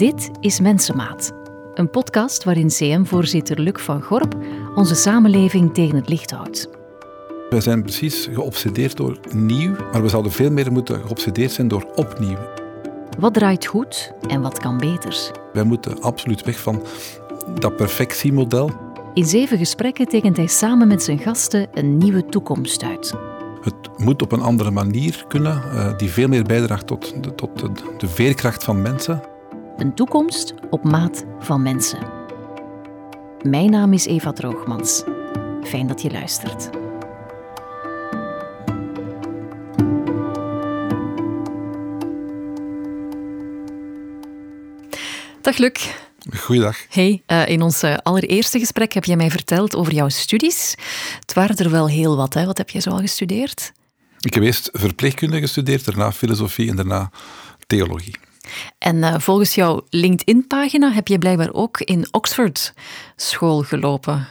Dit 0.00 0.30
is 0.40 0.60
Mensenmaat, 0.60 1.32
een 1.74 1.90
podcast 1.90 2.44
waarin 2.44 2.68
CM-voorzitter 2.68 3.60
Luc 3.60 3.82
van 3.82 4.02
Gorp 4.02 4.36
onze 4.74 4.94
samenleving 4.94 5.74
tegen 5.74 5.96
het 5.96 6.08
licht 6.08 6.30
houdt. 6.30 6.68
We 7.50 7.60
zijn 7.60 7.82
precies 7.82 8.28
geobsedeerd 8.32 8.96
door 8.96 9.18
nieuw, 9.34 9.76
maar 9.92 10.02
we 10.02 10.08
zouden 10.08 10.32
veel 10.32 10.50
meer 10.50 10.72
moeten 10.72 11.00
geobsedeerd 11.00 11.52
zijn 11.52 11.68
door 11.68 11.84
opnieuw. 11.94 12.38
Wat 13.18 13.34
draait 13.34 13.66
goed 13.66 14.12
en 14.28 14.40
wat 14.40 14.58
kan 14.58 14.78
beter? 14.78 15.32
Wij 15.52 15.64
moeten 15.64 16.02
absoluut 16.02 16.44
weg 16.44 16.60
van 16.60 16.82
dat 17.58 17.76
perfectiemodel. 17.76 18.70
In 19.14 19.24
zeven 19.24 19.58
gesprekken 19.58 20.06
tekent 20.06 20.36
hij 20.36 20.46
samen 20.46 20.88
met 20.88 21.02
zijn 21.02 21.18
gasten 21.18 21.68
een 21.74 21.98
nieuwe 21.98 22.26
toekomst 22.26 22.82
uit. 22.82 23.14
Het 23.60 23.98
moet 23.98 24.22
op 24.22 24.32
een 24.32 24.42
andere 24.42 24.70
manier 24.70 25.24
kunnen, 25.28 25.62
eh, 25.72 25.98
die 25.98 26.10
veel 26.10 26.28
meer 26.28 26.44
bijdraagt 26.44 26.86
tot, 26.86 27.22
de, 27.22 27.34
tot 27.34 27.58
de, 27.58 27.70
de 27.98 28.08
veerkracht 28.08 28.64
van 28.64 28.82
mensen. 28.82 29.29
Een 29.80 29.94
toekomst 29.94 30.54
op 30.70 30.84
maat 30.84 31.24
van 31.38 31.62
mensen. 31.62 31.98
Mijn 33.42 33.70
naam 33.70 33.92
is 33.92 34.06
Eva 34.06 34.32
Droogmans. 34.32 35.02
Fijn 35.62 35.86
dat 35.86 36.02
je 36.02 36.10
luistert. 36.10 36.70
Dag 45.40 45.56
Luc. 45.56 45.94
Goeiedag. 46.36 46.76
Hey, 46.88 47.22
uh, 47.26 47.48
in 47.48 47.62
ons 47.62 47.82
uh, 47.82 47.96
allereerste 48.02 48.58
gesprek 48.58 48.92
heb 48.92 49.04
je 49.04 49.16
mij 49.16 49.30
verteld 49.30 49.76
over 49.76 49.92
jouw 49.92 50.08
studies. 50.08 50.74
Het 51.20 51.32
waren 51.32 51.56
er 51.56 51.70
wel 51.70 51.88
heel 51.88 52.16
wat, 52.16 52.34
hè? 52.34 52.44
Wat 52.44 52.58
heb 52.58 52.70
je 52.70 52.80
zo 52.80 52.90
al 52.90 52.98
gestudeerd? 52.98 53.72
Ik 54.18 54.34
heb 54.34 54.42
eerst 54.42 54.68
verpleegkunde 54.72 55.40
gestudeerd, 55.40 55.84
daarna 55.84 56.12
filosofie 56.12 56.70
en 56.70 56.76
daarna 56.76 57.10
theologie. 57.66 58.14
En 58.78 58.96
uh, 58.96 59.18
volgens 59.18 59.54
jouw 59.54 59.86
LinkedIn-pagina 59.90 60.92
heb 60.92 61.08
je 61.08 61.18
blijkbaar 61.18 61.52
ook 61.52 61.80
in 61.80 62.08
Oxford 62.10 62.74
school 63.16 63.62
gelopen. 63.62 64.28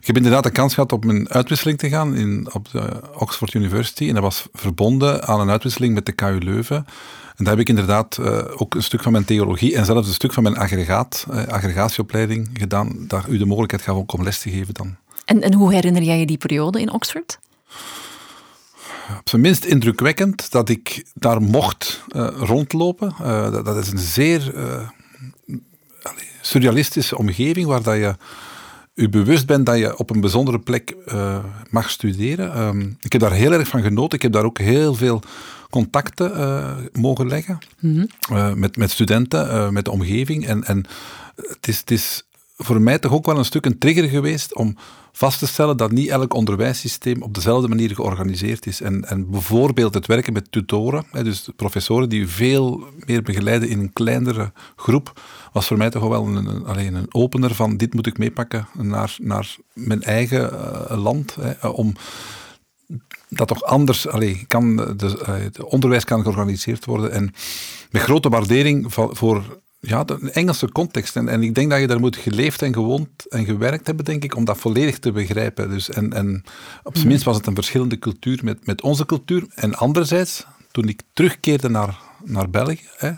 Ik 0.00 0.06
heb 0.06 0.16
inderdaad 0.16 0.42
de 0.42 0.50
kans 0.50 0.74
gehad 0.74 0.92
op 0.92 1.04
mijn 1.04 1.28
uitwisseling 1.28 1.78
te 1.78 1.88
gaan 1.88 2.14
in, 2.14 2.48
op 2.52 2.70
de 2.70 3.00
Oxford 3.18 3.54
University. 3.54 4.08
En 4.08 4.14
dat 4.14 4.22
was 4.22 4.46
verbonden 4.52 5.26
aan 5.26 5.40
een 5.40 5.50
uitwisseling 5.50 5.94
met 5.94 6.06
de 6.06 6.12
KU 6.12 6.38
Leuven. 6.38 6.86
En 7.36 7.44
daar 7.44 7.52
heb 7.52 7.62
ik 7.62 7.68
inderdaad 7.68 8.18
uh, 8.20 8.38
ook 8.56 8.74
een 8.74 8.82
stuk 8.82 9.02
van 9.02 9.12
mijn 9.12 9.24
theologie 9.24 9.76
en 9.76 9.84
zelfs 9.84 10.08
een 10.08 10.14
stuk 10.14 10.32
van 10.32 10.42
mijn 10.42 10.56
aggregaat, 10.56 11.26
uh, 11.30 11.46
aggregatieopleiding 11.46 12.50
gedaan, 12.52 13.04
dat 13.08 13.24
u 13.28 13.38
de 13.38 13.46
mogelijkheid 13.46 13.82
gaf 13.82 13.96
ook 13.96 14.12
om 14.12 14.22
les 14.22 14.38
te 14.38 14.50
geven 14.50 14.74
dan. 14.74 14.96
En, 15.24 15.42
en 15.42 15.54
hoe 15.54 15.72
herinner 15.72 16.02
jij 16.02 16.18
je 16.18 16.26
die 16.26 16.38
periode 16.38 16.80
in 16.80 16.92
Oxford? 16.92 17.38
Op 19.18 19.28
zijn 19.28 19.42
minst 19.42 19.64
indrukwekkend 19.64 20.50
dat 20.50 20.68
ik 20.68 21.04
daar 21.14 21.42
mocht 21.42 22.04
uh, 22.16 22.28
rondlopen. 22.36 23.14
Dat, 23.52 23.64
dat, 23.64 23.76
is 23.76 23.90
een 23.90 23.98
zeer 23.98 24.52
surrealistische 26.40 27.18
omgeving 27.18 27.66
waar 27.66 27.82
dat 27.82 27.94
je 27.94 28.16
u 28.94 29.08
bewust 29.08 29.46
bent 29.46 29.66
dat 29.66 29.78
je 29.78 29.98
op 29.98 30.10
een 30.10 30.20
bijzondere 30.20 30.58
plek 30.58 30.96
mag 31.70 31.90
studeren. 31.90 32.60
Um, 32.60 32.96
ik 33.00 33.12
heb 33.12 33.20
daar 33.20 33.32
heel 33.32 33.52
erg 33.52 33.68
van 33.68 33.82
genoten. 33.82 34.16
Ik 34.16 34.22
heb 34.22 34.32
daar 34.32 34.44
ook 34.44 34.58
heel 34.58 34.94
veel 34.94 35.22
contacten 35.74 36.30
uh, 36.36 36.76
mogen 36.92 37.28
leggen 37.28 37.58
mm 37.80 37.94
-hmm. 37.94 38.36
uh, 38.36 38.52
met, 38.52 38.76
met 38.76 38.90
studenten, 38.90 39.72
met 39.72 39.84
de 39.84 39.90
omgeving. 39.90 40.46
En, 40.46 40.64
en 40.64 40.84
het, 41.36 41.68
is, 41.68 41.78
het 41.78 41.90
is 41.90 42.26
voor 42.56 42.80
mij 42.80 42.98
toch 42.98 43.12
ook 43.12 43.26
wel 43.26 43.38
een 43.38 43.44
stuk 43.44 43.66
een 43.66 43.78
trigger 43.78 44.08
geweest 44.08 44.54
om 44.54 44.76
vast 45.16 45.38
te 45.38 45.46
stellen 45.46 45.76
dat 45.76 45.90
niet 45.90 46.08
elk 46.08 46.34
onderwijssysteem 46.34 47.22
op 47.22 47.34
dezelfde 47.34 47.68
manier 47.68 47.94
georganiseerd 47.94 48.66
is. 48.66 48.80
En, 48.80 49.04
en 49.04 49.30
bijvoorbeeld 49.30 49.94
het 49.94 50.06
werken 50.06 50.32
met 50.32 50.52
tutoren, 50.52 51.04
hè, 51.10 51.24
dus 51.24 51.48
professoren 51.56 52.08
die 52.08 52.28
veel 52.28 52.84
meer 53.06 53.22
begeleiden 53.22 53.68
in 53.68 53.78
een 53.78 53.92
kleinere 53.92 54.52
groep, 54.76 55.20
was 55.52 55.66
voor 55.66 55.76
mij 55.76 55.90
toch 55.90 56.08
wel 56.08 56.26
een, 56.26 56.46
een, 56.46 56.64
alleen 56.64 56.94
een 56.94 57.14
opener 57.14 57.54
van 57.54 57.76
dit 57.76 57.94
moet 57.94 58.06
ik 58.06 58.18
meepakken 58.18 58.68
naar, 58.72 59.16
naar 59.20 59.56
mijn 59.72 60.02
eigen 60.02 60.50
land. 60.96 61.36
Hè, 61.40 61.68
om 61.68 61.94
dat 63.28 63.48
toch 63.48 63.62
anders 63.62 64.08
allee, 64.08 64.44
kan, 64.46 64.76
de, 64.76 65.22
het 65.26 65.64
onderwijs 65.64 66.04
kan 66.04 66.22
georganiseerd 66.22 66.84
worden. 66.84 67.12
En 67.12 67.34
met 67.90 68.02
grote 68.02 68.28
waardering 68.28 68.92
voor 68.92 69.62
ja, 69.86 70.04
de 70.04 70.30
Engelse 70.32 70.72
context. 70.72 71.16
En, 71.16 71.28
en 71.28 71.42
ik 71.42 71.54
denk 71.54 71.70
dat 71.70 71.80
je 71.80 71.86
daar 71.86 72.00
moet 72.00 72.16
geleefd 72.16 72.62
en 72.62 72.72
gewoond 72.72 73.28
en 73.28 73.44
gewerkt 73.44 73.86
hebben, 73.86 74.04
denk 74.04 74.24
ik, 74.24 74.36
om 74.36 74.44
dat 74.44 74.58
volledig 74.58 74.98
te 74.98 75.12
begrijpen. 75.12 75.70
Dus 75.70 75.90
en, 75.90 76.12
en 76.12 76.44
op 76.82 76.96
zijn 76.96 77.08
minst 77.08 77.24
was 77.24 77.36
het 77.36 77.46
een 77.46 77.54
verschillende 77.54 77.98
cultuur 77.98 78.40
met, 78.42 78.66
met 78.66 78.82
onze 78.82 79.06
cultuur. 79.06 79.46
En 79.54 79.74
anderzijds, 79.74 80.46
toen 80.70 80.88
ik 80.88 81.00
terugkeerde 81.12 81.68
naar, 81.68 81.98
naar 82.24 82.50
België, 82.50 82.88
hè, 82.96 83.10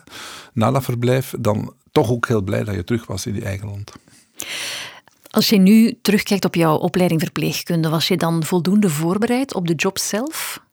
na 0.52 0.70
dat 0.70 0.84
verblijf, 0.84 1.34
dan 1.38 1.74
toch 1.92 2.10
ook 2.10 2.28
heel 2.28 2.42
blij 2.42 2.64
dat 2.64 2.74
je 2.74 2.84
terug 2.84 3.06
was 3.06 3.26
in 3.26 3.34
je 3.34 3.44
eigen 3.44 3.68
land. 3.68 3.92
Als 5.30 5.48
je 5.48 5.56
nu 5.56 5.98
terugkijkt 6.02 6.44
op 6.44 6.54
jouw 6.54 6.76
opleiding 6.76 7.20
verpleegkunde, 7.20 7.88
was 7.88 8.08
je 8.08 8.16
dan 8.16 8.44
voldoende 8.44 8.90
voorbereid 8.90 9.54
op 9.54 9.66
de 9.66 9.74
job 9.74 9.98
zelf? 9.98 10.64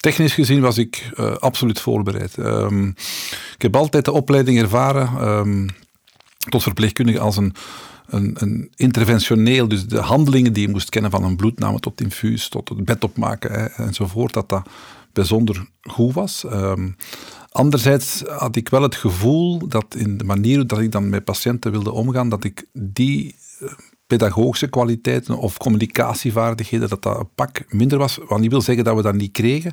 Technisch 0.00 0.34
gezien 0.34 0.60
was 0.60 0.78
ik 0.78 1.10
uh, 1.14 1.36
absoluut 1.36 1.80
voorbereid. 1.80 2.36
Um, 2.36 2.88
ik 3.54 3.62
heb 3.62 3.76
altijd 3.76 4.04
de 4.04 4.12
opleiding 4.12 4.60
ervaren 4.60 5.28
um, 5.28 5.68
tot 6.48 6.62
verpleegkundige 6.62 7.18
als 7.18 7.36
een, 7.36 7.54
een, 8.06 8.36
een, 8.38 8.72
interventioneel, 8.74 9.68
dus 9.68 9.86
de 9.86 9.98
handelingen 9.98 10.52
die 10.52 10.66
je 10.66 10.72
moest 10.72 10.88
kennen 10.88 11.10
van 11.10 11.24
een 11.24 11.36
bloedname 11.36 11.80
tot 11.80 12.00
infuus, 12.00 12.48
tot 12.48 12.68
het 12.68 12.84
bed 12.84 13.04
opmaken 13.04 13.72
enzovoort, 13.72 14.32
dat 14.32 14.48
dat 14.48 14.68
bijzonder 15.12 15.66
goed 15.80 16.14
was. 16.14 16.44
Um, 16.44 16.96
Anderzijds 17.50 18.22
had 18.26 18.56
ik 18.56 18.68
wel 18.68 18.82
het 18.82 18.94
gevoel 18.94 19.68
dat 19.68 19.94
in 19.96 20.18
de 20.18 20.24
manier 20.24 20.66
dat 20.66 20.78
ik 20.78 20.92
dan 20.92 21.08
met 21.08 21.24
patiënten 21.24 21.70
wilde 21.70 21.92
omgaan, 21.92 22.28
dat 22.28 22.44
ik 22.44 22.66
die 22.72 23.34
pedagogische 24.10 24.68
kwaliteiten 24.68 25.38
of 25.38 25.56
communicatievaardigheden, 25.56 26.88
dat 26.88 27.02
dat 27.02 27.18
een 27.18 27.28
pak 27.34 27.64
minder 27.68 27.98
was. 27.98 28.18
Wat 28.28 28.40
niet 28.40 28.50
wil 28.50 28.60
zeggen 28.60 28.84
dat 28.84 28.96
we 28.96 29.02
dat 29.02 29.14
niet 29.14 29.32
kregen, 29.32 29.72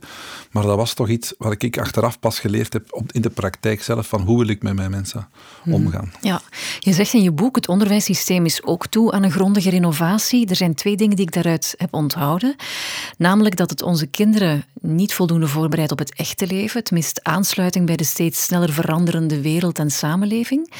maar 0.51 0.63
dat 0.63 0.75
was 0.75 0.93
toch 0.93 1.09
iets 1.09 1.33
wat 1.37 1.63
ik 1.63 1.77
achteraf 1.77 2.19
pas 2.19 2.39
geleerd 2.39 2.73
heb 2.73 3.01
in 3.11 3.21
de 3.21 3.29
praktijk 3.29 3.83
zelf, 3.83 4.07
van 4.07 4.21
hoe 4.21 4.37
wil 4.37 4.47
ik 4.47 4.63
met 4.63 4.75
mijn 4.75 4.91
mensen 4.91 5.29
omgaan. 5.65 6.11
Ja, 6.21 6.41
je 6.79 6.93
zegt 6.93 7.13
in 7.13 7.21
je 7.21 7.31
boek, 7.31 7.55
het 7.55 7.67
onderwijssysteem 7.67 8.45
is 8.45 8.63
ook 8.63 8.87
toe 8.87 9.11
aan 9.11 9.23
een 9.23 9.31
grondige 9.31 9.69
renovatie. 9.69 10.47
Er 10.47 10.55
zijn 10.55 10.75
twee 10.75 10.95
dingen 10.95 11.15
die 11.15 11.25
ik 11.25 11.33
daaruit 11.33 11.73
heb 11.77 11.93
onthouden. 11.93 12.55
Namelijk 13.17 13.55
dat 13.55 13.69
het 13.69 13.81
onze 13.81 14.07
kinderen 14.07 14.65
niet 14.81 15.13
voldoende 15.13 15.47
voorbereidt 15.47 15.91
op 15.91 15.99
het 15.99 16.15
echte 16.15 16.47
leven. 16.47 16.79
Het 16.79 16.91
mist 16.91 17.23
aansluiting 17.23 17.85
bij 17.85 17.95
de 17.95 18.03
steeds 18.03 18.43
sneller 18.43 18.73
veranderende 18.73 19.41
wereld 19.41 19.79
en 19.79 19.91
samenleving. 19.91 20.71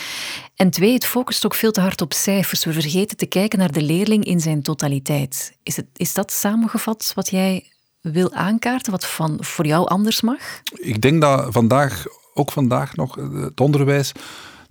En 0.55 0.69
twee, 0.69 0.93
het 0.93 1.05
focust 1.05 1.45
ook 1.45 1.55
veel 1.55 1.71
te 1.71 1.81
hard 1.81 2.01
op 2.01 2.13
cijfers. 2.13 2.65
We 2.65 2.73
vergeten 2.73 3.17
te 3.17 3.25
kijken 3.25 3.46
naar 3.55 3.71
de 3.71 3.81
leerling 3.81 4.25
in 4.25 4.39
zijn 4.39 4.61
totaliteit. 4.61 5.57
Is, 5.63 5.75
het, 5.75 5.87
is 5.93 6.13
dat 6.13 6.31
samengevat 6.31 7.11
wat 7.15 7.29
jij 7.29 7.71
wil 8.01 8.33
aankaarten, 8.33 8.91
wat 8.91 9.05
van, 9.05 9.37
voor 9.39 9.65
jou 9.65 9.87
anders 9.87 10.21
mag? 10.21 10.39
Ik 10.73 11.01
denk 11.01 11.21
dat 11.21 11.53
vandaag, 11.53 12.05
ook 12.33 12.51
vandaag 12.51 12.95
nog, 12.95 13.15
het 13.33 13.59
onderwijs 13.59 14.11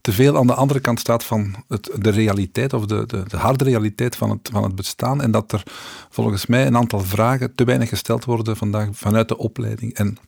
te 0.01 0.13
veel 0.13 0.37
aan 0.37 0.47
de 0.47 0.55
andere 0.55 0.81
kant 0.81 1.01
staat 1.01 1.25
van 1.25 1.55
het, 1.69 1.91
de 1.99 2.11
realiteit 2.11 2.73
of 2.73 2.87
de, 2.87 3.07
de, 3.07 3.23
de, 3.27 3.37
harde 3.37 3.65
realiteit 3.65 4.17
van 4.17 4.31
het, 4.31 4.49
van 4.53 4.63
het 4.63 4.75
bestaan. 4.75 5.23
En 5.23 5.31
dat 5.31 5.53
er 5.53 5.63
volgens 6.11 6.47
mij 6.47 6.67
een 6.67 6.77
aantal 6.77 7.01
vragen 7.01 7.55
te 7.55 7.65
weinig 7.65 7.89
gesteld 7.89 8.25
worden 8.25 8.57
vandaag 8.57 8.89
vanuit 8.93 9.29
de 9.29 9.39
opleiding. 9.39 9.95
En 9.95 10.19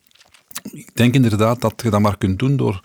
ik 0.62 0.90
denk 0.94 1.14
inderdaad 1.14 1.60
dat 1.60 1.80
je 1.82 1.90
dat 1.90 2.00
maar 2.00 2.18
kunt 2.18 2.38
doen 2.38 2.56
door 2.56 2.80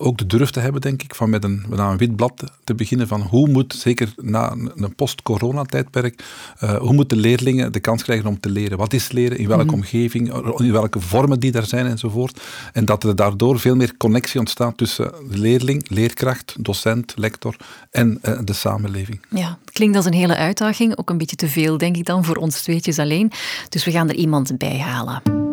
ook 0.00 0.18
de 0.18 0.26
durf 0.26 0.50
te 0.50 0.60
hebben, 0.60 0.80
denk 0.80 1.02
ik, 1.02 1.14
van 1.14 1.30
met 1.30 1.44
een, 1.44 1.64
met 1.68 1.78
een 1.78 1.96
wit 1.96 2.16
blad 2.16 2.44
te 2.64 2.74
beginnen 2.74 3.08
van 3.08 3.20
hoe 3.20 3.48
moet, 3.48 3.74
zeker 3.74 4.12
na 4.16 4.50
een 4.74 4.94
post-corona-tijdperk, 4.94 6.24
uh, 6.62 6.76
hoe 6.76 6.92
moeten 6.92 7.18
leerlingen 7.18 7.72
de 7.72 7.80
kans 7.80 8.02
krijgen 8.02 8.26
om 8.26 8.40
te 8.40 8.50
leren? 8.50 8.78
Wat 8.78 8.92
is 8.92 9.12
leren? 9.12 9.38
In 9.38 9.48
welke 9.48 9.62
mm 9.62 9.68
-hmm. 9.68 9.78
omgeving? 9.78 10.34
In 10.58 10.72
welke 10.72 11.00
vormen 11.00 11.40
die 11.40 11.50
daar 11.50 11.66
zijn 11.66 11.86
enzovoort? 11.86 12.40
En 12.72 12.84
dat 12.84 13.04
er 13.04 13.16
daardoor 13.16 13.60
veel 13.60 13.76
meer 13.76 13.96
connectie 13.96 14.40
ontstaat 14.40 14.76
tussen 14.76 15.12
leerling, 15.28 15.88
leerkracht, 15.88 16.54
docent, 16.58 17.12
lector 17.16 17.56
en 17.90 18.18
uh, 18.22 18.38
de 18.44 18.52
samenleving. 18.52 19.20
Ja, 19.28 19.58
klinkt 19.72 19.96
als 19.96 20.04
een 20.04 20.12
hele 20.12 20.36
uitdaging. 20.36 20.98
Ook 20.98 21.10
een 21.10 21.18
beetje 21.18 21.36
te 21.36 21.48
veel, 21.48 21.78
denk 21.78 21.96
ik 21.96 22.04
dan, 22.04 22.24
voor 22.24 22.36
ons 22.36 22.62
tweetjes 22.62 22.98
alleen. 22.98 23.32
Dus 23.68 23.84
we 23.84 23.90
gaan 23.90 24.08
er 24.08 24.14
iemand 24.14 24.58
bij 24.58 24.78
halen. 24.78 25.49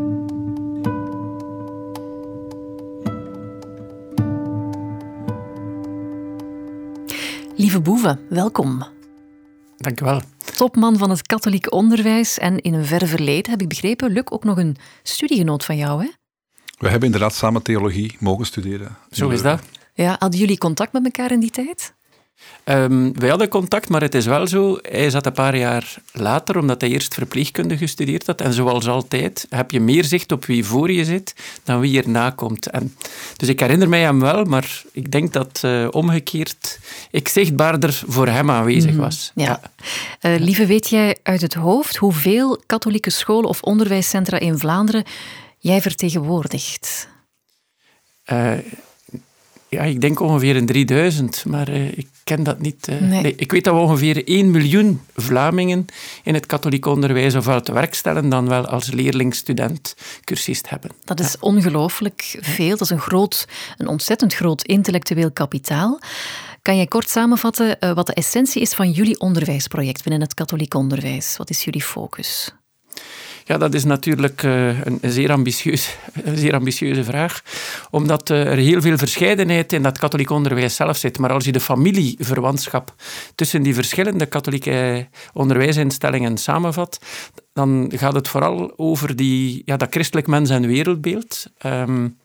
Lieve 7.57 7.81
Boeven, 7.81 8.19
welkom. 8.30 8.83
Dank 9.77 10.01
u 10.01 10.06
wel. 10.06 10.21
Topman 10.56 10.98
van 10.98 11.09
het 11.09 11.21
katholiek 11.21 11.74
onderwijs 11.74 12.38
en 12.38 12.59
in 12.59 12.74
een 12.74 12.86
ver 12.86 13.07
verleden, 13.07 13.51
heb 13.51 13.62
ik 13.62 13.68
begrepen, 13.68 14.12
Luc, 14.12 14.24
ook 14.25 14.44
nog 14.44 14.57
een 14.57 14.75
studiegenoot 15.04 15.65
van 15.65 15.77
jou, 15.77 16.04
hè? 16.04 16.09
We 16.77 16.89
hebben 16.89 17.06
inderdaad 17.06 17.33
samen 17.33 17.62
theologie 17.62 18.15
mogen 18.19 18.45
studeren. 18.45 18.98
Zo 19.12 19.30
is 19.30 19.42
dat. 19.42 19.62
Ja, 19.94 20.15
hadden 20.19 20.39
jullie 20.39 20.57
contact 20.57 20.94
met 20.94 21.06
elkaar 21.06 21.31
in 21.31 21.39
die 21.39 21.50
tijd? 21.50 21.94
Um, 22.66 23.19
wij 23.19 23.30
hadden 23.30 23.48
contact, 23.48 23.89
maar 23.89 24.01
het 24.01 24.16
is 24.16 24.25
wel 24.25 24.48
zo. 24.48 24.78
Hij 24.81 25.10
zat 25.10 25.25
een 25.25 25.31
paar 25.31 25.57
jaar 25.57 25.95
later, 26.12 26.57
omdat 26.57 26.81
hij 26.81 26.89
eerst 26.89 27.13
verpleegkunde 27.13 27.78
gestudeerd 27.78 28.28
had. 28.28 28.42
En 28.42 28.54
zoals 28.54 28.88
altijd 28.88 29.45
heb 29.50 29.72
je 29.72 29.80
meer 29.80 30.04
zicht 30.04 30.31
op 30.31 30.45
wie 30.45 30.66
voor 30.66 30.92
je 30.92 31.06
zit 31.06 31.36
dan 31.63 31.80
wie 31.80 32.01
erna 32.01 32.30
komt. 32.30 32.69
En, 32.69 32.95
dus 33.38 33.48
ik 33.48 33.60
herinner 33.60 33.89
mij 33.89 34.01
hem 34.01 34.19
wel, 34.19 34.44
maar 34.44 34.84
ik 34.92 35.12
denk 35.12 35.34
dat 35.34 35.62
uh, 35.66 35.88
omgekeerd 35.92 36.80
ik 37.12 37.28
zichtbaarder 37.28 38.01
voor 38.07 38.28
hem 38.28 38.51
aanwezig 38.51 38.92
mhm, 38.92 39.00
was. 39.00 39.31
ja. 39.36 39.60
ja. 40.22 40.31
Uh, 40.31 40.40
lieve, 40.40 40.66
weet 40.66 40.90
jij 40.90 41.18
uit 41.24 41.42
het 41.42 41.54
hoofd 41.54 41.95
hoeveel 41.95 42.62
katholieke 42.66 43.10
scholen 43.10 43.50
of 43.50 43.62
onderwijscentra 43.62 44.40
in 44.40 44.57
Vlaanderen 44.57 45.04
jij 45.57 45.81
vertegenwoordigt? 45.81 47.07
Uh, 48.31 48.51
ja, 49.69 49.81
ik 49.81 50.02
denk 50.02 50.19
ongeveer 50.19 50.56
een 50.56 50.66
3000, 50.66 51.46
maar 51.46 51.69
uh, 51.69 51.98
ik 51.98 52.08
ken 52.24 52.44
dat 52.44 52.60
niet. 52.60 52.88
Uh, 52.90 53.02
nee. 53.02 53.22
Nee, 53.22 53.36
ik 53.36 53.52
weet 53.52 53.64
dat 53.64 53.74
we 53.74 53.80
ongeveer 53.80 54.28
1 54.28 54.52
miljoen 54.52 55.02
Vlamingen 55.16 55.86
in 56.24 56.34
het 56.34 56.46
katholiek 56.46 56.86
onderwijs 56.86 57.36
of 57.36 57.48
uit 57.48 57.68
werk 57.68 57.94
stellen 57.94 58.30
dan 58.30 58.48
wel 58.48 58.66
als 58.66 58.92
leerling, 58.92 59.36
student, 59.36 59.96
cursist 60.24 60.69
hebben. 60.69 60.92
Dat 61.04 61.19
is 61.19 61.31
ja. 61.31 61.38
ongelooflijk 61.40 62.38
veel. 62.42 62.69
Dat 62.69 62.81
is 62.81 62.90
een, 62.90 63.00
groot, 63.00 63.48
een 63.78 63.88
ontzettend 63.88 64.34
groot 64.34 64.64
intellectueel 64.64 65.31
kapitaal. 65.31 66.00
Kan 66.62 66.75
jij 66.75 66.88
kort 66.88 67.10
samenvatten 67.10 67.78
uh, 67.80 67.94
wat 67.94 68.08
de 68.08 68.14
essentie 68.14 68.62
is 68.62 68.74
van 68.74 68.92
jullie 68.92 69.19
onderwijsproject 69.19 70.04
binnen 70.04 70.22
het 70.22 70.34
katholiek 70.34 70.74
onderwijs? 70.74 71.38
Wat 71.38 71.50
is 71.50 71.64
jullie 71.64 71.84
focus? 71.84 72.52
Ja, 73.47 73.57
dat 73.57 73.73
is 73.73 73.83
natuurlijk 73.83 74.44
uh, 74.44 74.81
een, 74.81 74.99
zeer 75.01 75.31
ambitieus, 75.31 75.97
een 76.23 76.38
zeer 76.38 76.53
ambitieuze 76.53 77.03
vraag, 77.03 77.41
omdat 77.89 78.29
uh, 78.29 78.45
er 78.45 78.57
heel 78.57 78.81
veel 78.81 78.97
verscheidenheid 78.97 79.73
in 79.73 79.83
dat 79.83 79.97
katholiek 79.97 80.29
onderwijs 80.29 80.75
zelf 80.75 80.97
zit. 80.97 81.19
Maar 81.19 81.31
als 81.31 81.45
je 81.45 81.51
de 81.51 81.59
familieverwantschap 81.59 82.95
tussen 83.35 83.63
die 83.63 83.73
verschillende 83.73 84.25
katholieke 84.25 85.07
onderwijsinstellingen 85.33 86.38
samenvat, 86.38 86.99
dan 87.53 87.91
gaat 87.95 88.13
het 88.13 88.27
vooral 88.27 88.73
over 88.75 89.15
die, 89.15 89.61
ja, 89.65 89.77
dat 89.77 89.91
christelijk 89.91 90.27
mens- 90.27 90.49
en 90.49 90.67
wereldbeeld. 90.67 91.45
Um, 91.65 92.17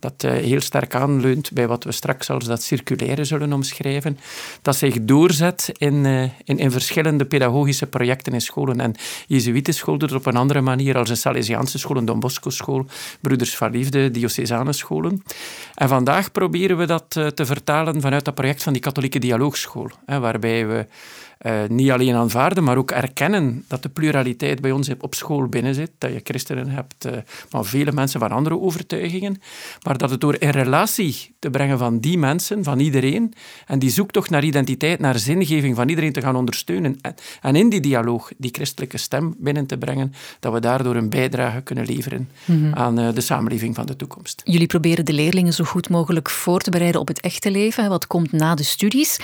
dat 0.00 0.24
uh, 0.24 0.30
heel 0.30 0.60
sterk 0.60 0.94
aanleunt 0.94 1.52
bij 1.52 1.66
wat 1.66 1.84
we 1.84 1.92
straks 1.92 2.30
als 2.30 2.44
dat 2.44 2.62
circulaire 2.62 3.24
zullen 3.24 3.52
omschrijven, 3.52 4.18
dat 4.62 4.76
zich 4.76 4.94
doorzet 5.00 5.72
in, 5.76 6.04
uh, 6.04 6.22
in, 6.22 6.58
in, 6.58 6.70
verschillende 6.70 7.24
pedagogische 7.24 7.86
projecten 7.86 8.32
in 8.32 8.40
scholen. 8.40 8.80
En 8.80 8.94
Jezuïtenschool 9.26 9.98
doet 9.98 10.12
op 10.12 10.26
een 10.26 10.36
andere 10.36 10.60
manier 10.60 10.98
als 10.98 11.10
een 11.10 11.16
Salesiaanse 11.16 11.78
school, 11.78 11.96
een 11.96 12.04
Don 12.04 12.20
Bosco 12.20 12.50
school, 12.50 12.86
Broeders 13.20 13.56
van 13.56 13.70
Liefde, 13.70 14.10
Diocesane 14.10 14.72
scholen. 14.72 15.22
En 15.74 15.88
vandaag 15.88 16.32
proberen 16.32 16.76
we 16.76 16.86
dat 16.86 17.14
uh, 17.18 17.26
te 17.26 17.46
vertalen 17.46 18.00
vanuit 18.00 18.24
dat 18.24 18.34
project 18.34 18.62
van 18.62 18.72
die 18.72 18.82
katholieke 18.82 19.18
dialoogschool, 19.18 19.90
hè, 20.06 20.20
waarbij 20.20 20.66
we 20.66 20.86
niet 21.68 21.90
alleen 21.90 22.14
aanvaarden, 22.14 22.64
maar 22.64 22.76
ook 22.76 22.90
erkennen 22.90 23.64
dat 23.68 23.82
de 23.82 23.88
pluraliteit 23.88 24.60
bij 24.60 24.70
ons 24.70 24.90
op 25.00 25.14
school 25.14 25.46
binnen 25.46 25.74
zit. 25.74 25.90
Dat 25.98 26.12
je 26.12 26.20
christenen 26.24 26.68
hebt, 26.68 27.06
uh, 27.06 27.12
maar 27.50 27.64
vele 27.64 27.92
mensen 27.92 28.20
van 28.20 28.30
andere 28.30 28.58
overtuigingen. 28.60 29.40
Maar 29.88 29.98
dat 29.98 30.10
het 30.10 30.20
door 30.20 30.36
in 30.38 30.50
relatie 30.50 31.34
te 31.38 31.50
brengen 31.50 31.78
van 31.78 31.98
die 31.98 32.18
mensen, 32.18 32.64
van 32.64 32.78
iedereen, 32.78 33.34
en 33.66 33.78
die 33.78 33.90
zoektocht 33.90 34.30
naar 34.30 34.44
identiteit, 34.44 35.00
naar 35.00 35.18
zingeving 35.18 35.76
van 35.76 35.88
iedereen 35.88 36.12
te 36.12 36.20
gaan 36.20 36.36
ondersteunen. 36.36 36.98
En, 37.00 37.14
en 37.40 37.56
in 37.56 37.68
die 37.68 37.80
dialoog 37.80 38.30
die 38.36 38.50
christelijke 38.54 38.98
stem 38.98 39.34
binnen 39.38 39.66
te 39.66 39.78
brengen, 39.78 40.12
dat 40.40 40.52
we 40.52 40.60
daardoor 40.60 40.96
een 40.96 41.08
bijdrage 41.08 41.60
kunnen 41.60 41.86
leveren 41.86 42.28
mm 42.44 42.62
-hmm. 42.62 42.74
aan 42.74 43.00
uh, 43.00 43.08
de 43.14 43.20
samenleving 43.20 43.74
van 43.74 43.86
de 43.86 43.96
toekomst. 43.96 44.40
Jullie 44.44 44.66
proberen 44.66 45.04
de 45.04 45.12
leerlingen 45.12 45.52
zo 45.52 45.64
goed 45.64 45.88
mogelijk 45.88 46.30
voor 46.30 46.60
te 46.60 46.70
bereiden 46.70 47.00
op 47.00 47.08
het 47.08 47.20
echte 47.20 47.50
leven, 47.50 47.88
wat 47.88 48.06
komt 48.06 48.32
na 48.32 48.54
de 48.54 48.62
studies. 48.62 49.18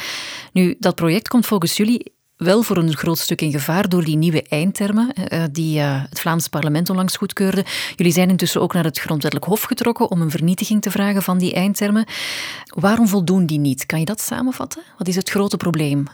Nu, 0.52 0.76
dat 0.78 0.94
project 0.94 1.28
komt 1.28 1.46
volgens 1.46 1.76
jullie 1.76 2.12
wel 2.36 2.62
voor 2.62 2.76
een 2.76 2.96
groot 2.96 3.18
stuk 3.18 3.40
in 3.40 3.50
gevaar 3.50 3.88
door 3.88 4.04
die 4.04 4.16
nieuwe 4.16 4.42
eindtermen 4.42 5.12
uh, 5.32 5.44
die 5.52 5.78
uh, 5.78 6.02
het 6.08 6.20
Vlaams 6.20 6.48
parlement 6.48 6.90
onlangs 6.90 7.16
goedkeurde. 7.16 7.64
Jullie 7.96 8.12
zijn 8.12 8.28
intussen 8.28 8.60
ook 8.60 8.72
naar 8.72 8.84
het 8.84 8.98
Grondwettelijk 8.98 9.50
Hof 9.50 9.62
getrokken 9.62 10.10
om 10.10 10.20
een 10.20 10.30
vernietiging 10.30 10.82
te 10.82 10.90
vragen 10.90 11.22
van 11.22 11.38
die 11.38 11.54
eindtermen. 11.54 12.04
Waarom 12.66 13.08
voldoen 13.08 13.46
die 13.46 13.58
niet? 13.58 13.86
Kan 13.86 13.98
je 13.98 14.04
dat 14.04 14.20
samenvatten? 14.20 14.82
Wat 14.98 15.08
is 15.08 15.16
het 15.16 15.30
grote 15.30 15.56
probleem? 15.56 16.06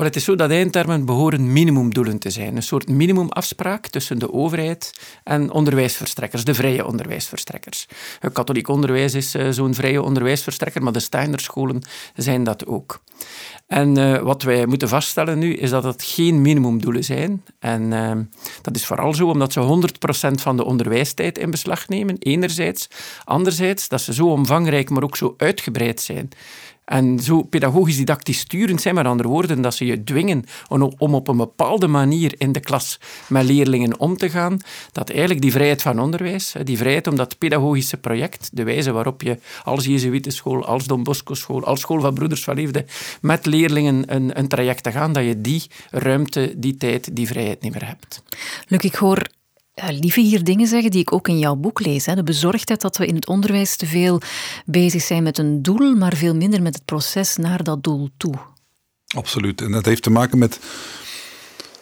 Wel, 0.00 0.08
het 0.08 0.18
is 0.18 0.24
zo 0.24 0.34
dat 0.34 0.50
eindtermen 0.50 1.04
behoren 1.04 1.52
minimumdoelen 1.52 2.18
te 2.18 2.30
zijn. 2.30 2.56
Een 2.56 2.62
soort 2.62 2.88
minimumafspraak 2.88 3.86
tussen 3.86 4.18
de 4.18 4.32
overheid 4.32 4.92
en 5.24 5.50
onderwijsverstrekkers, 5.50 6.44
de 6.44 6.54
vrije 6.54 6.86
onderwijsverstrekkers. 6.86 7.88
Het 8.18 8.32
katholiek 8.32 8.68
onderwijs 8.68 9.14
is 9.14 9.34
uh, 9.34 9.48
zo'n 9.50 9.74
vrije 9.74 10.02
onderwijsverstrekker, 10.02 10.82
maar 10.82 10.92
de 10.92 11.00
Steinerscholen 11.00 11.82
zijn 12.14 12.44
dat 12.44 12.66
ook. 12.66 13.02
En 13.66 13.98
uh, 13.98 14.18
wat 14.18 14.42
wij 14.42 14.66
moeten 14.66 14.88
vaststellen 14.88 15.38
nu 15.38 15.54
is 15.54 15.70
dat 15.70 15.84
het 15.84 16.02
geen 16.02 16.42
minimumdoelen 16.42 17.04
zijn. 17.04 17.44
En 17.58 17.82
uh, 17.82 18.12
dat 18.62 18.76
is 18.76 18.86
vooral 18.86 19.14
zo 19.14 19.28
omdat 19.28 19.52
ze 19.52 19.90
100% 20.28 20.30
van 20.30 20.56
de 20.56 20.64
onderwijstijd 20.64 21.38
in 21.38 21.50
beslag 21.50 21.88
nemen, 21.88 22.18
enerzijds. 22.18 22.88
Anderzijds 23.24 23.88
dat 23.88 24.00
ze 24.00 24.14
zo 24.14 24.26
omvangrijk, 24.26 24.90
maar 24.90 25.02
ook 25.02 25.16
zo 25.16 25.34
uitgebreid 25.36 26.00
zijn 26.00 26.30
en 26.90 27.18
zo 27.18 27.42
pedagogisch 27.42 27.96
didactisch 27.96 28.38
sturend 28.38 28.80
zijn, 28.80 28.94
met 28.94 29.06
andere 29.06 29.28
woorden, 29.28 29.62
dat 29.62 29.74
ze 29.74 29.84
je 29.84 30.04
dwingen 30.04 30.44
om 30.98 31.14
op 31.14 31.28
een 31.28 31.36
bepaalde 31.36 31.86
manier 31.86 32.34
in 32.38 32.52
de 32.52 32.60
klas 32.60 33.00
met 33.28 33.44
leerlingen 33.44 34.00
om 34.00 34.16
te 34.16 34.30
gaan, 34.30 34.58
dat 34.92 35.10
eigenlijk 35.10 35.40
die 35.40 35.52
vrijheid 35.52 35.82
van 35.82 36.00
onderwijs, 36.00 36.54
die 36.64 36.76
vrijheid 36.76 37.06
om 37.06 37.16
dat 37.16 37.38
pedagogische 37.38 37.96
project, 37.96 38.50
de 38.52 38.64
wijze 38.64 38.92
waarop 38.92 39.22
je 39.22 39.38
als 39.64 39.84
Jezuïtenschool, 39.84 40.64
als 40.64 40.84
Don 40.84 41.02
Bosco 41.02 41.34
school, 41.34 41.64
als 41.64 41.80
school 41.80 42.00
van 42.00 42.14
Broeders 42.14 42.44
van 42.44 42.54
Liefde, 42.54 42.84
met 43.20 43.46
leerlingen 43.46 44.14
een, 44.14 44.38
een 44.38 44.48
traject 44.48 44.82
te 44.82 44.92
gaan, 44.92 45.12
dat 45.12 45.24
je 45.24 45.40
die 45.40 45.62
ruimte, 45.90 46.52
die 46.56 46.76
tijd, 46.76 47.16
die 47.16 47.26
vrijheid 47.26 47.62
niet 47.62 47.72
meer 47.72 47.86
hebt. 47.86 48.22
Luc, 48.68 48.82
ik 48.82 48.94
hoor 48.94 49.26
ja, 49.82 49.92
lieve 49.92 50.20
hier 50.20 50.44
dingen 50.44 50.66
zeggen 50.66 50.90
die 50.90 51.00
ik 51.00 51.12
ook 51.12 51.28
in 51.28 51.38
jouw 51.38 51.54
boek 51.54 51.80
lees. 51.80 52.06
Hè. 52.06 52.14
De 52.14 52.22
bezorgdheid 52.22 52.80
dat 52.80 52.96
we 52.96 53.06
in 53.06 53.14
het 53.14 53.26
onderwijs 53.26 53.76
te 53.76 53.86
veel 53.86 54.20
bezig 54.64 55.02
zijn 55.02 55.22
met 55.22 55.38
een 55.38 55.62
doel, 55.62 55.94
maar 55.94 56.16
veel 56.16 56.34
minder 56.34 56.62
met 56.62 56.74
het 56.74 56.84
proces 56.84 57.36
naar 57.36 57.62
dat 57.62 57.82
doel 57.82 58.08
toe. 58.16 58.34
Absoluut. 59.06 59.60
En 59.60 59.72
dat 59.72 59.84
heeft 59.84 60.02
te 60.02 60.10
maken 60.10 60.38
met. 60.38 60.58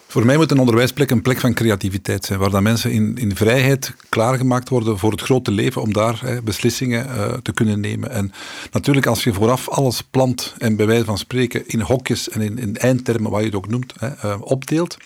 Voor 0.07 0.25
mij 0.25 0.37
moet 0.37 0.51
een 0.51 0.59
onderwijsplek 0.59 1.11
een 1.11 1.21
plek 1.21 1.39
van 1.39 1.53
creativiteit 1.53 2.25
zijn, 2.25 2.39
waar 2.39 2.49
dat 2.49 2.61
mensen 2.61 2.91
in, 2.91 3.17
in 3.17 3.35
vrijheid 3.35 3.93
klaargemaakt 4.09 4.69
worden 4.69 4.99
voor 4.99 5.11
het 5.11 5.21
grote 5.21 5.51
leven, 5.51 5.81
om 5.81 5.93
daar 5.93 6.21
hè, 6.21 6.41
beslissingen 6.41 7.05
uh, 7.05 7.33
te 7.33 7.53
kunnen 7.53 7.79
nemen. 7.79 8.11
En 8.11 8.31
natuurlijk, 8.71 9.05
als 9.05 9.23
je 9.23 9.33
vooraf 9.33 9.69
alles 9.69 10.01
plant 10.01 10.55
en 10.57 10.75
bij 10.75 10.85
wijze 10.85 11.05
van 11.05 11.17
spreken 11.17 11.67
in 11.67 11.81
hokjes 11.81 12.29
en 12.29 12.41
in, 12.41 12.57
in 12.57 12.77
eindtermen, 12.77 13.31
wat 13.31 13.39
je 13.39 13.45
het 13.45 13.55
ook 13.55 13.67
noemt, 13.67 13.93
hè, 13.99 14.07
uh, 14.07 14.41
opdeelt, 14.41 14.97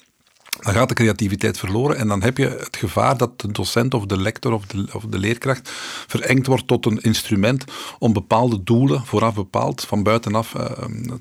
dan 0.61 0.73
gaat 0.73 0.89
de 0.89 0.95
creativiteit 0.95 1.57
verloren 1.57 1.97
en 1.97 2.07
dan 2.07 2.21
heb 2.21 2.37
je 2.37 2.47
het 2.47 2.77
gevaar 2.77 3.17
dat 3.17 3.41
de 3.41 3.51
docent 3.51 3.93
of 3.93 4.05
de 4.05 4.17
lector 4.17 4.53
of 4.53 4.65
de, 5.09 5.19
leerkracht 5.19 5.69
verengd 6.07 6.47
wordt 6.47 6.67
tot 6.67 6.85
een 6.85 7.01
instrument 7.01 7.63
om 7.99 8.13
bepaalde 8.13 8.63
doelen, 8.63 9.05
vooraf 9.05 9.35
bepaald, 9.35 9.81
van 9.81 10.03
buitenaf 10.03 10.53
uh, 10.53 10.63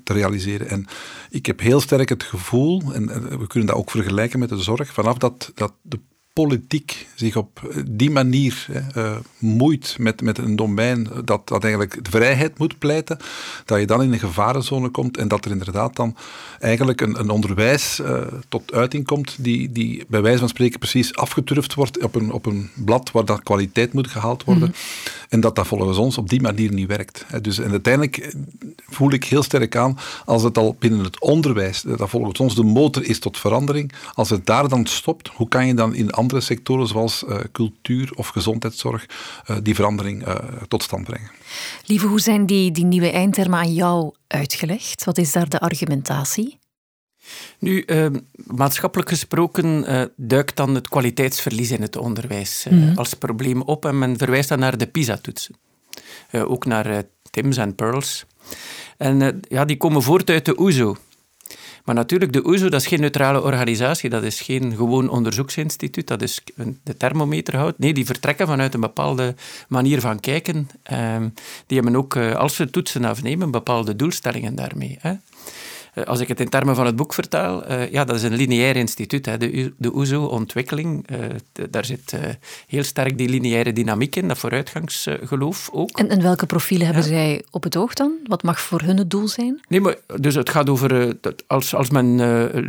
te 0.03 0.13
realiseren. 0.13 0.67
En 0.67 0.87
ik 1.29 1.45
heb 1.45 1.59
heel 1.59 1.81
sterk 1.81 2.09
het 2.09 2.23
gevoel, 2.23 2.81
en 2.93 3.07
we 3.39 3.47
kunnen 3.47 3.69
dat 3.69 3.77
ook 3.77 3.91
vergelijken 3.91 4.39
met 4.39 4.49
de 4.49 4.61
zorg, 4.61 4.93
vanaf 4.93 5.17
dat, 5.17 5.51
dat 5.55 5.73
de 5.81 5.99
politiek 6.33 7.07
zich 7.15 7.35
op 7.35 7.83
die 7.87 8.11
manier 8.11 8.65
uh, 8.97 9.15
moeit 9.37 9.95
met, 9.99 10.21
met 10.21 10.37
een 10.37 10.55
domein 10.55 11.07
dat, 11.25 11.47
dat 11.47 11.63
eigenlijk 11.63 12.03
de 12.03 12.09
vrijheid 12.09 12.57
moet 12.57 12.79
pleiten, 12.79 13.17
dat 13.65 13.79
je 13.79 13.85
dan 13.85 14.03
in 14.03 14.13
een 14.13 14.19
gevarenzone 14.19 14.89
komt 14.89 15.17
en 15.17 15.27
dat 15.27 15.45
er 15.45 15.51
inderdaad 15.51 15.95
dan 15.95 16.15
eigenlijk 16.59 17.01
een, 17.01 17.19
een 17.19 17.29
onderwijs 17.29 17.99
uh, 17.99 18.21
tot 18.49 18.71
uiting 18.71 19.05
komt 19.05 19.35
die, 19.39 19.71
die 19.71 20.05
bij 20.07 20.21
wijze 20.21 20.39
van 20.39 20.49
spreken 20.49 20.79
precies 20.79 21.15
afgeturfd 21.15 21.73
wordt 21.73 22.03
op 22.03 22.15
een, 22.15 22.31
op 22.31 22.45
een 22.45 22.69
blad 22.75 23.11
waar 23.11 23.25
dat 23.25 23.43
kwaliteit 23.43 23.93
moet 23.93 24.07
gehaald 24.07 24.43
worden. 24.43 24.69
Mhm. 24.69 24.77
En 25.29 25.39
dat 25.39 25.55
dat 25.55 25.67
volgens 25.67 25.97
ons 25.97 26.17
op 26.17 26.29
die 26.29 26.41
manier 26.41 26.73
niet 26.73 26.87
werkt. 26.87 27.25
Dus, 27.41 27.59
en 27.59 27.71
uiteindelijk 27.71 28.35
voel 28.89 29.11
ik 29.11 29.23
heel 29.23 29.43
sterk 29.43 29.75
aan, 29.75 29.97
als 30.25 30.43
het 30.43 30.57
al 30.57 30.75
binnen 30.79 31.03
het 31.03 31.19
onderwijs, 31.19 31.81
dat 31.81 32.09
volgens 32.09 32.39
ons 32.39 32.55
de 32.55 32.63
motor 32.63 33.03
is 33.03 33.19
tot 33.19 33.37
verandering, 33.37 33.91
als 34.13 34.29
het 34.29 34.45
daar 34.45 34.69
dan 34.69 34.85
stopt, 34.85 35.27
hoe 35.27 35.47
kan 35.47 35.67
je 35.67 35.73
dan 35.73 35.95
in 35.95 36.11
andere 36.11 36.22
sectoren 36.31 36.87
zoals 36.87 37.23
uh, 37.23 37.39
cultuur 37.51 38.11
of 38.15 38.27
gezondheidszorg 38.27 39.05
uh, 39.49 39.57
die 39.63 39.75
verandering 39.75 40.27
uh, 40.27 40.35
tot 40.67 40.83
stand 40.83 41.03
brengen? 41.03 41.31
Lieve, 41.85 42.07
hoe 42.07 42.19
zijn 42.19 42.45
die, 42.45 42.71
die 42.71 42.85
nieuwe 42.85 43.11
eindtermen 43.11 43.59
aan 43.59 43.73
jou 43.73 44.13
uitgelegd? 44.27 45.03
Wat 45.03 45.17
is 45.17 45.31
daar 45.31 45.49
de 45.49 45.59
argumentatie? 45.59 46.61
Nu, 47.59 47.83
uh, 47.85 48.05
maatschappelijk 48.35 49.09
gesproken 49.09 49.91
uh, 49.91 50.03
duikt 50.15 50.55
dan 50.55 50.75
het 50.75 50.89
kwaliteitsverlies 50.89 51.71
in 51.71 51.81
het 51.81 51.95
onderwijs 51.95 52.65
uh, 52.67 52.73
mm. 52.73 52.97
als 52.97 53.13
probleem 53.13 53.61
op 53.61 53.85
en 53.85 53.99
men 53.99 54.17
verwijst 54.17 54.49
dan 54.49 54.59
naar 54.59 54.77
de 54.77 54.87
PISA-toetsen. 54.87 55.55
ook 56.31 56.65
naar 56.65 57.03
Tims 57.29 57.57
en 57.57 57.75
Pearls. 57.75 58.25
En 58.97 59.41
ja, 59.49 59.65
die 59.65 59.77
komen 59.77 60.01
voort 60.01 60.29
uit 60.29 60.45
de 60.45 60.59
OESO. 60.59 60.97
Maar 61.83 61.95
natuurlijk, 61.95 62.33
de 62.33 62.45
OESO, 62.45 62.69
dat 62.69 62.81
is 62.81 62.87
geen 62.87 62.99
neutrale 62.99 63.41
organisatie, 63.41 64.09
dat 64.09 64.23
is 64.23 64.41
geen 64.41 64.75
gewoon 64.75 65.09
onderzoeksinstituut, 65.09 66.07
dat 66.07 66.21
is 66.21 66.41
de 66.83 66.97
thermometer 66.97 67.55
houdt. 67.55 67.79
Nee, 67.79 67.93
die 67.93 68.05
vertrekken 68.05 68.47
vanuit 68.47 68.73
een 68.73 68.79
bepaalde 68.79 69.35
manier 69.67 70.01
van 70.01 70.19
kijken. 70.19 70.69
Ehm, 70.83 71.29
die 71.67 71.79
hebben 71.79 71.95
ook, 71.95 72.15
eh, 72.15 72.35
als 72.35 72.55
ze 72.55 72.69
toetsen 72.69 73.05
afnemen, 73.05 73.51
bepaalde 73.51 73.95
doelstellingen 73.95 74.55
daarmee. 74.55 74.97
Hè. 75.01 75.13
Eh, 75.93 76.03
als 76.03 76.19
ik 76.19 76.27
het 76.27 76.39
in 76.39 76.49
termen 76.49 76.75
van 76.75 76.85
het 76.85 76.95
boek 76.95 77.13
vertaal, 77.13 77.71
uh, 77.71 77.91
ja, 77.91 78.03
dat 78.03 78.15
is 78.15 78.23
een 78.23 78.33
lineair 78.33 78.75
instituut. 78.75 79.25
Hè. 79.25 79.37
De, 79.37 79.73
de 79.77 79.95
OESO-ontwikkeling, 79.95 81.05
uh, 81.11 81.17
daar 81.69 81.85
zit 81.85 82.17
heel 82.67 82.83
sterk 82.83 83.17
die 83.17 83.29
lineaire 83.29 83.73
dynamiek 83.73 84.15
in, 84.15 84.27
dat 84.27 84.37
vooruitgangsgeloof 84.37 85.69
ook. 85.73 85.97
En, 85.97 86.09
en 86.09 86.21
welke 86.21 86.45
profielen 86.45 86.85
hebben 86.85 87.03
zij 87.03 87.43
op 87.51 87.63
het 87.63 87.77
oog 87.77 87.93
dan? 87.93 88.11
Wat 88.23 88.43
mag 88.43 88.61
voor 88.61 88.81
hun 88.81 88.97
het 88.97 89.09
doel 89.09 89.27
zijn? 89.27 89.61
Nee, 89.67 89.81
maar 89.81 89.95
dus 90.19 90.35
het 90.35 90.49
gaat 90.49 90.69
over 90.69 91.17
als, 91.47 91.75
als 91.75 91.89
men 91.89 92.15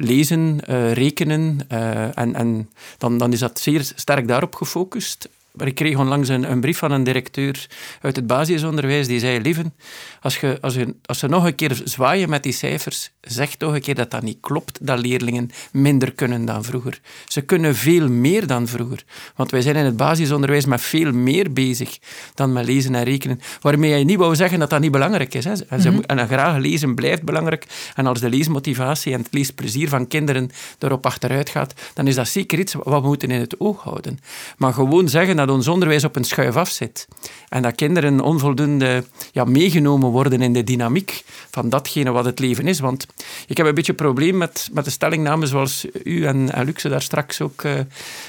lezen, 0.01 0.61
rekenen, 0.93 1.69
en, 2.15 2.35
en 2.35 2.71
dan, 2.99 3.19
dan 3.19 3.33
is 3.33 3.39
dat 3.39 3.61
zeer 3.61 3.93
sterk 3.95 4.29
daarop 4.29 4.55
gefocust. 4.55 5.29
Maar 5.55 5.67
ik 5.67 5.75
kreeg 5.75 5.97
onlangs 5.97 6.29
een, 6.29 6.51
een, 6.51 6.61
brief 6.61 6.79
van 6.79 6.91
een 6.91 7.05
directeur 7.05 7.67
uit 8.01 8.17
het 8.17 8.27
basisonderwijs 8.27 9.07
die 9.07 9.19
zei, 9.19 9.41
lieven, 9.41 9.75
als, 10.21 10.37
je, 10.37 10.59
als, 10.61 10.75
je, 10.75 10.95
als 11.05 11.19
ze 11.19 11.29
nog 11.29 11.45
een 11.45 11.55
keer 11.55 11.81
zwaaien 11.85 12.29
met 12.29 12.43
die 12.43 12.53
cijfers, 12.53 13.11
zeg 13.21 13.55
toch 13.55 13.75
een 13.75 13.81
keer 13.81 13.95
dat 13.95 14.11
dat 14.11 14.23
niet 14.23 14.39
klopt, 14.41 14.87
dat 14.87 14.99
leerlingen 14.99 15.51
minder 15.73 16.13
kunnen 16.13 16.45
dan 16.45 16.65
vroeger. 16.65 17.01
Ze 17.27 17.41
kunnen 17.41 17.75
veel 17.75 18.09
meer 18.09 18.47
dan 18.47 18.69
vroeger. 18.69 19.05
Want 19.37 19.51
wij 19.51 19.61
zijn 19.61 19.77
in 19.77 19.85
het 19.85 19.97
basisonderwijs 19.97 20.65
met 20.65 20.81
veel 20.81 21.13
meer 21.13 21.53
bezig 21.53 21.99
dan 22.35 22.53
met 22.53 22.65
lezen 22.65 22.95
en 22.95 23.05
rekenen. 23.05 23.41
Waarmee 23.61 23.99
je 23.99 24.05
niet 24.05 24.19
wou 24.19 24.37
zeggen 24.37 24.59
dat 24.59 24.71
dat 24.71 24.81
niet 24.81 24.93
belangrijk 24.93 25.35
is. 25.35 25.45
Hè. 25.45 25.53
En, 25.69 25.81
ze, 25.81 25.91
mm 25.91 26.03
en 26.07 26.29
graag 26.29 26.57
lezen 26.57 26.95
blijft 26.95 27.23
belangrijk. 27.23 27.67
En 27.95 28.07
als 28.07 28.21
de 28.21 28.29
leesmotivatie 28.29 29.13
en 29.13 29.19
het 29.19 29.29
leesplezier 29.31 29.89
van 29.89 30.07
kinderen 30.07 30.51
erop 30.79 31.07
achteruit 31.07 31.49
gaat, 31.49 31.75
dan 31.95 32.07
is 32.07 32.15
dat 32.15 32.29
zeker 32.29 32.59
iets 32.59 32.75
wat 32.75 33.03
we 33.03 33.09
moeten 33.09 33.31
in 33.31 33.41
het 33.41 33.61
oog 33.61 33.83
houden. 33.83 34.19
Maar 34.57 34.73
gewoon 34.73 35.09
zeggen 35.09 35.37
dat 35.37 35.44
ons 35.51 35.69
onderwijs 35.69 36.05
op 36.05 36.17
een 36.17 36.25
schuif 36.25 36.57
af 36.57 36.69
zit. 36.69 37.09
En 37.49 37.63
dat 37.63 37.75
kinderen 37.75 38.21
onvoldoende 38.21 39.05
ja, 39.33 39.45
meegenomen 39.45 40.11
worden 40.11 40.43
in 40.43 40.53
de 40.53 40.65
dynamiek 40.65 41.25
van 41.51 41.69
datgene 41.69 42.11
wat 42.11 42.25
het 42.25 42.39
leven 42.39 42.67
is. 42.67 42.81
Want 42.81 43.07
ik 43.47 43.57
heb 43.57 43.67
een 43.67 43.75
beetje 43.75 43.93
een 43.93 43.99
probleem 43.99 44.37
met, 44.37 44.69
met 44.73 44.85
de 44.85 44.91
stellingname 44.91 45.47
zoals 45.47 45.87
u 46.05 46.25
en, 46.27 46.53
en 46.53 46.65
Luxe 46.65 46.89
daar 46.89 47.03
straks 47.03 47.41
ook, 47.41 47.63
uh, 47.63 47.73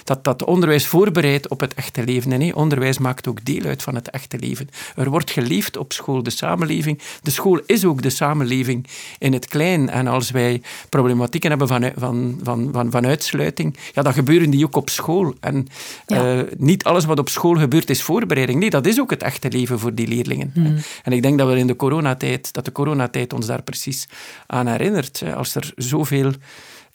dat, 0.04 0.24
dat 0.24 0.44
onderwijs 0.44 0.88
voorbereidt 0.88 1.48
op 1.48 1.60
het 1.60 1.74
echte 1.74 2.04
leven. 2.04 2.32
En 2.32 2.40
nee, 2.40 2.56
onderwijs 2.56 2.98
maakt 2.98 3.28
ook 3.28 3.46
deel 3.46 3.64
uit 3.64 3.84
van 3.84 3.96
het 3.96 4.10
echte 4.10 4.40
leven. 4.40 4.70
Er 4.96 5.10
wordt 5.10 5.32
geleefd 5.32 5.78
op 5.78 5.94
school, 5.94 6.24
de 6.24 6.30
samenleving. 6.30 7.02
De 7.22 7.32
school 7.32 7.60
is 7.66 7.86
ook 7.86 8.02
de 8.02 8.10
samenleving 8.10 8.88
in 9.20 9.34
het 9.34 9.48
klein. 9.48 9.90
En 9.90 10.08
als 10.08 10.32
wij 10.32 10.62
problematieken 10.90 11.50
hebben 11.50 11.68
van, 11.68 11.92
van, 11.98 12.40
van, 12.44 12.70
van, 12.72 12.92
van 12.92 13.06
uitsluiting, 13.06 13.78
ja, 13.94 14.02
dan 14.02 14.14
gebeuren 14.14 14.50
die 14.50 14.66
ook 14.66 14.76
op 14.76 14.90
school. 14.90 15.34
En 15.40 15.68
uh, 16.08 16.40
niet 16.58 16.84
alles 16.84 17.05
wat 17.06 17.20
op 17.20 17.30
school 17.30 17.56
gebeurt 17.56 17.90
is 17.90 18.02
voorbereiding. 18.02 18.60
Nee, 18.60 18.70
dat 18.70 18.86
is 18.86 19.00
ook 19.00 19.10
het 19.10 19.24
echte 19.24 19.52
leven 19.52 19.80
voor 19.80 19.94
die 19.94 20.08
leerlingen. 20.08 20.52
Hmm. 20.54 20.78
En 21.04 21.12
ik 21.12 21.22
denk 21.22 21.38
dat 21.38 21.48
we 21.48 21.58
in 21.58 21.68
de 21.68 21.76
coronatijd, 21.76 22.54
dat 22.54 22.66
de 22.66 22.72
coronatijd 22.72 23.34
ons 23.34 23.46
daar 23.46 23.62
precies 23.62 24.08
aan 24.48 24.68
herinnert. 24.68 25.24
Als 25.36 25.56
er 25.56 25.72
zoveel 25.76 26.32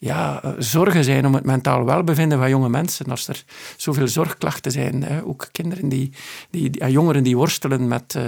ja, 0.03 0.41
zorgen 0.57 1.03
zijn 1.03 1.25
om 1.25 1.33
het 1.33 1.43
mentaal 1.43 1.85
welbevinden 1.85 2.37
van 2.37 2.49
jonge 2.49 2.69
mensen. 2.69 3.05
Als 3.05 3.27
er 3.27 3.43
zoveel 3.77 4.07
zorgklachten 4.07 4.71
zijn, 4.71 5.03
hè, 5.03 5.23
ook 5.23 5.47
kinderen 5.51 5.89
die, 5.89 6.11
die, 6.49 6.87
jongeren 6.87 7.23
die 7.23 7.37
worstelen 7.37 7.87
met, 7.87 8.13
uh, 8.17 8.23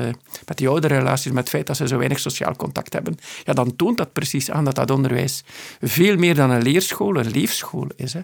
met 0.45 0.57
die 0.57 0.67
ouderrelaties, 0.67 1.31
met 1.31 1.39
het 1.39 1.49
feit 1.49 1.67
dat 1.67 1.77
ze 1.77 1.87
zo 1.87 1.97
weinig 1.97 2.19
sociaal 2.19 2.55
contact 2.55 2.93
hebben, 2.93 3.17
ja, 3.43 3.53
dan 3.53 3.75
toont 3.75 3.97
dat 3.97 4.13
precies 4.13 4.51
aan 4.51 4.65
dat 4.65 4.75
dat 4.75 4.91
onderwijs 4.91 5.43
veel 5.81 6.17
meer 6.17 6.35
dan 6.35 6.49
een 6.49 6.61
leerschool, 6.61 7.15
een 7.15 7.31
leefschool 7.31 7.87
is. 7.95 8.13
Hè. 8.13 8.21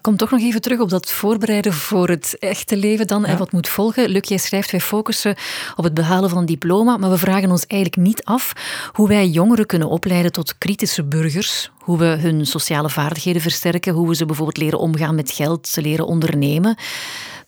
Kom 0.00 0.16
toch 0.16 0.30
nog 0.30 0.40
even 0.40 0.60
terug 0.60 0.80
op 0.80 0.88
dat 0.88 1.10
voorbereiden 1.10 1.72
voor 1.72 2.08
het 2.08 2.36
echte 2.38 2.76
leven 2.76 3.06
dan 3.06 3.24
en 3.24 3.38
wat 3.38 3.52
moet 3.52 3.68
volgen. 3.68 4.08
Luc, 4.08 4.28
jij 4.28 4.38
schrijft, 4.38 4.70
wij 4.70 4.80
focussen 4.80 5.36
op 5.76 5.84
het 5.84 5.94
behalen 5.94 6.30
van 6.30 6.38
een 6.38 6.46
diploma, 6.46 6.96
maar 6.96 7.10
we 7.10 7.18
vragen 7.18 7.50
ons 7.50 7.66
eigenlijk 7.66 8.02
niet 8.02 8.24
af 8.24 8.52
hoe 8.92 9.08
wij 9.08 9.28
jongeren 9.28 9.66
kunnen 9.66 9.88
opleiden 9.88 10.32
tot 10.32 10.58
kritische 10.58 11.04
burgers, 11.04 11.70
hoe 11.90 11.98
we 11.98 12.04
hun 12.04 12.46
sociale 12.46 12.90
vaardigheden 12.90 13.42
versterken, 13.42 13.92
hoe 13.92 14.08
we 14.08 14.14
ze 14.14 14.26
bijvoorbeeld 14.26 14.56
leren 14.56 14.78
omgaan 14.78 15.14
met 15.14 15.30
geld, 15.30 15.68
ze 15.68 15.82
leren 15.82 16.06
ondernemen. 16.06 16.76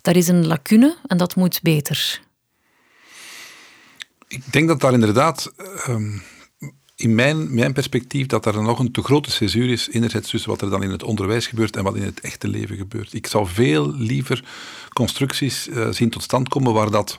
Daar 0.01 0.17
is 0.17 0.29
een 0.29 0.47
lacune 0.47 0.97
en 1.07 1.17
dat 1.17 1.37
moet 1.37 1.63
beter. 1.63 2.21
Ik 4.29 4.53
denk 4.53 4.69
dat 4.69 4.81
daar 4.81 4.93
inderdaad, 4.93 5.53
ehm, 5.57 6.19
in 6.97 7.15
mijn, 7.15 7.55
mijn 7.55 7.73
perspectief, 7.73 8.27
dat 8.27 8.47
er 8.47 8.63
nog 8.63 8.79
een 8.79 8.93
te 8.93 9.03
grote 9.03 9.31
césuur 9.31 9.71
is 9.71 9.89
enerzijds 9.91 10.31
tussen 10.31 10.51
wat 10.51 10.63
er 10.63 10.71
dan 10.71 10.83
in 10.83 10.91
het 10.91 11.03
onderwijs 11.03 11.47
gebeurt 11.47 11.77
en 11.77 11.85
wat 11.85 11.97
in 11.97 12.03
het 12.03 12.21
echte 12.21 12.49
leven 12.49 12.77
gebeurt. 12.77 13.15
Ik 13.15 13.27
zou 13.27 13.47
veel 13.47 13.95
liever 13.95 14.45
constructies 14.89 15.69
uh, 15.69 15.91
zien 15.91 16.11
tot 16.11 16.23
stand 16.23 16.49
komen 16.49 16.73
waar 16.73 16.91
dat 16.91 17.17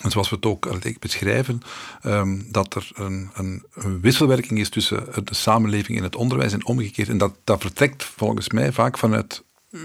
en 0.00 0.10
zoals 0.10 0.30
we 0.30 0.36
het 0.36 0.46
ook 0.46 0.68
beschrijven, 1.00 1.60
ehm, 2.02 2.40
dat 2.46 2.74
er 2.74 2.90
een, 2.94 3.30
een, 3.34 3.64
wisselwerking 4.00 4.58
is 4.58 4.68
tussen 4.68 5.06
de 5.24 5.34
samenleving 5.34 5.98
en 5.98 6.04
het 6.04 6.16
onderwijs 6.16 6.52
en 6.52 6.66
omgekeerd. 6.66 7.08
En 7.08 7.18
dat, 7.18 7.34
dat 7.44 7.60
vertrekt 7.60 8.04
volgens 8.04 8.50
mij 8.50 8.72
vaak 8.72 8.98
vanuit 8.98 9.44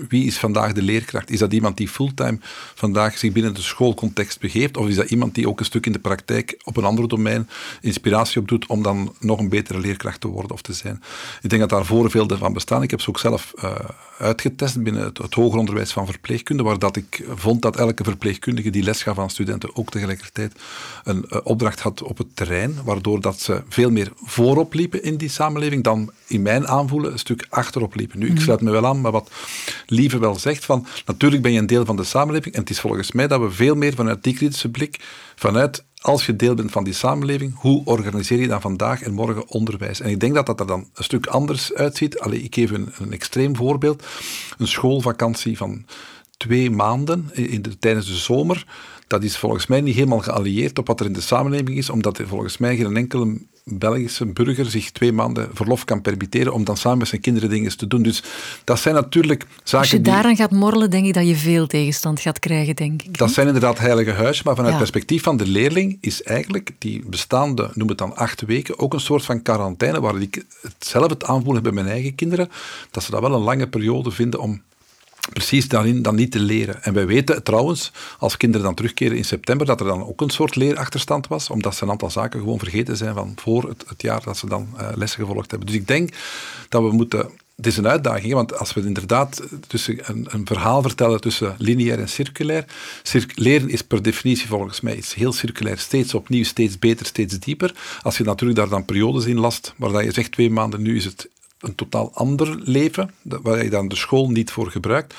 wie 0.09 0.25
is 0.25 0.37
vandaag 0.37 0.73
de 0.73 0.81
leerkracht? 0.81 1.29
Is 1.29 1.39
dat 1.39 1.53
iemand 1.53 1.77
die 1.77 1.87
fulltime 1.87 2.37
vandaag 2.75 3.17
zich 3.17 3.31
binnen 3.31 3.53
de 3.53 3.61
schoolcontext 3.61 4.39
begeeft? 4.39 4.77
Of 4.77 4.87
is 4.87 4.95
dat 4.95 5.09
iemand 5.09 5.35
die 5.35 5.47
ook 5.47 5.59
een 5.59 5.65
stuk 5.65 5.85
in 5.85 5.91
de 5.91 5.99
praktijk 5.99 6.61
op 6.63 6.77
een 6.77 6.83
ander 6.83 7.07
domein 7.07 7.49
inspiratie 7.81 8.41
op 8.41 8.47
doet 8.47 8.65
om 8.65 8.83
dan 8.83 9.15
nog 9.19 9.39
een 9.39 9.49
betere 9.49 9.79
leerkracht 9.79 10.21
te 10.21 10.27
worden 10.27 10.51
of 10.51 10.61
te 10.61 10.73
zijn? 10.73 11.03
Ik 11.41 11.49
denk 11.49 11.61
dat 11.61 11.69
daar 11.69 11.85
voorbeelden 11.85 12.37
van 12.37 12.53
bestaan. 12.53 12.83
Ik 12.83 12.91
heb 12.91 13.01
ze 13.01 13.09
ook 13.09 13.19
zelf 13.19 13.53
uh, 13.63 13.75
uitgetest 14.17 14.83
binnen 14.83 15.03
het, 15.03 15.17
het, 15.17 15.33
hoger 15.33 15.59
onderwijs 15.59 15.91
van 15.91 16.05
verpleegkunde, 16.05 16.63
waar 16.63 16.79
dat 16.79 16.95
ik 16.95 17.23
vond 17.35 17.61
dat 17.61 17.77
elke 17.77 18.03
verpleegkundige 18.03 18.69
die 18.69 18.83
les 18.83 19.03
gaf 19.03 19.19
aan 19.19 19.29
studenten 19.29 19.75
ook 19.75 19.89
tegelijkertijd 19.89 20.53
een 21.03 21.25
uh, 21.29 21.39
opdracht 21.43 21.79
had 21.79 22.01
op 22.01 22.17
het 22.17 22.35
terrein, 22.35 22.83
waardoor 22.83 23.21
dat 23.21 23.39
ze 23.39 23.63
veel 23.69 23.91
meer 23.91 24.11
voorop 24.23 24.73
liepen 24.73 25.03
in 25.03 25.17
die 25.17 25.29
samenleving 25.29 25.83
dan 25.83 26.11
in 26.27 26.41
mijn 26.41 26.67
aanvoelen 26.67 27.11
een 27.11 27.19
stuk 27.19 27.45
achterop 27.49 27.95
liepen. 27.95 28.19
Nu, 28.19 28.25
ik 28.25 28.33
mhm. 28.33 28.41
sluit 28.41 28.61
me 28.61 28.71
wel 28.71 28.85
aan, 28.85 29.01
maar 29.01 29.11
wat 29.11 29.31
liever 29.85 30.19
wel 30.19 30.35
zegt 30.35 30.65
van, 30.65 30.85
natuurlijk 31.05 31.41
ben 31.41 31.51
je 31.51 31.59
een 31.59 31.67
deel 31.67 31.85
van 31.85 31.95
de 31.95 32.03
samenleving 32.03 32.55
en 32.55 32.61
het 32.61 32.69
is 32.69 32.79
volgens 32.79 33.11
mij 33.11 33.27
dat 33.27 33.41
we 33.41 33.51
veel 33.51 33.75
meer 33.75 33.93
vanuit 33.93 34.23
die 34.23 34.33
kritische 34.33 34.69
blik, 34.69 34.99
vanuit 35.35 35.83
als 36.01 36.25
je 36.25 36.35
deel 36.35 36.53
bent 36.53 36.71
van 36.71 36.83
die 36.83 36.93
samenleving, 36.93 37.55
hoe 37.55 37.85
organiseer 37.85 38.39
je 38.39 38.47
dan 38.47 38.61
vandaag 38.61 39.01
en 39.01 39.13
morgen 39.13 39.49
onderwijs? 39.49 39.99
En 39.99 40.09
ik 40.09 40.19
denk 40.19 40.33
dat 40.33 40.45
dat 40.45 40.59
er 40.59 40.67
dan 40.67 40.89
een 40.93 41.03
stuk 41.03 41.25
anders 41.25 41.73
uitziet. 41.73 42.19
Allee, 42.19 42.41
ik 42.41 42.55
geef 42.55 42.71
een, 42.71 42.89
een 42.97 43.11
extreem 43.11 43.55
voorbeeld. 43.55 44.03
Een 44.57 44.67
schoolvakantie 44.67 45.57
van 45.57 45.85
twee 46.37 46.71
maanden 46.71 47.29
in 47.33 47.61
de, 47.61 47.77
tijdens 47.77 48.07
de 48.07 48.15
zomer, 48.15 48.65
dat 49.07 49.23
is 49.23 49.37
volgens 49.37 49.67
mij 49.67 49.81
niet 49.81 49.95
helemaal 49.95 50.19
geallieerd 50.19 50.79
op 50.79 50.87
wat 50.87 50.99
er 50.99 51.05
in 51.05 51.13
de 51.13 51.21
samenleving 51.21 51.77
is, 51.77 51.89
omdat 51.89 52.17
er 52.17 52.27
volgens 52.27 52.57
mij 52.57 52.75
geen 52.75 52.97
enkele 52.97 53.37
Belgische 53.69 54.25
burger 54.25 54.65
zich 54.65 54.91
twee 54.91 55.11
maanden 55.11 55.49
verlof 55.53 55.85
kan 55.85 56.01
permitteren 56.01 56.53
om 56.53 56.63
dan 56.63 56.77
samen 56.77 56.97
met 56.97 57.07
zijn 57.07 57.21
kinderen 57.21 57.49
dingen 57.49 57.77
te 57.77 57.87
doen. 57.87 58.01
Dus 58.01 58.23
dat 58.63 58.79
zijn 58.79 58.95
natuurlijk 58.95 59.45
zaken 59.63 59.79
Als 59.79 59.89
je 59.89 60.01
daaraan 60.01 60.35
gaat 60.35 60.51
morrelen, 60.51 60.89
denk 60.89 61.05
ik 61.05 61.13
dat 61.13 61.27
je 61.27 61.35
veel 61.35 61.67
tegenstand 61.67 62.19
gaat 62.19 62.39
krijgen, 62.39 62.75
denk 62.75 63.01
ik. 63.01 63.17
Dat 63.17 63.31
zijn 63.31 63.47
inderdaad 63.47 63.79
heilige 63.79 64.11
huizen, 64.11 64.45
maar 64.45 64.55
vanuit 64.55 64.73
het 64.73 64.81
perspectief 64.81 65.23
van 65.23 65.37
de 65.37 65.47
leerling 65.47 65.97
is 66.01 66.23
eigenlijk 66.23 66.71
die 66.77 67.03
bestaande, 67.07 67.69
noem 67.73 67.87
het 67.87 67.97
dan 67.97 68.15
acht 68.15 68.41
weken, 68.41 68.79
ook 68.79 68.93
een 68.93 68.99
soort 68.99 69.25
van 69.25 69.41
quarantaine, 69.41 70.01
waar 70.01 70.21
ik 70.21 70.45
hetzelfde 70.61 71.13
het 71.13 71.23
aanvoelen 71.23 71.63
heb 71.63 71.63
bij 71.63 71.83
mijn 71.83 71.95
eigen 71.95 72.15
kinderen, 72.15 72.49
dat 72.91 73.03
ze 73.03 73.11
dat 73.11 73.21
wel 73.21 73.33
een 73.33 73.41
lange 73.41 73.67
periode 73.67 74.11
vinden 74.11 74.39
om 74.39 74.61
precies 75.33 75.67
daarin 75.67 76.01
dan 76.01 76.15
niet 76.15 76.31
te 76.31 76.39
leren. 76.39 76.83
En 76.83 76.93
wij 76.93 77.05
weten 77.05 77.43
trouwens, 77.43 77.91
als 78.19 78.37
kinderen 78.37 78.65
dan 78.65 78.75
terugkeren 78.75 79.17
in 79.17 79.25
september, 79.25 79.67
dat 79.67 79.79
er 79.79 79.87
dan 79.87 80.05
ook 80.05 80.21
een 80.21 80.29
soort 80.29 80.55
leerachterstand 80.55 81.27
was, 81.27 81.49
omdat 81.49 81.75
ze 81.75 81.83
een 81.83 81.89
aantal 81.89 82.09
zaken 82.09 82.39
gewoon 82.39 82.59
vergeten 82.59 82.97
zijn 82.97 83.13
van 83.13 83.33
voor 83.35 83.67
het, 83.67 83.83
het 83.87 84.01
jaar 84.01 84.23
dat 84.23 84.37
ze 84.37 84.47
dan 84.47 84.67
uh, 84.73 84.89
lessen 84.95 85.19
gevolgd 85.19 85.51
hebben. 85.51 85.67
Dus 85.67 85.77
ik 85.77 85.87
denk 85.87 86.13
dat 86.69 86.81
we 86.81 86.91
moeten 86.91 87.29
het 87.57 87.67
is 87.67 87.77
een 87.77 87.87
uitdaging, 87.87 88.33
want 88.33 88.59
als 88.59 88.73
we 88.73 88.81
inderdaad 88.81 89.41
tussen 89.67 89.97
een, 90.01 90.27
een, 90.29 90.45
verhaal 90.45 90.81
vertellen 90.81 91.21
tussen 91.21 91.55
lineair 91.57 91.99
en 91.99 92.09
circulair. 92.09 92.65
leren 93.33 93.69
is 93.69 93.81
per 93.81 94.01
definitie 94.01 94.47
volgens 94.47 94.81
mij 94.81 94.95
iets 94.95 95.13
heel 95.13 95.33
circulair. 95.33 95.77
Steeds 95.77 96.13
opnieuw, 96.13 96.43
steeds 96.43 96.79
beter, 96.79 97.05
steeds 97.05 97.39
dieper. 97.39 97.75
Als 98.01 98.17
je 98.17 98.23
natuurlijk 98.23 98.59
daar 98.59 98.69
dan 98.69 98.85
periodes 98.85 99.25
in 99.25 99.39
last, 99.39 99.73
waar 99.77 100.03
je 100.03 100.11
zegt 100.11 100.31
twee 100.31 100.49
maanden, 100.49 100.81
nu 100.81 100.95
is 100.95 101.05
het 101.05 101.29
een 101.59 101.75
totaal 101.75 102.11
ander 102.13 102.59
leven, 102.63 103.11
waar 103.21 103.63
je 103.63 103.69
dan 103.69 103.87
de 103.87 103.95
school 103.95 104.29
niet 104.29 104.51
voor 104.51 104.71
gebruikt. 104.71 105.13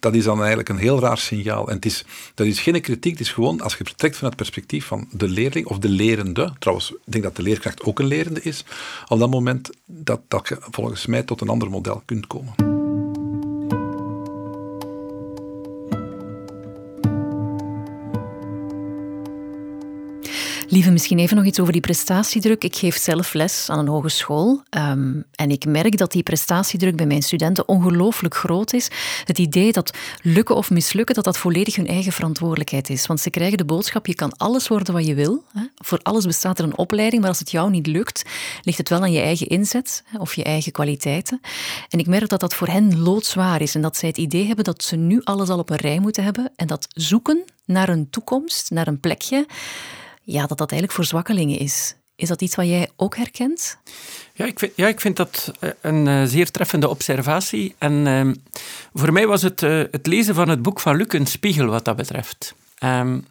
Dat 0.00 0.14
is 0.14 0.24
dan 0.24 0.38
eigenlijk 0.38 0.68
een 0.68 0.76
heel 0.76 1.00
raar 1.00 1.18
signaal. 1.18 1.68
En 1.68 1.74
het 1.74 1.84
is, 1.84 2.04
dat 2.34 2.46
is 2.46 2.60
geen 2.60 2.80
kritiek, 2.80 3.12
het 3.12 3.20
is 3.20 3.32
gewoon 3.32 3.60
als 3.60 3.76
je 3.76 3.84
vertrekt 3.84 4.16
van 4.16 4.28
het 4.28 4.36
perspectief 4.36 4.86
van 4.86 5.08
de 5.10 5.28
leerling 5.28 5.66
of 5.66 5.78
de 5.78 5.88
lerende. 5.88 6.52
Trouwens, 6.58 6.90
ik 6.90 6.98
denk 7.04 7.24
dat 7.24 7.36
de 7.36 7.42
leerkracht 7.42 7.82
ook 7.82 7.98
een 7.98 8.06
lerende 8.06 8.42
is. 8.42 8.64
Op 9.08 9.18
dat 9.18 9.30
moment 9.30 9.70
dat, 9.84 10.20
dat 10.28 10.48
je 10.48 10.56
volgens 10.60 11.06
mij 11.06 11.22
tot 11.22 11.40
een 11.40 11.48
ander 11.48 11.70
model 11.70 12.02
kunt 12.04 12.26
komen. 12.26 12.75
Lieve, 20.76 20.90
misschien 20.90 21.18
even 21.18 21.36
nog 21.36 21.44
iets 21.44 21.60
over 21.60 21.72
die 21.72 21.80
prestatiedruk. 21.80 22.64
Ik 22.64 22.76
geef 22.76 22.96
zelf 22.96 23.34
les 23.34 23.70
aan 23.70 23.78
een 23.78 23.88
hogeschool 23.88 24.62
um, 24.70 25.24
en 25.34 25.50
ik 25.50 25.64
merk 25.64 25.98
dat 25.98 26.12
die 26.12 26.22
prestatiedruk 26.22 26.96
bij 26.96 27.06
mijn 27.06 27.22
studenten 27.22 27.68
ongelooflijk 27.68 28.34
groot 28.34 28.72
is. 28.72 28.88
Het 29.24 29.38
idee 29.38 29.72
dat 29.72 29.96
lukken 30.22 30.56
of 30.56 30.70
mislukken, 30.70 31.14
dat 31.14 31.24
dat 31.24 31.38
volledig 31.38 31.76
hun 31.76 31.86
eigen 31.86 32.12
verantwoordelijkheid 32.12 32.90
is. 32.90 33.06
Want 33.06 33.20
ze 33.20 33.30
krijgen 33.30 33.58
de 33.58 33.64
boodschap, 33.64 34.06
je 34.06 34.14
kan 34.14 34.36
alles 34.36 34.68
worden 34.68 34.94
wat 34.94 35.06
je 35.06 35.14
wil. 35.14 35.44
Hè. 35.52 35.62
Voor 35.74 36.00
alles 36.02 36.26
bestaat 36.26 36.58
er 36.58 36.64
een 36.64 36.78
opleiding, 36.78 37.20
maar 37.20 37.30
als 37.30 37.38
het 37.38 37.50
jou 37.50 37.70
niet 37.70 37.86
lukt, 37.86 38.22
ligt 38.62 38.78
het 38.78 38.88
wel 38.88 39.00
aan 39.00 39.12
je 39.12 39.20
eigen 39.20 39.46
inzet 39.46 40.02
hè, 40.06 40.18
of 40.18 40.34
je 40.34 40.44
eigen 40.44 40.72
kwaliteiten. 40.72 41.40
En 41.88 41.98
ik 41.98 42.06
merk 42.06 42.28
dat 42.28 42.40
dat 42.40 42.54
voor 42.54 42.68
hen 42.68 42.98
loodzwaar 42.98 43.62
is 43.62 43.74
en 43.74 43.80
dat 43.80 43.96
zij 43.96 44.08
het 44.08 44.18
idee 44.18 44.46
hebben 44.46 44.64
dat 44.64 44.84
ze 44.84 44.96
nu 44.96 45.20
alles 45.24 45.48
al 45.48 45.58
op 45.58 45.70
een 45.70 45.76
rij 45.76 45.98
moeten 45.98 46.24
hebben 46.24 46.52
en 46.56 46.66
dat 46.66 46.86
zoeken 46.90 47.44
naar 47.64 47.88
een 47.88 48.10
toekomst, 48.10 48.70
naar 48.70 48.86
een 48.86 49.00
plekje, 49.00 49.46
ja, 50.26 50.46
dat 50.46 50.58
dat 50.58 50.70
eigenlijk 50.70 50.92
voor 50.92 51.04
zwakkelingen 51.04 51.58
is. 51.58 51.94
Is 52.16 52.28
dat 52.28 52.42
iets 52.42 52.54
wat 52.54 52.66
jij 52.66 52.90
ook 52.96 53.16
herkent? 53.16 53.78
Ja, 54.34 54.44
ik 54.44 54.58
vind, 54.58 54.72
ja, 54.76 54.88
ik 54.88 55.00
vind 55.00 55.16
dat 55.16 55.52
eh, 55.60 55.70
een 55.80 56.06
uh, 56.06 56.22
zeer 56.24 56.50
treffende 56.50 56.88
observatie. 56.88 57.74
En 57.78 57.92
uh, 57.92 58.34
voor 58.94 59.12
mij 59.12 59.26
was 59.26 59.42
het, 59.42 59.62
uh, 59.62 59.84
het 59.90 60.06
lezen 60.06 60.34
van 60.34 60.48
het 60.48 60.62
boek 60.62 60.80
van 60.80 60.96
Luc 60.96 61.06
een 61.08 61.26
spiegel 61.26 61.66
wat 61.66 61.84
dat 61.84 61.96
betreft. 61.96 62.54
Um, 62.84 63.24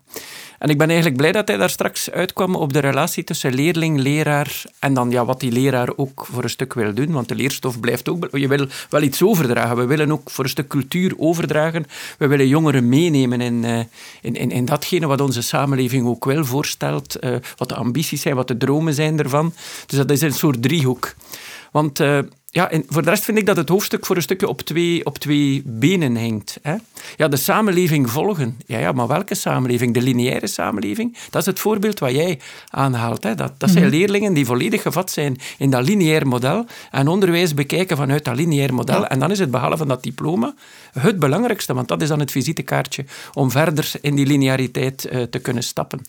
en 0.59 0.69
ik 0.69 0.77
ben 0.77 0.87
eigenlijk 0.87 1.17
blij 1.17 1.31
dat 1.31 1.47
hij 1.47 1.57
daar 1.57 1.69
straks 1.69 2.11
uitkwam 2.11 2.55
op 2.55 2.73
de 2.73 2.79
relatie 2.79 3.23
tussen 3.23 3.53
leerling, 3.53 3.99
leraar 3.99 4.63
en 4.79 4.93
dan 4.93 5.11
ja, 5.11 5.25
wat 5.25 5.39
die 5.39 5.51
leraar 5.51 5.89
ook 5.95 6.25
voor 6.31 6.43
een 6.43 6.49
stuk 6.49 6.73
wil 6.73 6.93
doen. 6.93 7.11
Want 7.11 7.27
de 7.27 7.35
leerstof 7.35 7.79
blijft 7.79 8.09
ook... 8.09 8.27
Je 8.31 8.47
wil 8.47 8.67
wel 8.89 9.01
iets 9.01 9.23
overdragen. 9.23 9.77
We 9.77 9.85
willen 9.85 10.11
ook 10.11 10.29
voor 10.29 10.43
een 10.43 10.49
stuk 10.49 10.67
cultuur 10.67 11.13
overdragen. 11.17 11.85
We 12.17 12.27
willen 12.27 12.47
jongeren 12.47 12.89
meenemen 12.89 13.41
in, 13.41 13.63
uh, 13.63 13.79
in, 14.21 14.35
in, 14.35 14.51
in, 14.51 14.65
datgene 14.65 15.07
wat 15.07 15.21
onze 15.21 15.41
samenleving 15.41 16.07
ook 16.07 16.25
wel 16.25 16.45
voorstelt. 16.45 17.23
Uh, 17.23 17.35
wat 17.57 17.69
de 17.69 17.75
ambities 17.75 18.21
zijn, 18.21 18.35
wat 18.35 18.47
de 18.47 18.57
dromen 18.57 18.93
zijn 18.93 19.19
ervan. 19.19 19.53
Dus 19.85 19.97
dat 19.97 20.11
is 20.11 20.21
een 20.21 20.33
soort 20.33 20.61
driehoek. 20.61 21.13
Want... 21.71 21.99
Uh, 21.99 22.19
ja, 22.55 22.71
en 22.71 22.83
voor 22.87 23.03
de 23.03 23.09
rest 23.09 23.23
vind 23.23 23.37
ik 23.37 23.45
dat 23.45 23.57
het 23.57 23.69
hoofdstuk 23.69 24.05
voor 24.05 24.15
een 24.15 24.21
stukje 24.21 24.47
op 24.47 24.61
twee, 24.61 25.05
op 25.05 25.17
twee 25.17 25.61
benen 25.65 26.17
hangt. 26.17 26.59
Hè. 26.61 26.75
Ja, 27.15 27.27
de 27.27 27.37
samenleving 27.37 28.09
volgen. 28.09 28.57
Ja, 28.65 28.79
ja, 28.79 28.91
maar 28.91 29.07
welke 29.07 29.35
samenleving? 29.35 29.93
De 29.93 30.01
lineaire 30.01 30.47
samenleving? 30.47 31.17
Dat 31.29 31.41
is 31.41 31.47
het 31.47 31.59
voorbeeld 31.59 31.99
wat 31.99 32.11
jij 32.11 32.39
aanhaalt. 32.69 33.23
Hè. 33.23 33.35
Dat, 33.35 33.53
dat 33.57 33.69
zijn 33.69 33.83
mhm. 33.83 33.93
leerlingen 33.93 34.33
die 34.33 34.45
volledig 34.45 34.81
gevat 34.81 35.11
zijn 35.11 35.37
in 35.57 35.69
dat 35.69 35.87
lineair 35.87 36.27
model 36.27 36.65
en 36.91 37.07
onderwijs 37.07 37.53
bekijken 37.53 37.97
vanuit 37.97 38.25
dat 38.25 38.35
lineair 38.35 38.73
model. 38.73 39.07
En 39.07 39.19
dan 39.19 39.31
is 39.31 39.39
het 39.39 39.51
behalve 39.51 39.85
dat 39.85 40.03
diploma 40.03 40.53
het 40.99 41.19
belangrijkste, 41.19 41.73
want 41.73 41.87
dat 41.87 42.01
is 42.01 42.07
dan 42.07 42.19
het 42.19 42.31
visitekaartje 42.31 43.05
om 43.33 43.51
verder 43.51 43.91
in 44.01 44.15
die 44.15 44.25
lineariteit 44.25 45.07
uh, 45.11 45.21
te 45.23 45.39
kunnen 45.39 45.63
stappen. 45.63 46.01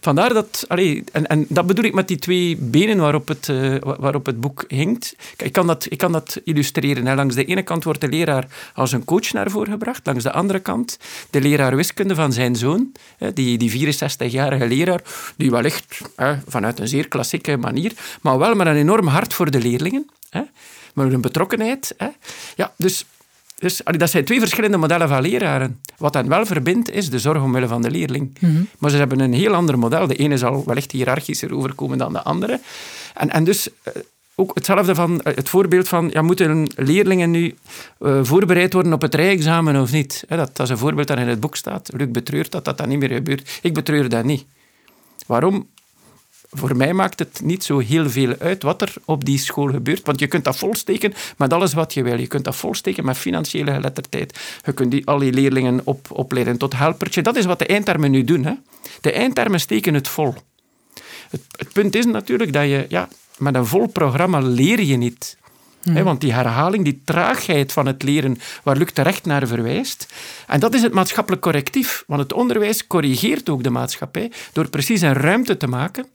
Vandaar 0.00 0.34
dat, 0.34 0.64
en, 0.68 1.26
en 1.26 1.46
dat 1.48 1.66
bedoel 1.66 1.84
ik 1.84 1.94
met 1.94 2.08
die 2.08 2.18
twee 2.18 2.56
benen 2.56 2.96
waarop 2.96 3.28
het, 3.28 3.48
uh, 3.48 3.76
waarop 3.80 4.26
het 4.26 4.40
boek 4.40 4.64
hinkt. 4.68 5.16
Ik 5.36 5.52
kan 5.52 5.66
dat, 5.66 5.86
ik 5.90 5.98
kan 5.98 6.12
dat 6.12 6.40
illustreren. 6.44 7.06
Hè. 7.06 7.14
Langs 7.14 7.34
de 7.34 7.44
ene 7.44 7.62
kant 7.62 7.84
wordt 7.84 8.00
de 8.00 8.08
leraar 8.08 8.46
als 8.74 8.92
een 8.92 9.04
coach 9.04 9.32
naar 9.32 9.50
voren 9.50 9.70
gebracht. 9.70 10.06
Langs 10.06 10.22
de 10.22 10.32
andere 10.32 10.58
kant 10.58 10.98
de 11.30 11.40
leraar 11.40 11.76
wiskunde 11.76 12.14
van 12.14 12.32
zijn 12.32 12.56
zoon, 12.56 12.92
hè, 13.16 13.32
die, 13.32 13.58
die 13.58 13.94
64-jarige 13.94 14.66
leraar, 14.66 15.00
die 15.36 15.50
wellicht 15.50 16.00
hè, 16.16 16.34
vanuit 16.46 16.78
een 16.78 16.88
zeer 16.88 17.08
klassieke 17.08 17.56
manier, 17.56 17.92
maar 18.20 18.38
wel 18.38 18.54
met 18.54 18.66
een 18.66 18.76
enorm 18.76 19.06
hart 19.06 19.34
voor 19.34 19.50
de 19.50 19.60
leerlingen. 19.60 20.10
Hè, 20.30 20.42
met 20.94 21.12
een 21.12 21.20
betrokkenheid. 21.20 21.94
Hè. 21.96 22.08
Ja, 22.56 22.72
dus 22.76 23.04
dus 23.56 23.80
dat 23.84 24.10
zijn 24.10 24.24
twee 24.24 24.38
verschillende 24.38 24.76
modellen 24.76 25.08
van 25.08 25.22
leraren. 25.22 25.80
Wat 25.96 26.14
hen 26.14 26.28
wel 26.28 26.46
verbindt, 26.46 26.90
is 26.90 27.10
de 27.10 27.18
zorg 27.18 27.42
omwille 27.42 27.68
van 27.68 27.82
de 27.82 27.90
leerling. 27.90 28.36
Mhm. 28.40 28.62
Maar 28.78 28.90
ze 28.90 28.96
hebben 28.96 29.20
een 29.20 29.32
heel 29.32 29.54
ander 29.54 29.78
model. 29.78 30.06
De 30.06 30.16
ene 30.16 30.38
zal 30.38 30.64
wellicht 30.66 30.92
hiërarchischer 30.92 31.54
overkomen 31.54 31.98
dan 31.98 32.12
de 32.12 32.22
andere. 32.22 32.60
En, 33.14 33.30
en 33.30 33.44
dus 33.44 33.68
eh, 33.82 33.92
ook 34.34 34.54
hetzelfde 34.54 34.94
van 34.94 35.20
eh, 35.20 35.36
het 35.36 35.48
voorbeeld 35.48 35.88
van, 35.88 36.10
ja, 36.12 36.22
moeten 36.22 36.68
leerlingen 36.76 37.30
nu 37.30 37.54
uh, 38.00 38.18
voorbereid 38.22 38.72
worden 38.72 38.92
op 38.92 39.02
het 39.02 39.14
rijexamen 39.14 39.80
of 39.80 39.92
niet? 39.92 40.24
Dat, 40.28 40.56
dat 40.56 40.60
is 40.60 40.68
een 40.68 40.78
voorbeeld 40.78 41.08
dat 41.08 41.18
in 41.18 41.28
het 41.28 41.40
boek 41.40 41.56
staat. 41.56 41.90
Luc 41.92 42.10
betreurt 42.10 42.50
dat 42.50 42.64
dat, 42.64 42.78
dat 42.78 42.86
niet 42.86 42.98
meer 42.98 43.10
gebeurt. 43.10 43.58
Ik 43.62 43.74
betreur 43.74 44.08
dat 44.08 44.24
niet. 44.24 44.44
Waarom? 45.26 45.68
Voor 46.50 46.76
mij 46.76 46.92
maakt 46.92 47.18
het 47.18 47.40
niet 47.44 47.64
zo 47.64 47.78
heel 47.78 48.10
veel 48.10 48.34
uit 48.38 48.62
wat 48.62 48.82
er 48.82 48.94
op 49.04 49.24
die 49.24 49.38
school 49.38 49.70
gebeurt. 49.70 50.06
Want 50.06 50.18
je 50.18 50.26
kunt 50.26 50.44
dat 50.44 50.56
volsteken 50.56 51.14
met 51.36 51.52
alles 51.52 51.72
wat 51.72 51.94
je 51.94 52.02
wil. 52.02 52.18
Je 52.18 52.26
kunt 52.26 52.44
dat 52.44 52.56
volsteken 52.56 53.04
met 53.04 53.18
financiële 53.18 53.72
geletterdheid. 53.72 54.40
Je 54.64 54.72
kunt 54.72 54.90
die, 54.90 55.06
al 55.06 55.18
die 55.18 55.32
leerlingen 55.32 55.80
op, 55.84 56.10
opleiden 56.10 56.58
tot 56.58 56.76
helpertje. 56.76 57.22
Dat 57.22 57.36
is 57.36 57.44
wat 57.44 57.58
de 57.58 57.66
eindtermen 57.66 58.10
nu 58.10 58.24
doen. 58.24 58.44
Hè. 58.44 58.52
De 59.00 59.12
eindtermen 59.12 59.60
steken 59.60 59.94
het 59.94 60.08
vol. 60.08 60.34
Het, 61.30 61.40
het 61.50 61.72
punt 61.72 61.94
is 61.94 62.04
natuurlijk 62.04 62.52
dat 62.52 62.64
je 62.64 62.86
ja, 62.88 63.08
met 63.38 63.54
een 63.54 63.66
vol 63.66 63.86
programma 63.86 64.40
leer 64.40 64.80
je 64.82 64.96
niet. 64.96 65.36
Hmm. 65.94 66.04
want 66.04 66.20
die 66.20 66.32
herhaling, 66.32 66.84
die 66.84 67.00
traagheid 67.04 67.72
van 67.72 67.86
het 67.86 68.02
leren, 68.02 68.38
waar 68.62 68.76
Luc 68.76 68.90
terecht 68.92 69.24
naar 69.24 69.46
verwijst. 69.46 70.06
En 70.46 70.60
dat 70.60 70.74
is 70.74 70.82
het 70.82 70.92
maatschappelijk 70.92 71.42
correctief. 71.42 72.04
Want 72.06 72.20
het 72.20 72.32
onderwijs 72.32 72.86
corrigeert 72.86 73.48
ook 73.48 73.62
de 73.62 73.70
maatschappij 73.70 74.32
door 74.52 74.68
precies 74.68 75.00
een 75.00 75.12
ruimte 75.12 75.56
te 75.56 75.66
maken 75.66 76.06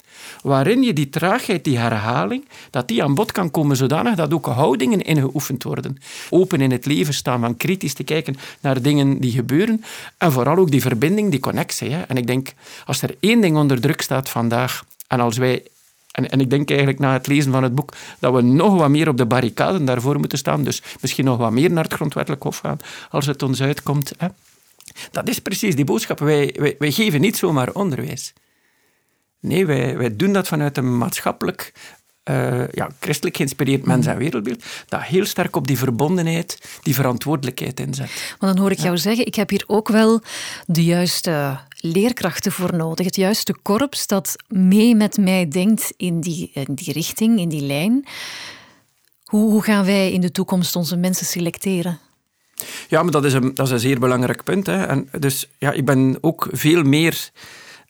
waarin 0.43 0.83
je 0.83 0.93
die 0.93 1.09
traagheid, 1.09 1.63
die 1.63 1.77
herhaling, 1.77 2.45
dat 2.69 2.87
die 2.87 3.03
aan 3.03 3.15
bod 3.15 3.31
kan 3.31 3.51
komen 3.51 3.75
zodanig 3.75 4.15
dat 4.15 4.33
ook 4.33 4.45
houdingen 4.45 5.01
ingeoefend 5.01 5.63
worden. 5.63 5.97
Open 6.29 6.61
in 6.61 6.71
het 6.71 6.85
leven 6.85 7.13
staan, 7.13 7.39
van 7.39 7.57
kritisch 7.57 7.93
te 7.93 8.03
kijken 8.03 8.35
naar 8.59 8.81
dingen 8.81 9.19
die 9.19 9.31
gebeuren. 9.31 9.83
En 10.17 10.31
vooral 10.31 10.57
ook 10.57 10.71
die 10.71 10.81
verbinding, 10.81 11.31
die 11.31 11.39
connectie. 11.39 11.89
Hè. 11.89 12.01
En 12.01 12.17
ik 12.17 12.27
denk, 12.27 12.53
als 12.85 13.01
er 13.01 13.15
één 13.19 13.41
ding 13.41 13.57
onder 13.57 13.81
druk 13.81 14.01
staat 14.01 14.29
vandaag, 14.29 14.83
en 15.07 15.19
als 15.19 15.37
wij 15.37 15.63
en, 16.11 16.29
en, 16.29 16.39
ik 16.39 16.49
denk 16.49 16.69
eigenlijk 16.69 16.99
na 16.99 17.13
het 17.13 17.27
lezen 17.27 17.51
van 17.51 17.63
het 17.63 17.75
boek 17.75 17.93
dat 18.19 18.33
we 18.33 18.41
nog 18.41 18.77
wat 18.77 18.89
meer 18.89 19.07
op 19.07 19.17
de 19.17 19.25
barricaden 19.25 19.85
daarvoor 19.85 20.19
moeten 20.19 20.37
staan. 20.37 20.63
Dus 20.63 20.81
misschien 21.01 21.25
nog 21.25 21.37
wat 21.37 21.51
meer 21.51 21.71
naar 21.71 21.83
het 21.83 21.93
grondwettelijk 21.93 22.43
hof 22.43 22.57
gaan 22.57 22.77
als 23.09 23.25
het 23.25 23.43
ons 23.43 23.61
uitkomt. 23.61 24.13
Hè. 24.17 24.27
Dat 25.11 25.29
is 25.29 25.39
precies 25.39 25.75
die 25.75 25.85
boodschap. 25.85 26.19
Wij, 26.19 26.55
wij, 26.57 26.75
wij 26.79 26.91
geven 26.91 27.21
niet 27.21 27.37
zomaar 27.37 27.71
onderwijs. 27.71 28.33
Nee, 29.39 29.65
wij, 29.65 29.97
wij 29.97 30.15
doen 30.15 30.33
dat 30.33 30.47
vanuit 30.47 30.77
een 30.77 30.97
maatschappelijk 30.97 31.73
uh, 32.31 32.67
ja, 32.67 32.89
christelijk 32.99 33.35
geïnspireerd 33.35 33.85
mens- 33.85 34.05
en 34.05 34.17
wereldbeeld, 34.17 34.63
dat 34.87 35.01
heel 35.01 35.25
sterk 35.25 35.55
op 35.55 35.67
die 35.67 35.77
verbondenheid, 35.77 36.57
die 36.81 36.95
verantwoordelijkheid 36.95 37.79
inzet. 37.79 38.35
Maar 38.39 38.53
dan 38.53 38.61
hoor 38.61 38.71
ik 38.71 38.79
jou 38.79 38.97
zeggen, 38.97 39.25
ik 39.25 39.35
heb 39.35 39.49
hier 39.49 39.63
ook 39.67 39.87
wel 39.87 40.21
de 40.65 40.83
juiste 40.83 41.59
leerkrachten 41.75 42.51
voor 42.51 42.75
nodig, 42.75 43.05
het 43.05 43.15
juiste 43.15 43.55
korps 43.61 44.07
dat 44.07 44.35
mee 44.47 44.95
met 44.95 45.17
mij 45.17 45.47
denkt 45.47 45.93
in 45.97 46.21
die, 46.21 46.51
in 46.53 46.73
die 46.73 46.93
richting, 46.93 47.39
in 47.39 47.49
die 47.49 47.61
lijn. 47.61 48.05
Hoe, 49.23 49.51
hoe 49.51 49.63
gaan 49.63 49.85
wij 49.85 50.11
in 50.11 50.21
de 50.21 50.31
toekomst 50.31 50.75
onze 50.75 50.95
mensen 50.95 51.25
selecteren? 51.25 51.99
Ja, 52.87 53.03
maar 53.03 53.11
dat 53.11 53.25
is 53.25 53.33
een, 53.33 53.53
dat 53.53 53.65
is 53.65 53.71
een 53.71 53.79
zeer 53.79 53.99
belangrijk 53.99 54.43
punt. 54.43 54.65
Hè. 54.65 54.85
En 54.85 55.09
dus 55.19 55.49
ja, 55.57 55.71
ik 55.71 55.85
ben 55.85 56.17
ook 56.21 56.47
veel 56.51 56.83
meer 56.83 57.31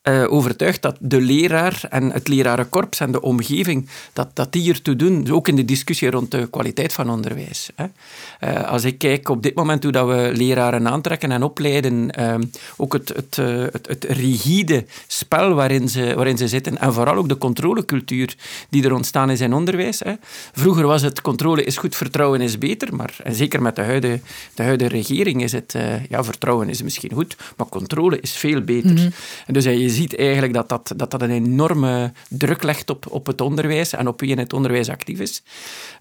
uh, 0.03 0.33
overtuigd 0.33 0.81
dat 0.81 0.95
de 0.99 1.21
leraar 1.21 1.83
en 1.89 2.11
het 2.11 2.27
lerarenkorps 2.27 2.99
en 2.99 3.11
de 3.11 3.21
omgeving, 3.21 3.89
dat, 4.13 4.29
dat 4.33 4.51
die 4.51 4.69
ertoe 4.69 4.95
doen, 4.95 5.31
ook 5.31 5.47
in 5.47 5.55
de 5.55 5.65
discussie 5.65 6.09
rond 6.09 6.31
de 6.31 6.47
kwaliteit 6.49 6.93
van 6.93 7.09
onderwijs. 7.09 7.69
Hè. 7.75 7.85
Uh, 8.43 8.69
als 8.69 8.83
ik 8.83 8.97
kijk 8.97 9.29
op 9.29 9.43
dit 9.43 9.55
moment 9.55 9.83
hoe 9.83 9.91
dat 9.91 10.07
we 10.07 10.31
leraren 10.33 10.87
aantrekken 10.87 11.31
en 11.31 11.43
opleiden, 11.43 12.19
uh, 12.19 12.35
ook 12.77 12.93
het, 12.93 13.09
het, 13.09 13.35
het, 13.71 13.87
het, 13.87 14.03
rigide 14.03 14.85
spel 15.07 15.53
waarin 15.53 15.89
ze, 15.89 16.13
waarin 16.15 16.37
ze 16.37 16.47
zitten 16.47 16.77
en 16.77 16.93
vooral 16.93 17.15
ook 17.15 17.29
de 17.29 17.37
controlecultuur 17.37 18.35
die 18.69 18.83
er 18.83 18.93
ontstaan 18.93 19.29
is 19.29 19.41
in 19.41 19.53
onderwijs. 19.53 19.99
Hè. 19.99 20.13
Vroeger 20.51 20.87
was 20.87 21.01
het 21.01 21.21
controle 21.21 21.63
is 21.63 21.77
goed, 21.77 21.95
vertrouwen 21.95 22.41
is 22.41 22.57
beter, 22.57 22.95
maar 22.95 23.15
en 23.23 23.35
zeker 23.35 23.61
met 23.61 23.75
de 23.75 23.81
huidige, 23.81 24.19
de 24.53 24.63
huidige 24.63 24.89
regering 24.89 25.43
is 25.43 25.51
het, 25.51 25.75
ja, 26.09 26.23
vertrouwen 26.23 26.69
is 26.69 26.81
misschien 26.81 27.13
goed, 27.13 27.35
maar 27.57 27.67
controle 27.67 28.19
is 28.19 28.31
veel 28.31 28.61
beter. 28.61 28.91
Mm 28.91 29.09
En 29.45 29.53
dus 29.53 29.63
je 29.63 29.90
ziet 29.91 30.17
eigenlijk 30.17 30.53
dat 30.53 30.69
dat, 30.69 30.93
dat 30.95 31.11
dat 31.11 31.21
een 31.21 31.31
enorme 31.31 32.11
druk 32.29 32.63
legt 32.63 32.89
op, 32.89 33.05
op 33.09 33.25
het 33.25 33.41
onderwijs 33.41 33.93
en 33.93 34.07
op 34.07 34.19
wie 34.19 34.29
in 34.29 34.37
het 34.37 34.53
onderwijs 34.53 34.89
actief 34.89 35.19
is. 35.19 35.43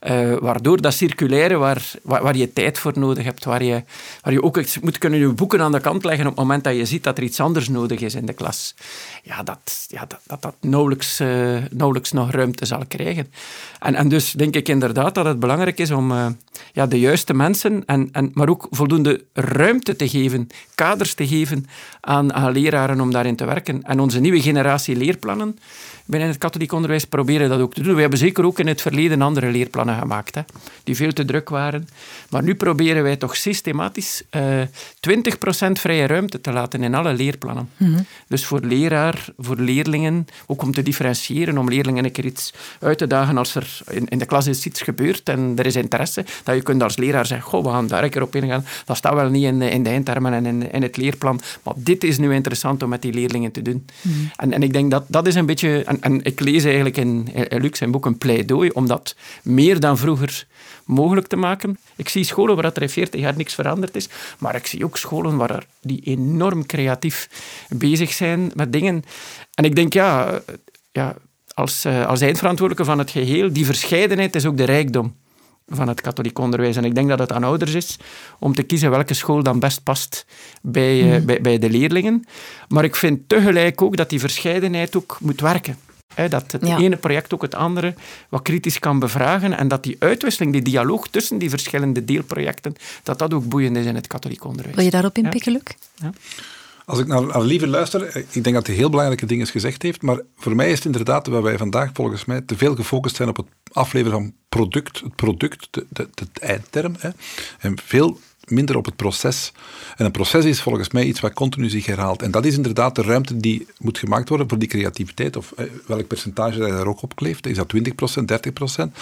Uh, 0.02 0.36
waardoor 0.38 0.80
dat 0.80 0.94
circulaire, 0.94 1.56
waar, 1.56 1.90
waar, 2.02 2.22
waar, 2.22 2.36
je 2.36 2.52
tijd 2.52 2.78
voor 2.78 2.92
nodig 2.94 3.24
hebt, 3.24 3.44
waar 3.44 3.62
je, 3.62 3.82
waar 4.22 4.32
je 4.32 4.42
ook 4.42 4.60
moet 4.82 4.98
kunnen 4.98 5.18
je 5.18 5.32
boeken 5.32 5.60
aan 5.60 5.72
de 5.72 5.80
kant 5.80 6.04
leggen 6.04 6.26
op 6.26 6.36
het 6.36 6.40
moment 6.40 6.64
dat 6.64 6.76
je 6.76 6.84
ziet 6.84 7.04
dat 7.04 7.18
er 7.18 7.24
iets 7.24 7.40
anders 7.40 7.68
nodig 7.68 8.00
is 8.00 8.14
in 8.14 8.26
de 8.26 8.32
klas, 8.32 8.74
ja, 9.22 9.42
dat 9.42 9.88
ja, 9.88 10.06
dat, 10.06 10.20
dat, 10.26 10.42
dat 10.42 10.54
nauwelijks, 10.60 11.20
uh, 11.20 11.58
nog 12.12 12.30
ruimte 12.30 12.66
zal 12.66 12.82
krijgen. 12.88 13.32
En, 13.78 13.94
en 13.94 14.08
dus 14.08 14.32
denk 14.32 14.54
ik 14.56 14.68
inderdaad 14.68 15.14
dat 15.14 15.24
het 15.24 15.40
belangrijk 15.40 15.78
is 15.78 15.90
om 15.90 16.10
uh, 16.10 16.26
ja, 16.72 16.86
de 16.86 17.00
juiste 17.00 17.34
mensen, 17.34 17.84
en, 17.86 18.08
en, 18.12 18.30
maar 18.34 18.48
ook 18.48 18.66
voldoende 18.70 19.24
ruimte 19.32 19.96
te 19.96 20.08
geven, 20.08 20.48
kaders 20.74 21.14
te 21.14 21.26
geven 21.26 21.66
aan, 22.00 22.32
aan 22.32 22.52
leraren 22.52 23.00
om 23.00 23.12
daarin 23.12 23.36
te 23.36 23.44
werken. 23.44 23.79
En 23.82 24.00
onze 24.00 24.20
nieuwe 24.20 24.40
generatie 24.40 24.96
leerplannen, 24.96 25.58
binnen 26.10 26.28
het 26.28 26.38
katholiek 26.38 26.72
onderwijs 26.72 27.04
proberen 27.04 27.48
dat 27.48 27.60
ook 27.60 27.74
te 27.74 27.82
doen. 27.82 27.94
We 27.94 28.00
hebben 28.00 28.18
zeker 28.18 28.44
ook 28.44 28.58
in 28.58 28.66
het 28.66 28.80
verleden 28.80 29.22
andere 29.22 29.50
leerplannen 29.50 29.98
gemaakt, 29.98 30.34
hè, 30.34 30.40
die 30.84 30.96
veel 30.96 31.12
te 31.12 31.24
druk 31.24 31.48
waren. 31.48 31.88
Maar 32.30 32.42
nu 32.42 32.54
proberen 32.54 33.02
wij 33.02 33.16
toch 33.16 33.36
systematisch 33.36 34.22
uh, 34.30 34.62
eh, 34.62 34.68
20% 35.00 35.72
vrije 35.72 36.06
ruimte 36.06 36.40
te 36.40 36.52
laten 36.52 36.82
in 36.82 36.94
alle 36.94 37.12
leerplannen. 37.12 37.68
Mhm. 37.76 38.00
Dus 38.28 38.44
voor 38.44 38.60
leraar, 38.60 39.28
voor 39.38 39.56
leerlingen, 39.56 40.26
ook 40.46 40.62
om 40.62 40.72
te 40.72 40.82
differentiëren, 40.82 41.58
om 41.58 41.68
leerlingen 41.68 42.04
een 42.04 42.12
keer 42.12 42.24
iets 42.24 42.52
uit 42.80 42.98
te 42.98 43.06
dagen 43.06 43.38
als 43.38 43.54
er 43.54 43.80
in, 43.90 44.08
in 44.08 44.18
de 44.18 44.26
klas 44.26 44.46
is 44.46 44.66
iets 44.66 44.82
gebeurd 44.82 45.28
en 45.28 45.52
er 45.56 45.66
is 45.66 45.76
interesse, 45.76 46.24
dat 46.44 46.54
je 46.54 46.62
kunt 46.62 46.82
als 46.82 46.96
leraar 46.96 47.26
zeggen, 47.26 47.50
goh, 47.50 47.64
we 47.64 47.70
gaan 47.70 47.86
daar 47.86 48.04
een 48.04 48.10
keer 48.10 48.22
op 48.22 48.36
ingaan. 48.36 48.64
Dat 48.84 48.96
staat 48.96 49.14
wel 49.14 49.28
niet 49.28 49.44
in, 49.44 49.62
in 49.62 49.82
de 49.82 49.90
eindtermen 49.90 50.32
en 50.32 50.46
in, 50.46 50.72
in 50.72 50.82
het 50.82 50.96
leerplan, 50.96 51.40
maar 51.62 51.74
dit 51.76 52.04
is 52.04 52.18
nu 52.18 52.34
interessant 52.34 52.82
om 52.82 52.88
met 52.88 53.02
die 53.02 53.12
leerlingen 53.12 53.50
te 53.50 53.62
doen. 53.62 53.86
Mhm. 54.02 54.14
En, 54.36 54.52
en 54.52 54.62
ik 54.62 54.72
denk 54.72 54.90
dat 54.90 55.04
dat 55.06 55.26
is 55.26 55.34
een 55.34 55.46
beetje... 55.46 55.84
En, 55.84 55.99
en 56.00 56.24
ik 56.24 56.40
lees 56.40 56.64
eigenlijk 56.64 56.96
in, 56.96 57.28
in 57.48 57.60
Luc 57.60 57.78
zijn 57.78 57.90
boek 57.90 58.06
een 58.06 58.18
pleidooi 58.18 58.70
om 58.70 58.86
dat 58.86 59.16
meer 59.42 59.80
dan 59.80 59.98
vroeger 59.98 60.46
mogelijk 60.84 61.26
te 61.26 61.36
maken. 61.36 61.78
Ik 61.96 62.08
zie 62.08 62.24
scholen 62.24 62.56
waar 62.56 62.64
er 62.64 62.82
in 62.82 62.88
40 62.88 63.20
jaar 63.20 63.36
niks 63.36 63.54
veranderd 63.54 63.96
is, 63.96 64.08
maar 64.38 64.54
ik 64.54 64.66
zie 64.66 64.84
ook 64.84 64.96
scholen 64.96 65.36
waar 65.36 65.66
die 65.80 66.00
enorm 66.00 66.66
creatief 66.66 67.28
bezig 67.68 68.12
zijn 68.12 68.50
met 68.54 68.72
dingen. 68.72 69.02
En 69.54 69.64
ik 69.64 69.74
denk, 69.76 69.92
ja, 69.92 70.40
ja 70.92 71.16
als, 71.54 71.84
eh, 71.84 72.06
als 72.06 72.20
eindverantwoordelijke 72.20 72.90
van 72.90 72.98
het 72.98 73.10
geheel, 73.10 73.52
die 73.52 73.64
verscheidenheid 73.64 74.34
is 74.34 74.46
ook 74.46 74.56
de 74.56 74.64
rijkdom 74.64 75.14
van 75.66 75.88
het 75.88 76.00
katholiek 76.00 76.38
onderwijs. 76.38 76.76
En 76.76 76.84
ik 76.84 76.94
denk 76.94 77.08
dat 77.08 77.18
het 77.18 77.32
aan 77.32 77.44
ouders 77.44 77.74
is 77.74 77.96
om 78.38 78.54
te 78.54 78.62
kiezen 78.62 78.90
welke 78.90 79.14
school 79.14 79.42
dan 79.42 79.58
best 79.58 79.82
past 79.82 80.26
bij, 80.62 81.16
uh, 81.16 81.24
bij, 81.24 81.40
bij 81.40 81.58
de 81.58 81.70
leerlingen. 81.70 82.24
Maar 82.68 82.84
ik 82.84 82.96
vind 82.96 83.28
tegelijk 83.28 83.82
ook 83.82 83.96
dat 83.96 84.10
die 84.10 84.20
verscheidenheid 84.20 84.96
ook 84.96 85.18
moet 85.20 85.40
werken 85.40 85.76
dat 86.14 86.52
het 86.52 86.62
ene 86.62 86.96
project 86.96 87.34
ook 87.34 87.42
het 87.42 87.54
andere 87.54 87.94
wat 88.28 88.42
kritisch 88.42 88.78
kan 88.78 88.98
bevragen 88.98 89.58
en 89.58 89.68
dat 89.68 89.82
die 89.82 89.96
uitwisseling, 89.98 90.52
die 90.52 90.62
dialoog 90.62 91.08
tussen 91.08 91.38
die 91.38 91.50
verschillende 91.50 92.04
deelprojecten, 92.04 92.74
dat 93.02 93.18
dat 93.18 93.34
ook 93.34 93.48
boeiend 93.48 93.76
is 93.76 93.86
in 93.86 93.94
het 93.94 94.06
katholiek 94.06 94.44
onderwijs. 94.44 94.76
Wil 94.76 94.84
je 94.84 94.90
daarop 94.90 95.16
inpikken, 95.16 95.52
Luc? 95.52 95.62
Ja. 95.94 96.12
Als 96.84 96.98
ik 96.98 97.06
naar, 97.06 97.22
naar 97.22 97.42
Lieve 97.42 97.66
luister, 97.66 98.02
eh, 98.02 98.22
ik 98.30 98.44
denk 98.44 98.56
dat 98.56 98.66
hij 98.66 98.76
heel 98.76 98.90
belangrijke 98.90 99.26
dingen 99.26 99.46
gezegd 99.46 99.82
heeft, 99.82 100.02
maar 100.02 100.20
voor 100.36 100.54
mij 100.54 100.70
is 100.70 100.76
het 100.76 100.84
inderdaad 100.84 101.26
waar 101.26 101.42
wij 101.42 101.56
vandaag 101.56 101.90
volgens 101.92 102.24
mij 102.24 102.40
te 102.40 102.56
veel 102.56 102.74
gefocust 102.74 103.16
zijn 103.16 103.28
op 103.28 103.36
het 103.36 103.46
afleveren 103.72 104.18
van 104.18 104.32
product, 104.48 105.00
het 105.00 105.16
product, 105.16 105.68
de, 105.70 105.86
de, 105.88 106.08
de 106.14 106.26
eindterm, 106.40 106.94
hè, 106.98 107.10
en 107.58 107.78
veel 107.84 108.18
minder 108.50 108.76
op 108.76 108.84
het 108.84 108.96
proces. 108.96 109.52
En 109.96 110.04
een 110.04 110.10
proces 110.10 110.44
is 110.44 110.60
volgens 110.60 110.90
mij 110.90 111.04
iets 111.04 111.20
wat 111.20 111.32
continu 111.32 111.68
zich 111.68 111.86
herhaalt. 111.86 112.22
En 112.22 112.30
dat 112.30 112.44
is 112.44 112.56
inderdaad 112.56 112.94
de 112.94 113.02
ruimte 113.02 113.36
die 113.36 113.66
moet 113.78 113.98
gemaakt 113.98 114.28
worden 114.28 114.48
voor 114.48 114.58
die 114.58 114.68
creativiteit. 114.68 115.36
Of 115.36 115.52
eh, 115.56 115.64
welk 115.86 116.06
percentage 116.06 116.58
je 116.58 116.72
daar 116.72 116.86
ook 116.86 117.02
op 117.02 117.16
kleeft. 117.16 117.46
Is 117.46 117.56
dat 117.56 117.72
20%, 117.76 117.80
30%? 117.80 118.92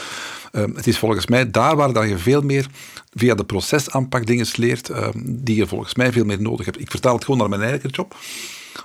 Uh, 0.52 0.64
het 0.74 0.86
is 0.86 0.98
volgens 0.98 1.26
mij 1.26 1.50
daar 1.50 1.76
waar 1.76 1.92
dat 1.92 2.08
je 2.08 2.18
veel 2.18 2.42
meer 2.42 2.66
via 3.14 3.34
de 3.34 3.44
procesaanpak 3.44 4.26
dingen 4.26 4.46
leert, 4.56 4.88
uh, 4.88 5.08
die 5.14 5.56
je 5.56 5.66
volgens 5.66 5.94
mij 5.94 6.12
veel 6.12 6.24
meer 6.24 6.42
nodig 6.42 6.66
hebt. 6.66 6.80
Ik 6.80 6.90
vertaal 6.90 7.14
het 7.14 7.24
gewoon 7.24 7.40
naar 7.40 7.58
mijn 7.58 7.70
eigen 7.70 7.90
job 7.90 8.16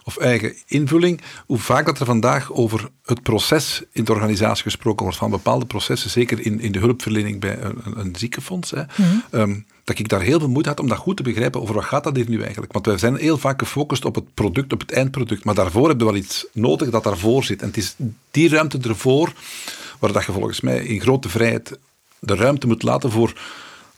of 0.03 0.17
eigen 0.17 0.55
invulling, 0.67 1.21
hoe 1.45 1.57
vaak 1.57 1.85
dat 1.85 1.99
er 1.99 2.05
vandaag 2.05 2.51
over 2.51 2.89
het 3.05 3.23
proces 3.23 3.83
in 3.91 4.03
de 4.03 4.11
organisatie 4.11 4.63
gesproken 4.63 5.03
wordt, 5.03 5.17
van 5.17 5.29
bepaalde 5.29 5.65
processen, 5.65 6.09
zeker 6.09 6.45
in, 6.45 6.59
in 6.59 6.71
de 6.71 6.79
hulpverlening 6.79 7.39
bij 7.39 7.61
een, 7.61 7.99
een 7.99 8.15
ziekenfonds, 8.15 8.71
hè, 8.71 8.81
mhm. 8.95 9.15
ehm, 9.31 9.59
dat 9.83 9.99
ik 9.99 10.09
daar 10.09 10.21
heel 10.21 10.39
veel 10.39 10.49
moeite 10.49 10.69
had 10.69 10.79
om 10.79 10.87
dat 10.87 10.97
goed 10.97 11.17
te 11.17 11.23
begrijpen 11.23 11.61
over 11.61 11.75
wat 11.75 11.83
gaat 11.83 12.03
dat 12.03 12.15
hier 12.15 12.29
nu 12.29 12.41
eigenlijk. 12.41 12.73
Want 12.73 12.85
wij 12.85 12.97
zijn 12.97 13.15
heel 13.15 13.37
vaak 13.37 13.59
gefocust 13.59 14.05
op 14.05 14.15
het 14.15 14.33
product, 14.33 14.73
op 14.73 14.79
het 14.79 14.91
eindproduct, 14.91 15.43
maar 15.43 15.55
daarvoor 15.55 15.87
hebben 15.87 16.05
we 16.07 16.13
wel 16.13 16.21
iets 16.21 16.45
nodig 16.53 16.89
dat 16.89 17.03
daarvoor 17.03 17.43
zit. 17.43 17.61
En 17.61 17.67
het 17.67 17.77
is 17.77 17.95
die 18.31 18.49
ruimte 18.49 18.77
ervoor 18.77 19.33
waar 19.99 20.11
dat 20.11 20.25
je 20.25 20.31
volgens 20.31 20.61
mij 20.61 20.85
in 20.85 21.01
grote 21.01 21.29
vrijheid 21.29 21.77
de 22.19 22.35
ruimte 22.35 22.67
moet 22.67 22.83
laten 22.83 23.11
voor 23.11 23.33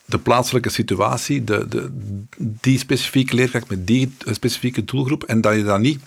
de 0.05 0.19
plaatselijke 0.19 0.69
situatie, 0.69 1.43
de, 1.43 1.67
de, 1.67 1.89
die 2.37 2.79
specifieke 2.79 3.35
leerkracht 3.35 3.69
met 3.69 3.87
die 3.87 4.13
specifieke 4.25 4.85
doelgroep 4.85 5.23
en 5.23 5.41
dat 5.41 5.55
je 5.55 5.63
dat 5.63 5.79
niet 5.79 5.99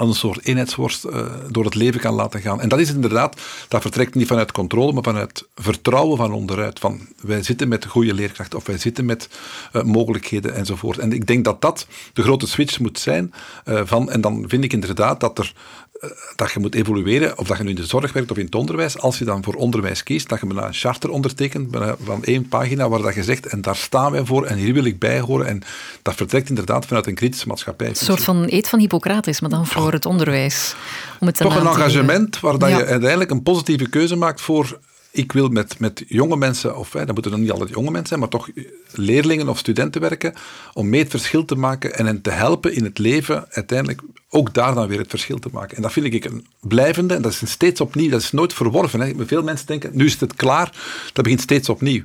als 0.00 0.08
een 0.08 0.14
soort 0.14 0.46
eenheidsworst 0.46 1.04
uh, 1.04 1.26
door 1.48 1.64
het 1.64 1.74
leven 1.74 2.00
kan 2.00 2.14
laten 2.14 2.40
gaan. 2.40 2.60
En 2.60 2.68
dat 2.68 2.78
is 2.78 2.92
inderdaad, 2.92 3.40
dat 3.68 3.80
vertrekt 3.80 4.14
niet 4.14 4.26
vanuit 4.26 4.52
controle, 4.52 4.92
maar 4.92 5.02
vanuit 5.02 5.48
vertrouwen 5.54 6.16
van 6.16 6.32
onderuit. 6.32 6.78
Van 6.78 7.00
wij 7.22 7.42
zitten 7.42 7.68
met 7.68 7.86
goede 7.86 8.14
leerkrachten 8.14 8.58
of 8.58 8.66
wij 8.66 8.78
zitten 8.78 9.04
met 9.04 9.28
uh, 9.72 9.82
mogelijkheden 9.82 10.54
enzovoort. 10.54 10.98
En 10.98 11.12
ik 11.12 11.26
denk 11.26 11.44
dat 11.44 11.60
dat 11.60 11.86
de 12.12 12.22
grote 12.22 12.46
switch 12.46 12.78
moet 12.78 12.98
zijn. 12.98 13.32
Uh, 13.64 13.80
van, 13.84 14.10
en 14.10 14.20
dan 14.20 14.44
vind 14.48 14.64
ik 14.64 14.72
inderdaad 14.72 15.20
dat 15.20 15.38
er 15.38 15.52
eh, 15.89 15.89
dat 16.36 16.52
je 16.52 16.60
moet 16.60 16.74
evolueren, 16.74 17.38
of 17.38 17.46
dat 17.46 17.56
je 17.56 17.62
nu 17.62 17.68
in 17.68 17.76
de 17.76 17.86
zorg 17.86 18.12
werkt 18.12 18.30
of 18.30 18.36
in 18.36 18.44
het 18.44 18.54
onderwijs, 18.54 18.98
als 18.98 19.18
je 19.18 19.24
dan 19.24 19.44
voor 19.44 19.54
onderwijs 19.54 20.02
kiest, 20.02 20.28
dat 20.28 20.40
je 20.40 20.46
bijna 20.46 20.66
een 20.66 20.74
charter 20.74 21.10
ondertekent 21.10 21.76
van 22.04 22.24
één 22.24 22.48
pagina 22.48 22.88
waar 22.88 23.02
dat 23.02 23.14
je 23.14 23.24
zegt, 23.24 23.46
en 23.46 23.60
daar 23.60 23.76
staan 23.76 24.12
wij 24.12 24.24
voor 24.24 24.44
en 24.44 24.56
hier 24.56 24.72
wil 24.72 24.84
ik 24.84 24.98
bij 24.98 25.20
horen. 25.20 25.46
En 25.46 25.62
dat 26.02 26.14
vertrekt 26.14 26.48
inderdaad 26.48 26.86
vanuit 26.86 27.06
een 27.06 27.14
kritische 27.14 27.48
maatschappij. 27.48 27.88
Een 27.88 27.96
soort 27.96 28.22
van 28.22 28.44
eet 28.48 28.68
van 28.68 28.78
Hippocrates, 28.78 29.40
maar 29.40 29.50
dan 29.50 29.66
voor 29.66 29.92
het 29.92 30.06
onderwijs. 30.06 30.74
Om 31.20 31.26
het 31.26 31.36
Toch 31.36 31.56
een 31.56 31.66
engagement 31.66 32.40
waar 32.40 32.58
dat 32.58 32.68
je 32.68 32.84
uiteindelijk 32.84 33.30
een 33.30 33.42
positieve 33.42 33.88
keuze 33.88 34.16
maakt 34.16 34.40
voor 34.40 34.78
ik 35.10 35.32
wil 35.32 35.48
met, 35.48 35.78
met 35.78 36.04
jonge 36.06 36.36
mensen, 36.36 36.76
of 36.76 36.92
hè, 36.92 37.04
dat 37.04 37.14
moeten 37.14 37.30
dan 37.30 37.40
niet 37.40 37.50
altijd 37.50 37.70
jonge 37.70 37.90
mensen 37.90 38.08
zijn, 38.08 38.20
maar 38.20 38.28
toch 38.28 38.48
leerlingen 38.92 39.48
of 39.48 39.58
studenten 39.58 40.00
werken, 40.00 40.34
om 40.72 40.88
mee 40.88 41.00
het 41.00 41.10
verschil 41.10 41.44
te 41.44 41.54
maken 41.54 41.94
en 41.94 42.06
hen 42.06 42.20
te 42.20 42.30
helpen 42.30 42.74
in 42.74 42.84
het 42.84 42.98
leven 42.98 43.46
uiteindelijk 43.50 44.00
ook 44.28 44.54
daar 44.54 44.74
dan 44.74 44.88
weer 44.88 44.98
het 44.98 45.10
verschil 45.10 45.38
te 45.38 45.48
maken. 45.52 45.76
En 45.76 45.82
dat 45.82 45.92
vind 45.92 46.14
ik 46.14 46.24
een 46.24 46.46
blijvende, 46.60 47.14
en 47.14 47.22
dat 47.22 47.32
is 47.32 47.50
steeds 47.50 47.80
opnieuw, 47.80 48.10
dat 48.10 48.20
is 48.20 48.32
nooit 48.32 48.52
verworven. 48.52 49.00
Hè. 49.00 49.26
Veel 49.26 49.42
mensen 49.42 49.66
denken, 49.66 49.90
nu 49.94 50.04
is 50.04 50.20
het 50.20 50.34
klaar, 50.34 50.72
dat 51.12 51.24
begint 51.24 51.40
steeds 51.40 51.68
opnieuw 51.68 52.02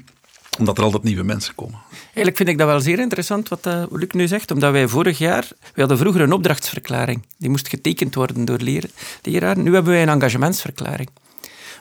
omdat 0.60 0.78
er 0.78 0.84
altijd 0.84 1.04
nieuwe 1.04 1.24
mensen 1.24 1.56
komen. 1.56 1.80
Eigenlijk 2.04 2.38
vind 2.38 2.50
ik 2.50 2.58
dat 2.58 2.68
wel 2.68 2.80
zeer 2.80 3.00
interessant 3.00 3.50
wat 3.50 3.66
uh, 3.68 3.84
Luc 3.92 4.12
nu 4.12 4.28
zegt, 4.28 4.52
omdat 4.52 4.72
wij 4.72 4.88
vorig 4.88 5.18
jaar, 5.18 5.48
we 5.74 5.80
hadden 5.80 5.98
vroeger 5.98 6.22
een 6.22 6.34
opdrachtsverklaring, 6.34 7.22
die 7.38 7.50
moest 7.50 7.68
getekend 7.68 8.16
worden 8.16 8.46
door 8.46 8.60
leraren. 9.22 9.64
Nu 9.64 9.74
hebben 9.74 9.94
wij 9.94 10.02
een 10.02 10.10
engagementsverklaring 10.10 11.10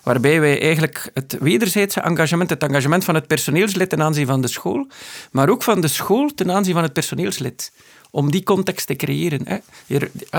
waarbij 0.05 0.41
wij 0.41 0.61
eigenlijk 0.61 1.11
het 1.15 1.37
wederzijdse 1.41 2.01
engagement, 2.01 2.51
het 2.51 2.63
engagement 2.63 3.05
van 3.05 3.15
het 3.15 3.27
personeelslid 3.27 3.89
ten 3.89 4.03
aanzien 4.03 4.27
van 4.27 4.41
de 4.41 4.49
school, 4.49 4.87
maar 5.31 5.49
ook 5.49 5.63
van 5.63 5.81
de 5.81 5.89
school 5.89 6.31
ten 6.35 6.51
aanzien 6.51 6.75
van 6.75 6.83
het 6.83 6.93
personeelslid 6.93 7.73
om 8.15 8.31
die 8.31 8.43
context 8.43 8.87
te 8.87 8.97
creëren. 8.97 9.41
Hè. 9.45 9.59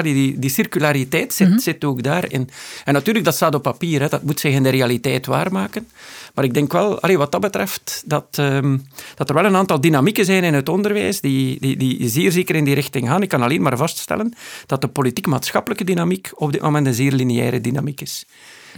Die, 0.02 0.40
die, 0.40 0.50
circulariteit 0.50 1.34
zit, 1.34 1.50
mhm. 1.50 1.58
zit, 1.60 1.84
ook 1.84 2.04
daarin. 2.04 2.50
En 2.84 2.94
natuurlijk, 2.94 3.26
dat 3.26 3.36
staat 3.36 3.56
op 3.56 3.62
papier, 3.62 4.02
hè. 4.02 4.08
dat 4.08 4.24
moet 4.24 4.40
zich 4.40 4.54
in 4.54 4.64
de 4.64 4.70
realiteit 4.70 5.26
waarmaken. 5.26 5.88
Maar 6.34 6.44
ik 6.44 6.54
denk 6.54 6.72
wel, 6.72 7.00
wat 7.00 7.32
dat 7.32 7.42
betreft, 7.42 8.04
dat, 8.06 8.38
um, 8.40 8.86
dat 9.16 9.30
er 9.30 9.36
wel 9.36 9.46
een 9.46 9.56
aantal 9.56 9.82
dynamieken 9.82 10.26
zijn 10.26 10.44
in 10.44 10.54
het 10.54 10.70
onderwijs 10.70 11.22
die, 11.22 11.60
die, 11.60 11.78
die 11.78 12.10
zeer 12.10 12.32
zeker 12.32 12.56
in 12.56 12.64
die 12.64 12.76
richting 12.76 13.08
gaan. 13.08 13.22
Ik 13.22 13.30
kan 13.30 13.42
alleen 13.42 13.62
maar 13.62 13.78
vaststellen 13.78 14.34
dat 14.66 14.82
de 14.82 14.88
politiek-maatschappelijke 14.88 15.84
dynamiek 15.84 16.32
op 16.36 16.52
dit 16.52 16.62
moment 16.62 16.88
een 16.88 16.94
zeer 16.94 17.12
lineaire 17.12 17.62
dynamiek 17.62 18.02
is. 18.02 18.26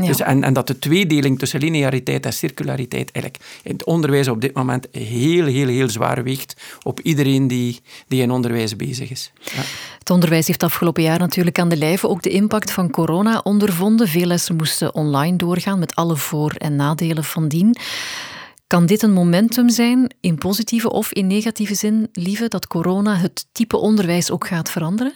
Dus, 0.05 0.19
en, 0.19 0.43
en 0.43 0.53
dat 0.53 0.67
de 0.67 0.79
tweedeling 0.79 1.39
tussen 1.39 1.60
lineariteit 1.60 2.25
en 2.25 2.33
circulariteit 2.33 3.12
eigenlijk 3.12 3.45
in 3.63 3.71
het 3.71 3.83
onderwijs 3.83 4.27
op 4.27 4.41
dit 4.41 4.53
moment 4.53 4.88
heel, 4.91 5.45
heel, 5.45 5.67
heel 5.67 5.89
zwaar 5.89 6.23
weegt 6.23 6.77
op 6.83 6.99
iedereen 6.99 7.47
die, 7.47 7.81
die 8.07 8.21
in 8.21 8.31
onderwijs 8.31 8.75
bezig 8.75 9.10
is. 9.10 9.31
Ja. 9.41 9.62
Het 9.99 10.10
onderwijs 10.10 10.47
heeft 10.47 10.63
afgelopen 10.63 11.03
jaar 11.03 11.19
natuurlijk 11.19 11.60
aan 11.60 11.69
de 11.69 11.77
lijve 11.77 12.07
ook 12.07 12.21
de 12.21 12.29
impact 12.29 12.71
van 12.71 12.89
corona 12.89 13.39
ondervonden. 13.43 14.07
Veel 14.07 14.25
lessen 14.25 14.55
moesten 14.55 14.95
online 14.95 15.38
doorgaan 15.38 15.79
met 15.79 15.95
alle 15.95 16.15
voor- 16.15 16.55
en 16.57 16.75
nadelen 16.75 17.23
van 17.23 17.47
dien. 17.47 17.77
Kan 18.67 18.86
dit 18.86 19.01
een 19.01 19.13
momentum 19.13 19.69
zijn, 19.69 20.15
in 20.21 20.38
positieve 20.38 20.91
of 20.91 21.13
in 21.13 21.27
negatieve 21.27 21.75
zin, 21.75 22.10
lieve, 22.13 22.47
dat 22.47 22.67
corona 22.67 23.15
het 23.15 23.45
type 23.51 23.77
onderwijs 23.77 24.31
ook 24.31 24.47
gaat 24.47 24.71
veranderen? 24.71 25.13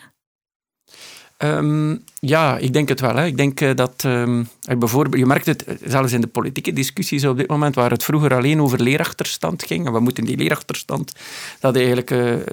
Um, 1.38 2.04
ja, 2.24 2.58
ik 2.58 2.74
denk 2.74 2.90
het 2.90 3.00
wel. 3.00 3.16
Hè. 3.16 3.26
Ik 3.26 3.38
denk 3.38 3.62
uh, 3.62 3.70
dat 3.76 4.04
um, 4.06 4.48
bijvoorbeeld, 4.78 5.18
je 5.18 5.26
merkt 5.26 5.46
het 5.46 5.66
zelfs 5.84 6.14
in 6.14 6.22
de 6.22 6.28
politieke 6.28 6.74
discussies 6.74 7.26
op 7.26 7.38
dit 7.38 7.48
moment, 7.48 7.76
waar 7.76 7.92
het 7.92 8.04
vroeger 8.04 8.34
alleen 8.34 8.62
over 8.62 8.82
leerachterstand 8.82 9.64
ging. 9.64 9.86
En 9.86 9.94
we 9.94 10.00
moeten 10.00 10.24
die 10.24 10.38
leerachterstand, 10.38 11.12
dat 11.60 11.76
eigenlijk 11.76 12.08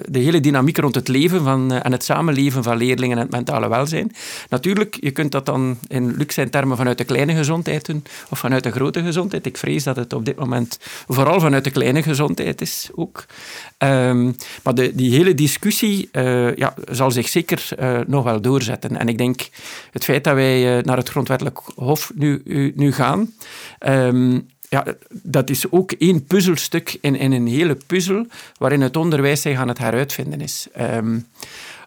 de 0.09 0.19
hele 0.19 0.39
dynamiek 0.39 0.77
rond 0.77 0.95
het 0.95 1.07
leven 1.07 1.43
van, 1.43 1.71
en 1.71 1.91
het 1.91 2.03
samenleven 2.03 2.63
van 2.63 2.77
leerlingen 2.77 3.17
en 3.17 3.23
het 3.23 3.31
mentale 3.31 3.69
welzijn. 3.69 4.11
Natuurlijk, 4.49 4.97
je 5.01 5.11
kunt 5.11 5.31
dat 5.31 5.45
dan 5.45 5.77
in 5.87 6.15
luxe 6.17 6.49
termen 6.49 6.77
vanuit 6.77 6.97
de 6.97 7.03
kleine 7.03 7.33
gezondheid 7.33 7.85
doen 7.85 8.03
of 8.29 8.39
vanuit 8.39 8.63
de 8.63 8.71
grote 8.71 9.03
gezondheid. 9.03 9.45
Ik 9.45 9.57
vrees 9.57 9.83
dat 9.83 9.95
het 9.95 10.13
op 10.13 10.25
dit 10.25 10.35
moment 10.35 10.77
vooral 11.07 11.39
vanuit 11.39 11.63
de 11.63 11.71
kleine 11.71 12.03
gezondheid 12.03 12.61
is 12.61 12.89
ook. 12.95 13.25
Um, 13.77 14.35
maar 14.63 14.75
de, 14.75 14.95
die 14.95 15.11
hele 15.11 15.35
discussie 15.35 16.09
ja, 16.55 16.73
zal 16.91 17.11
zich 17.11 17.27
zeker 17.27 17.69
nog 18.07 18.23
wel 18.23 18.41
doorzetten. 18.41 18.97
En 18.97 19.07
ik 19.07 19.17
denk 19.17 19.49
het 19.91 20.03
feit 20.03 20.23
dat 20.23 20.33
wij 20.33 20.77
eh, 20.77 20.83
naar 20.83 20.97
het 20.97 21.09
grondwettelijk 21.09 21.59
hof 21.75 22.11
nu, 22.15 22.41
nu 22.75 22.91
gaan, 22.91 23.33
um, 23.79 24.47
ja, 24.69 24.85
dat 25.09 25.49
is 25.49 25.71
ook 25.71 25.91
één 25.91 26.23
puzzelstuk 26.25 26.97
in, 27.01 27.15
in 27.15 27.31
een 27.31 27.47
hele 27.47 27.77
puzzel 27.87 28.25
waarin 28.57 28.81
het 28.81 28.97
onderwijs 28.97 29.41
zich 29.41 29.57
aan 29.57 29.67
het 29.67 29.77
heruitvinden 29.77 30.41
is. 30.41 30.67
Um, 30.79 31.27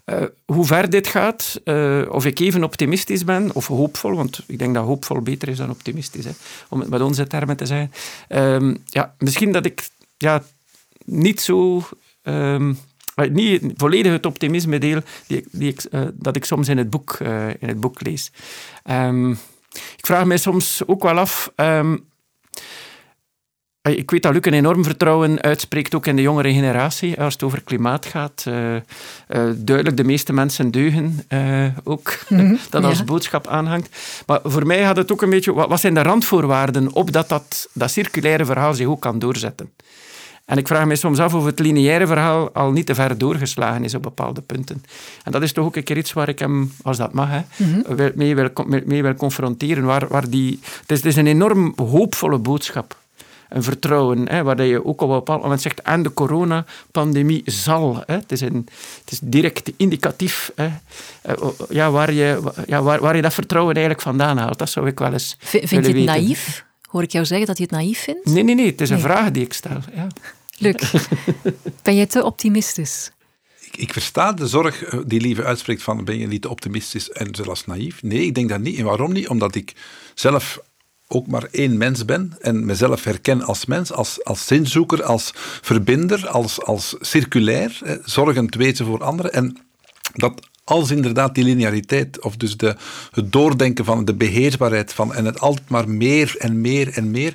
Uh, 0.07 0.23
hoe 0.45 0.65
ver 0.65 0.91
dit 0.91 1.07
gaat, 1.07 1.61
uh, 1.65 2.03
of 2.09 2.27
ik 2.27 2.39
even 2.39 2.65
optimistisch 2.65 3.25
ben, 3.25 3.55
of 3.55 3.67
hoopvol, 3.67 4.15
want 4.15 4.45
ik 4.47 4.59
denk 4.59 4.75
dat 4.75 4.85
hoopvol 4.85 5.21
beter 5.21 5.49
is 5.49 5.57
dan 5.57 5.71
optimistisch, 5.71 6.25
hè, 6.25 6.31
om 6.69 6.81
het 6.81 6.89
met 6.89 7.01
onze 7.01 7.27
termen 7.27 7.57
te 7.57 7.67
zeggen. 7.67 7.93
Um, 8.29 8.83
ja, 8.85 9.15
misschien 9.19 9.53
dat 9.53 9.67
ik 9.67 9.89
ja, 10.19 10.43
niet 11.05 11.41
zo... 11.41 11.83
niet 13.15 13.73
volledig 13.77 14.13
het 14.13 14.27
optimisme 14.27 14.79
deel 14.79 15.01
die, 15.27 15.45
die 15.51 15.69
ik, 15.69 15.87
uh, 15.91 16.01
dat 16.13 16.37
ik 16.37 16.45
soms 16.45 16.69
in 16.69 16.79
het 16.79 16.91
boek, 16.91 17.19
in 17.59 17.69
het 17.69 17.81
boek 17.81 18.01
lees. 18.01 18.33
Um, 18.91 19.31
ik 19.73 20.07
vraag 20.07 20.25
mij 20.25 20.37
soms 20.37 20.83
ook 20.87 21.03
wel 21.03 21.19
af 21.19 21.53
ik 23.83 24.11
weet 24.11 24.23
dat 24.23 24.33
Luc 24.33 24.45
een 24.45 24.53
enorm 24.53 24.85
vertrouwen 24.85 25.43
uitspreekt, 25.43 25.95
ook 25.95 26.07
in 26.07 26.17
de 26.17 26.23
jongere 26.23 26.53
generatie, 26.53 27.21
als 27.21 27.33
het 27.33 27.43
over 27.43 27.63
klimaat 27.63 28.07
gaat. 28.07 28.45
Uh, 28.49 28.75
uh, 28.75 28.81
duidelijk, 29.57 29.97
de 29.97 30.05
meeste 30.05 30.33
mensen 30.33 30.71
deugen 30.71 31.25
uh, 31.29 31.67
ook, 31.85 32.19
mm 32.29 32.59
dat 32.71 32.85
als 32.85 33.05
boodschap 33.05 33.47
aanhangt. 33.47 33.89
Maar 34.27 34.41
voor 34.45 34.67
mij 34.67 34.83
gaat 34.83 34.97
het 34.97 35.13
ook 35.13 35.23
een 35.23 35.31
beetje, 35.31 35.53
wat, 35.53 35.81
zijn 35.81 35.95
de 35.95 36.03
randvoorwaarden 36.03 36.93
op 36.93 37.13
dat, 37.13 37.29
dat 37.29 37.69
dat 37.73 37.91
circulaire 37.91 38.45
verhaal 38.45 38.75
zich 38.75 38.87
ook 38.87 39.01
kan 39.01 39.19
doorzetten? 39.19 39.73
En 40.53 40.59
ik 40.59 40.67
vraag 40.67 40.87
me 40.87 40.97
soms 40.97 41.19
af 41.19 41.35
of 41.35 41.45
het 41.45 41.59
lineaire 41.59 42.07
verhaal 42.07 42.51
al 42.53 42.71
niet 42.73 42.87
te 42.87 42.95
ver 42.95 43.19
doorgeslagen 43.19 43.85
is 43.85 43.95
op 43.95 44.03
bepaalde 44.03 44.41
punten. 44.41 44.85
En 45.25 45.33
dat 45.33 45.43
is 45.43 45.53
toch 45.53 45.65
ook 45.65 45.77
een 45.77 45.83
keer 45.83 45.97
iets 45.97 46.13
waar 46.13 46.29
ik 46.29 46.39
hem, 46.39 46.73
als 46.83 46.97
dat 46.97 47.13
mag, 47.13 47.29
hè, 47.29 47.41
mee, 48.15 48.35
wil, 48.35 48.51
mee 48.85 49.03
wil 49.03 49.15
confronteren. 49.15 49.85
Waar, 49.85 50.09
waar 50.09 50.31
die, 50.31 50.61
het, 50.81 50.91
is, 50.91 50.97
het 50.97 51.07
is 51.07 51.17
een 51.17 51.27
enorm 51.27 51.73
hoopvolle 51.77 52.39
boodschap 52.39 52.97
een 53.49 53.63
vertrouwen, 53.63 54.29
hè, 54.29 54.43
waar 54.43 54.63
je 54.63 54.85
ook 54.85 55.01
op 55.01 55.09
een 55.09 55.15
bepaald 55.15 55.43
moment 55.43 55.63
zegt, 55.63 55.85
aan 55.85 56.03
de 56.03 56.15
coronapandemie 56.15 57.43
zal. 57.45 58.03
Hè. 58.07 58.15
Het, 58.15 58.33
is 58.33 58.41
een, 58.41 58.67
het 59.01 59.13
is 59.13 59.21
direct 59.23 59.73
indicatief 59.77 60.53
hè, 60.55 60.69
eh, 61.23 61.35
ja, 61.69 61.91
waar, 61.91 62.13
je, 62.13 62.53
ja, 62.67 62.83
waar, 62.83 63.01
waar 63.01 63.17
je 63.17 63.23
dat 63.23 63.35
vertrouwen 63.35 63.75
eigenlijk 63.75 64.05
vandaan 64.05 64.39
haalt. 64.39 64.59
Dat 64.59 64.71
zou 64.71 64.87
ik 64.87 64.99
wel 64.99 65.13
eens 65.13 65.37
Vind 65.41 65.71
je 65.71 65.77
het 65.77 66.05
naïef? 66.05 66.65
Hoor 66.93 67.03
ik 67.03 67.13
jou 67.13 67.25
zeggen 67.25 67.47
dat 67.47 67.57
je 67.57 67.63
het 67.63 67.73
naïef 67.73 67.99
vindt? 67.99 68.27
Nee, 68.27 68.43
nee, 68.43 68.55
nee. 68.55 68.67
Het 68.67 68.81
is 68.81 68.91
een 68.91 69.01
vraag 69.01 69.31
die 69.31 69.45
ik 69.45 69.53
stel. 69.53 69.79
Ja. 69.95 70.07
Luc, 70.59 70.93
ben 71.83 71.97
je 71.97 72.07
te 72.07 72.25
optimistisch? 72.25 73.11
Ik, 73.61 73.77
ik, 73.77 73.93
versta 73.93 74.33
de 74.33 74.47
zorg 74.47 74.85
eh, 74.85 75.01
die 75.07 75.21
Lieve 75.21 75.45
uitspreekt 75.45 75.83
van 75.83 76.05
ben 76.05 76.19
je 76.19 76.27
niet 76.27 76.43
te 76.43 76.49
optimistisch 76.49 77.11
en 77.11 77.35
zelfs 77.35 77.67
naïef. 77.67 78.03
Nee, 78.03 78.27
ik 78.27 78.35
denk 78.35 78.49
dat 78.49 78.61
niet. 78.61 78.79
En 78.79 78.85
waarom 78.85 79.13
niet? 79.13 79.29
Omdat 79.29 79.55
ik 79.55 79.75
zelf 80.15 80.61
ook 81.09 81.27
maar 81.27 81.49
één 81.51 81.77
mens 81.77 82.05
ben 82.05 82.37
en 82.41 82.65
mezelf 82.65 83.05
herken 83.05 83.43
als 83.43 83.67
mens, 83.67 83.93
als, 83.93 84.25
als 84.25 84.47
zinzoeker, 84.47 85.03
als 85.03 85.31
verbinder, 85.63 86.29
als, 86.29 86.63
als 86.63 86.97
circulair, 87.01 87.81
hè, 87.85 87.97
zorgend 88.05 88.55
wezen 88.55 88.87
voor 88.87 89.05
anderen. 89.05 89.33
En 89.33 89.57
dat 90.15 90.51
als 90.65 90.91
inderdaad 90.91 91.35
die 91.35 91.45
lineariteit, 91.45 92.21
of 92.21 92.37
dus 92.37 92.57
de, 92.57 92.77
het 93.11 93.33
doordenken 93.33 93.85
van 93.85 94.05
de 94.05 94.15
beheersbaarheid 94.15 94.93
van 94.93 95.15
en 95.15 95.25
het 95.25 95.41
altijd 95.41 95.69
maar 95.69 95.89
meer 95.89 96.35
en 96.39 96.61
meer 96.61 96.89
en 96.89 97.11
meer, 97.11 97.35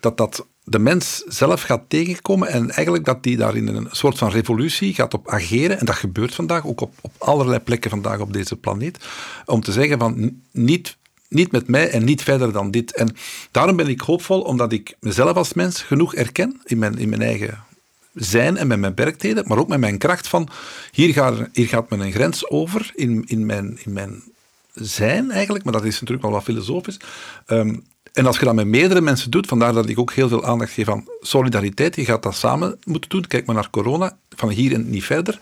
dat 0.00 0.16
dat 0.16 0.46
de 0.70 0.78
mens 0.78 1.22
zelf 1.26 1.62
gaat 1.62 1.82
tegenkomen 1.88 2.48
en 2.48 2.70
eigenlijk 2.70 3.04
dat 3.04 3.22
die 3.22 3.36
daar 3.36 3.56
in 3.56 3.66
een 3.66 3.88
soort 3.90 4.18
van 4.18 4.30
revolutie 4.30 4.94
gaat 4.94 5.14
op 5.14 5.28
ageren. 5.28 5.78
En 5.78 5.86
dat 5.86 5.94
gebeurt 5.94 6.34
vandaag 6.34 6.66
ook 6.66 6.80
op, 6.80 6.94
op 7.00 7.12
allerlei 7.18 7.60
plekken 7.60 7.90
vandaag 7.90 8.18
op 8.18 8.32
deze 8.32 8.56
planeet. 8.56 8.98
Om 9.46 9.60
te 9.60 9.72
zeggen 9.72 9.98
van 9.98 10.40
niet 10.52 10.96
niet 11.28 11.52
met 11.52 11.68
mij 11.68 11.90
en 11.90 12.04
niet 12.04 12.22
verder 12.22 12.52
dan 12.52 12.70
dit. 12.70 12.94
En 12.94 13.16
daarom 13.50 13.76
ben 13.76 13.88
ik 13.88 14.00
hoopvol, 14.00 14.40
omdat 14.40 14.72
ik 14.72 14.96
mezelf 15.00 15.36
als 15.36 15.52
mens 15.52 15.82
genoeg 15.82 16.14
erken 16.14 16.60
in 16.64 16.78
mijn, 16.78 16.98
in 16.98 17.08
mijn 17.08 17.22
eigen 17.22 17.64
zijn 18.14 18.56
en 18.56 18.66
met 18.66 18.78
mijn 18.78 18.94
beperktheden, 18.94 19.44
maar 19.46 19.58
ook 19.58 19.68
met 19.68 19.80
mijn 19.80 19.98
kracht 19.98 20.28
van 20.28 20.48
hier 20.92 21.12
gaat, 21.12 21.48
hier 21.52 21.66
gaat 21.66 21.90
men 21.90 22.00
een 22.00 22.12
grens 22.12 22.50
over 22.50 22.92
in, 22.94 23.24
in, 23.26 23.46
mijn, 23.46 23.78
in 23.84 23.92
mijn 23.92 24.22
zijn 24.72 25.30
eigenlijk, 25.30 25.64
maar 25.64 25.72
dat 25.72 25.84
is 25.84 26.00
natuurlijk 26.00 26.22
wel 26.22 26.30
wat 26.30 26.44
filosofisch. 26.44 27.00
Ehm, 27.46 27.76
en 28.18 28.26
als 28.26 28.38
je 28.38 28.44
dat 28.44 28.54
met 28.54 28.66
meerdere 28.66 29.00
mensen 29.00 29.30
doet, 29.30 29.46
vandaar 29.46 29.72
dat 29.72 29.88
ik 29.88 29.98
ook 29.98 30.12
heel 30.12 30.28
veel 30.28 30.44
aandacht 30.44 30.72
geef 30.72 30.88
aan 30.88 31.04
solidariteit, 31.20 31.96
je 31.96 32.04
gaat 32.04 32.22
dat 32.22 32.34
samen 32.34 32.78
moeten 32.84 33.10
doen. 33.10 33.26
Kijk 33.26 33.46
maar 33.46 33.54
naar 33.54 33.70
corona, 33.70 34.18
van 34.36 34.48
hier 34.48 34.72
en 34.72 34.90
niet 34.90 35.04
verder 35.04 35.38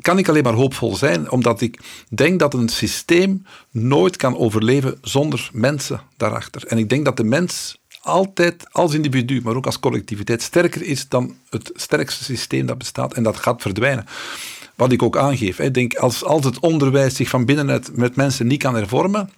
kan 0.00 0.18
ik 0.18 0.28
alleen 0.28 0.42
maar 0.42 0.52
hoopvol 0.52 0.96
zijn, 0.96 1.30
omdat 1.30 1.60
ik 1.60 1.80
denk 2.08 2.38
dat 2.38 2.54
een 2.54 2.68
systeem 2.68 3.46
nooit 3.70 4.16
kan 4.16 4.36
overleven 4.36 4.98
zonder 5.02 5.50
mensen 5.52 6.00
daarachter. 6.16 6.66
En 6.66 6.78
ik 6.78 6.88
denk 6.88 7.04
dat 7.04 7.16
de 7.16 7.24
mens 7.24 7.78
altijd 8.00 8.66
als 8.72 8.94
individu, 8.94 9.40
maar 9.42 9.56
ook 9.56 9.66
als 9.66 9.80
collectiviteit, 9.80 10.42
sterker 10.42 10.82
is 10.82 11.08
dan 11.08 11.36
het 11.50 11.70
sterkste 11.74 12.24
systeem 12.24 12.66
dat 12.66 12.78
bestaat 12.78 13.14
en 13.14 13.22
dat 13.22 13.36
gaat 13.36 13.62
verdwijnen. 13.62 14.06
Wat 14.74 14.92
ik 14.92 15.02
ook 15.02 15.16
aangeef. 15.16 15.58
Ik 15.58 15.74
denk, 15.74 15.94
als, 15.94 16.24
als 16.24 16.44
het 16.44 16.58
onderwijs 16.58 17.16
zich 17.16 17.28
van 17.28 17.44
binnenuit 17.44 17.96
met 17.96 18.16
mensen 18.16 18.46
niet 18.46 18.62
kan 18.62 18.74
hervormen, 18.74 19.30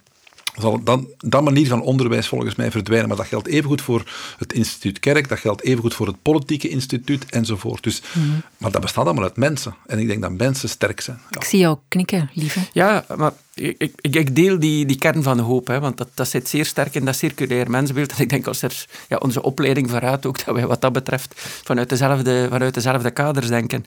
zal 0.53 0.83
dan, 0.83 1.07
dat 1.17 1.43
manier 1.43 1.67
van 1.67 1.81
onderwijs 1.81 2.27
volgens 2.27 2.55
mij 2.55 2.71
verdwijnen. 2.71 3.07
Maar 3.07 3.17
dat 3.17 3.27
geldt 3.27 3.47
evengoed 3.47 3.81
voor 3.81 4.03
het 4.37 4.53
instituut 4.53 4.99
Kerk, 4.99 5.29
dat 5.29 5.39
geldt 5.39 5.61
evengoed 5.61 5.93
voor 5.93 6.07
het 6.07 6.21
politieke 6.21 6.69
instituut 6.69 7.25
enzovoort. 7.25 7.83
Dus, 7.83 8.01
mhm. 8.13 8.27
Maar 8.57 8.71
dat 8.71 8.81
bestaat 8.81 9.05
allemaal 9.05 9.23
uit 9.23 9.37
mensen. 9.37 9.75
En 9.85 9.99
ik 9.99 10.07
denk 10.07 10.21
dat 10.21 10.31
mensen 10.31 10.69
sterk 10.69 11.01
zijn. 11.01 11.19
Ik 11.29 11.43
zie 11.43 11.59
jou 11.59 11.77
knikken, 11.87 12.29
lieve. 12.33 12.59
Ja, 12.73 13.05
maar 13.15 13.31
ik, 13.53 13.75
ik, 13.77 13.93
ik 14.01 14.35
deel 14.35 14.59
die, 14.59 14.85
die 14.85 14.97
kern 14.97 15.23
van 15.23 15.37
de 15.37 15.43
hoop, 15.43 15.67
hè, 15.67 15.79
want 15.79 15.97
dat, 15.97 16.09
dat 16.13 16.27
zit 16.27 16.49
zeer 16.49 16.65
sterk 16.65 16.95
in 16.95 17.05
dat 17.05 17.15
circulair 17.15 17.69
mensbeeld. 17.69 18.11
En 18.11 18.21
ik 18.21 18.29
denk 18.29 18.47
als 18.47 18.61
er 18.61 18.85
ja, 19.09 19.17
onze 19.17 19.43
opleiding 19.43 19.89
verraadt 19.89 20.25
ook 20.25 20.45
dat 20.45 20.55
wij 20.55 20.67
wat 20.67 20.81
dat 20.81 20.93
betreft 20.93 21.33
vanuit 21.63 21.89
dezelfde, 21.89 22.47
vanuit 22.49 22.73
dezelfde 22.73 23.11
kaders 23.11 23.47
denken. 23.47 23.85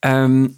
Um, 0.00 0.56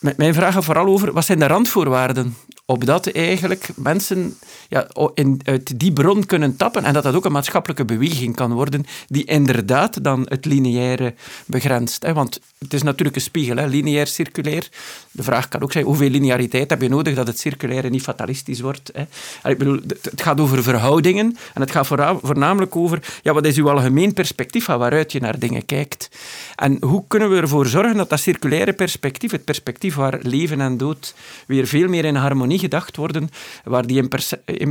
mijn 0.00 0.34
vraag 0.34 0.54
gaat 0.54 0.64
vooral 0.64 0.86
over, 0.86 1.12
wat 1.12 1.24
zijn 1.24 1.38
de 1.38 1.46
randvoorwaarden 1.46 2.36
opdat 2.66 3.06
eigenlijk 3.06 3.68
mensen 3.76 4.38
ja, 4.68 4.88
in, 5.14 5.40
uit 5.44 5.78
die 5.78 5.92
bron 5.92 6.26
kunnen 6.26 6.56
tappen 6.56 6.84
en 6.84 6.92
dat 6.92 7.02
dat 7.02 7.14
ook 7.14 7.24
een 7.24 7.32
maatschappelijke 7.32 7.84
beweging 7.84 8.34
kan 8.34 8.52
worden 8.52 8.86
die 9.08 9.24
inderdaad 9.24 10.04
dan 10.04 10.26
het 10.28 10.44
lineaire 10.44 11.14
begrenst. 11.46 12.02
Hè? 12.02 12.12
Want 12.12 12.40
het 12.58 12.72
is 12.72 12.82
natuurlijk 12.82 13.16
een 13.16 13.22
spiegel, 13.22 13.56
hè? 13.56 13.66
lineair, 13.66 14.06
circulair. 14.06 14.68
De 15.10 15.22
vraag 15.22 15.48
kan 15.48 15.62
ook 15.62 15.72
zijn, 15.72 15.84
hoeveel 15.84 16.10
lineariteit 16.10 16.70
heb 16.70 16.82
je 16.82 16.88
nodig 16.88 17.14
dat 17.14 17.26
het 17.26 17.38
circulaire 17.38 17.90
niet 17.90 18.02
fatalistisch 18.02 18.60
wordt? 18.60 18.90
Hè? 18.92 19.02
Ik 19.50 19.58
bedoel, 19.58 19.80
het 20.02 20.22
gaat 20.22 20.40
over 20.40 20.62
verhoudingen 20.62 21.36
en 21.54 21.60
het 21.60 21.70
gaat 21.70 21.86
voornamelijk 21.86 22.76
over, 22.76 23.20
ja, 23.22 23.32
wat 23.32 23.46
is 23.46 23.56
uw 23.56 23.70
algemeen 23.70 24.12
perspectief 24.12 24.64
van 24.64 24.78
waaruit 24.78 25.12
je 25.12 25.20
naar 25.20 25.38
dingen 25.38 25.66
kijkt? 25.66 26.10
En 26.56 26.76
hoe 26.80 27.04
kunnen 27.08 27.30
we 27.30 27.36
ervoor 27.36 27.66
zorgen 27.66 27.96
dat 27.96 28.10
dat 28.10 28.20
circulaire 28.20 28.72
perspectief, 28.72 29.30
het 29.30 29.44
perspectief 29.44 29.94
waar 29.94 30.18
leven 30.22 30.60
en 30.60 30.76
dood 30.76 31.14
weer 31.46 31.66
veel 31.66 31.88
meer 31.88 32.04
in 32.04 32.14
harmonie 32.14 32.55
gedacht 32.58 32.96
worden, 32.96 33.30
waar 33.64 33.86
die 33.86 34.08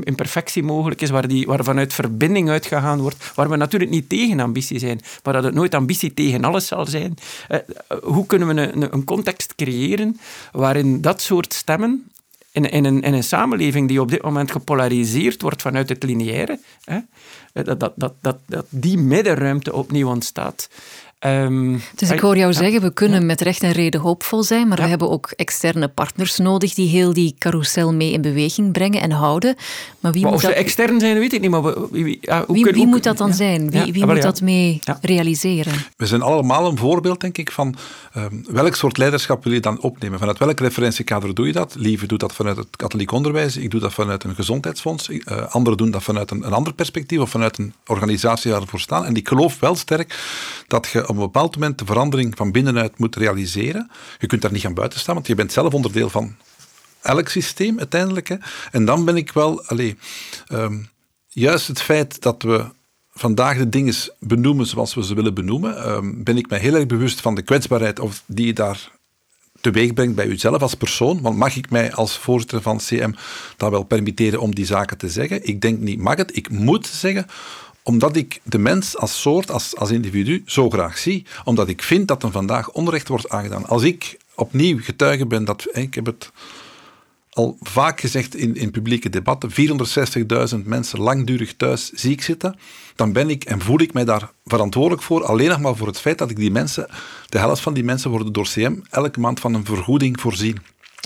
imperfectie 0.04 0.64
mogelijk 0.64 1.02
is, 1.02 1.10
waar, 1.10 1.28
die, 1.28 1.46
waar 1.46 1.64
vanuit 1.64 1.94
verbinding 1.94 2.50
uitgegaan 2.50 3.02
wordt, 3.02 3.32
waar 3.36 3.50
we 3.50 3.56
natuurlijk 3.56 3.92
niet 3.92 4.10
tegen 4.10 4.40
ambitie 4.40 4.80
zijn, 4.80 5.02
maar 5.24 5.34
dat 5.34 5.44
het 5.44 5.54
nooit 5.54 5.76
ambitie 5.76 6.14
tegen 6.14 6.44
alles 6.44 6.68
zal 6.68 6.86
zijn. 6.86 7.16
Eh, 7.48 7.60
hoe 8.04 8.26
kunnen 8.26 8.48
we 8.48 8.62
een, 8.62 8.94
een 8.94 9.04
context 9.04 9.56
creëren 9.56 10.20
waarin 10.52 11.02
dat 11.02 11.22
soort 11.22 11.54
stemmen 11.54 12.10
in, 12.56 12.70
in, 12.70 12.86
een, 12.86 13.02
in 13.02 13.14
een 13.14 13.24
samenleving 13.24 13.88
die 13.88 14.02
op 14.02 14.10
dit 14.10 14.22
moment 14.22 14.52
gepolariseerd 14.52 15.42
wordt 15.42 15.62
vanuit 15.62 15.90
het 15.90 16.04
lineaire, 16.04 16.60
hè, 16.84 17.00
dat, 17.54 17.80
dat, 17.80 17.94
dat, 17.96 18.14
dat, 18.22 18.38
dat 18.46 18.66
die 18.70 18.98
middenruimte 18.98 19.74
opnieuw 19.74 20.10
ontstaat. 20.10 20.70
Um, 21.20 21.82
dus 21.96 22.12
ik 22.12 22.20
hoor 22.20 22.38
jou 22.38 22.54
zeggen, 22.54 22.82
we 22.82 22.94
kunnen 22.94 23.26
met 23.26 23.42
recht 23.42 23.62
en 23.62 23.72
reden 23.72 24.02
hoopvol 24.02 24.44
zijn, 24.44 24.68
maar 24.68 24.78
we 24.78 24.84
hebben 24.84 25.10
ook 25.10 25.32
externe 25.36 25.88
partners 25.88 26.38
nodig 26.38 26.74
die 26.74 26.88
heel 26.88 27.14
die 27.14 27.36
carousel 27.40 27.94
mee 27.94 28.12
in 28.12 28.22
beweging 28.22 28.72
brengen 28.72 29.02
en 29.02 29.12
houden. 29.12 29.56
Maar 30.00 30.12
wie 30.12 30.24
moet 30.24 30.34
of 30.34 30.42
dat... 30.42 30.52
ze 30.52 30.58
extern 30.58 31.00
zijn, 31.00 31.20
weet 31.20 31.34
ik 31.34 31.42
niet. 31.42 31.50
Maar 31.50 31.90
wie, 31.92 32.04
wie, 32.04 32.20
wie, 32.48 32.64
wie 32.64 32.88
moet 32.88 33.04
dat 33.04 33.18
dan 33.18 33.34
zijn? 33.34 33.70
Wie, 33.70 33.94
wie 33.94 34.06
moet 34.06 34.22
dat 34.22 34.42
mee 34.42 34.80
realiseren? 35.02 35.74
We 35.98 36.06
zijn 36.06 36.22
allemaal 36.22 36.68
een 36.68 36.78
voorbeeld, 36.78 37.22
denk 37.22 37.38
ik, 37.38 37.52
van 37.52 37.76
um, 38.18 38.46
welk 38.50 38.76
soort 38.76 38.98
leiderschap 38.98 39.44
wil 39.44 39.54
je 39.54 39.60
dan 39.60 39.82
opnemen? 39.82 40.20
Vanuit 40.20 40.38
welk 40.38 40.60
referentiekader 40.60 41.34
doe 41.34 41.48
je 41.48 41.54
dat? 41.54 41.76
Lieve 41.78 42.08
doet 42.08 42.20
dat 42.20 42.34
vanuit 42.34 42.58
het 42.58 42.76
katholiek 42.76 43.12
onderwijs, 43.12 43.58
ik 43.58 43.72
doe 43.72 43.80
dat 43.80 43.94
vanuit 43.94 44.24
een 44.24 44.36
gezondheidsfonds, 44.36 45.10
uh, 45.10 45.48
anderen 45.50 45.78
doen 45.78 45.92
dat 45.92 46.04
vanuit 46.04 46.32
een, 46.32 46.46
een 46.46 46.54
ander 46.54 46.74
perspectief 46.74 47.20
of 47.20 47.30
vanuit 47.30 47.58
een 47.58 47.74
organisatie 47.86 48.52
waar 48.52 48.62
we 48.62 48.68
voor 48.68 48.80
staan. 48.80 49.06
En 49.06 49.16
ik 49.16 49.28
geloof 49.28 49.60
wel 49.60 49.76
sterk 49.76 50.16
dat 50.68 50.88
je 50.94 51.05
op 51.08 51.16
een 51.16 51.22
bepaald 51.22 51.56
moment 51.56 51.80
de 51.80 51.86
verandering 51.86 52.36
van 52.36 52.52
binnenuit 52.52 52.98
moet 52.98 53.16
realiseren. 53.16 53.92
Je 54.20 54.28
kunt 54.28 54.42
daar 54.42 54.52
niet 54.52 54.66
aan 54.66 54.74
buiten 54.74 55.00
staan, 55.00 55.16
want 55.16 55.28
je 55.28 55.36
bent 55.36 55.52
zelf 55.52 55.74
onderdeel 55.74 56.10
van 56.10 56.36
elk 57.02 57.30
systeem 57.30 57.78
uiteindelijk. 57.78 58.28
Hè. 58.28 58.36
En 58.72 58.86
dan 58.86 59.06
ben 59.06 59.16
ik 59.16 59.32
wel, 59.32 59.64
allez, 59.66 59.94
ehm, 60.48 60.78
juist 61.28 61.68
het 61.68 61.82
feit 61.82 62.22
dat 62.22 62.44
we 62.44 62.66
vandaag 63.12 63.58
de 63.58 63.70
dingen 63.70 63.94
benoemen 64.20 64.66
zoals 64.68 64.94
we 64.94 65.04
ze 65.04 65.16
willen 65.16 65.34
benoemen, 65.34 65.84
ehm, 65.84 66.24
ben 66.24 66.38
ik 66.38 66.50
mij 66.50 66.60
heel 66.60 66.76
erg 66.76 66.86
bewust 66.86 67.22
van 67.22 67.36
de 67.36 67.42
kwetsbaarheid 67.42 68.00
of 68.00 68.24
die 68.26 68.46
je 68.46 68.54
daar 68.54 68.92
teweeg 69.62 69.94
brengt 69.94 70.16
bij 70.16 70.28
uzelf 70.28 70.62
als 70.62 70.76
persoon. 70.76 71.22
Want 71.22 71.38
mag 71.38 71.56
ik 71.56 71.70
mij 71.70 71.94
als 71.94 72.18
voorzitter 72.18 72.62
van 72.62 72.78
CM 72.78 73.12
dat 73.58 73.72
wel 73.72 73.84
permitteren 73.84 74.40
om 74.40 74.56
die 74.56 74.66
zaken 74.66 74.98
te 74.98 75.10
zeggen? 75.10 75.48
Ik 75.48 75.62
denk 75.62 75.80
niet 75.80 76.00
mag 76.00 76.18
het, 76.18 76.36
ik 76.36 76.50
moet 76.50 76.88
zeggen, 76.88 77.26
omdat 77.88 78.16
ik 78.16 78.40
de 78.44 78.58
mens 78.58 78.98
als 78.98 79.22
soort, 79.22 79.52
als, 79.52 79.76
als 79.76 79.92
individu, 79.92 80.44
zo 80.46 80.70
graag 80.70 80.98
zie. 80.98 81.26
Omdat 81.44 81.68
ik 81.68 81.82
vind 81.82 82.08
dat 82.08 82.24
er 82.24 82.32
vandaag 82.32 82.72
onrecht 82.72 83.08
wordt 83.08 83.30
aangedaan. 83.30 83.66
Als 83.66 83.84
ik 83.84 84.18
opnieuw 84.36 84.80
getuige 84.82 85.26
ben 85.26 85.46
dat, 85.46 85.68
ik 85.72 85.94
heb 85.94 86.06
het 86.06 86.32
al 87.30 87.58
vaak 87.62 88.00
gezegd 88.00 88.36
in, 88.36 88.56
in 88.56 88.72
publieke 88.72 89.10
debatten, 89.10 89.52
460.000 90.54 90.58
mensen 90.64 91.00
langdurig 91.00 91.56
thuis 91.56 91.92
ziek 91.92 92.22
zitten, 92.22 92.60
dan 92.96 93.14
ben 93.14 93.30
ik 93.30 93.44
en 93.44 93.62
voel 93.62 93.82
ik 93.82 93.94
mij 93.94 94.06
daar 94.06 94.32
verantwoordelijk 94.46 95.02
voor, 95.02 95.26
alleen 95.26 95.50
nog 95.50 95.60
maar 95.60 95.76
voor 95.76 95.88
het 95.88 96.00
feit 96.00 96.18
dat 96.18 96.30
ik 96.30 96.36
die 96.36 96.52
mensen, 96.52 96.88
de 97.30 97.40
helft 97.40 97.62
van 97.62 97.74
die 97.74 97.84
mensen 97.84 98.10
worden 98.10 98.34
door 98.34 98.48
CM 98.48 98.76
elke 98.90 99.20
maand 99.20 99.40
van 99.40 99.54
een 99.54 99.66
vergoeding 99.66 100.22
voorzien. 100.22 100.58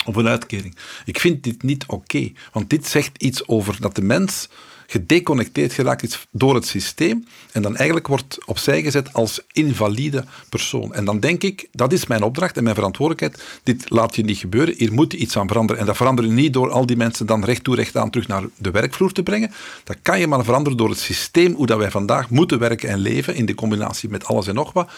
Of 0.05 0.15
een 0.15 0.27
uitkering. 0.27 0.75
Ik 1.05 1.19
vind 1.19 1.43
dit 1.43 1.63
niet 1.63 1.85
oké, 1.87 2.31
want 2.51 2.69
dit 2.69 2.87
zegt 2.87 3.23
iets 3.23 3.47
over 3.47 3.77
dat 3.79 3.95
de 3.95 4.01
mens 4.01 4.49
gedeconnecteerd 4.89 5.73
geraakt 5.73 6.03
is 6.03 6.27
door 6.31 6.55
het 6.55 6.67
systeem 6.67 7.25
en 7.51 7.61
dan 7.61 7.75
eigenlijk 7.75 8.07
wordt 8.07 8.37
opzij 8.45 8.81
gezet 8.81 9.13
als 9.13 9.41
invalide 9.51 10.25
persoon. 10.49 10.93
En 10.93 11.05
dan 11.05 11.19
denk 11.19 11.43
ik, 11.43 11.67
dat 11.71 11.93
is 11.93 12.07
mijn 12.07 12.23
opdracht 12.23 12.57
en 12.57 12.63
mijn 12.63 12.75
verantwoordelijkheid, 12.75 13.59
dit 13.63 13.89
laat 13.89 14.15
je 14.15 14.23
niet 14.23 14.37
gebeuren, 14.37 14.75
hier 14.77 14.93
moet 14.93 15.11
je 15.11 15.17
iets 15.17 15.37
aan 15.37 15.47
veranderen. 15.47 15.81
En 15.81 15.87
dat 15.87 15.97
veranderen 15.97 16.33
niet 16.33 16.53
door 16.53 16.71
al 16.71 16.85
die 16.85 16.97
mensen 16.97 17.25
dan 17.25 17.43
recht 17.43 17.63
toe 17.63 17.75
recht 17.75 17.97
aan 17.97 18.09
terug 18.09 18.27
naar 18.27 18.43
de 18.55 18.71
werkvloer 18.71 19.11
te 19.11 19.23
brengen. 19.23 19.51
Dat 19.83 19.97
kan 20.01 20.19
je 20.19 20.27
maar 20.27 20.43
veranderen 20.43 20.77
door 20.77 20.89
het 20.89 20.99
systeem, 20.99 21.53
hoe 21.53 21.65
dat 21.65 21.77
wij 21.77 21.91
vandaag 21.91 22.29
moeten 22.29 22.59
werken 22.59 22.89
en 22.89 22.99
leven, 22.99 23.35
in 23.35 23.45
de 23.45 23.55
combinatie 23.55 24.09
met 24.09 24.25
alles 24.25 24.47
en 24.47 24.55
nog 24.55 24.73
wat, 24.73 24.91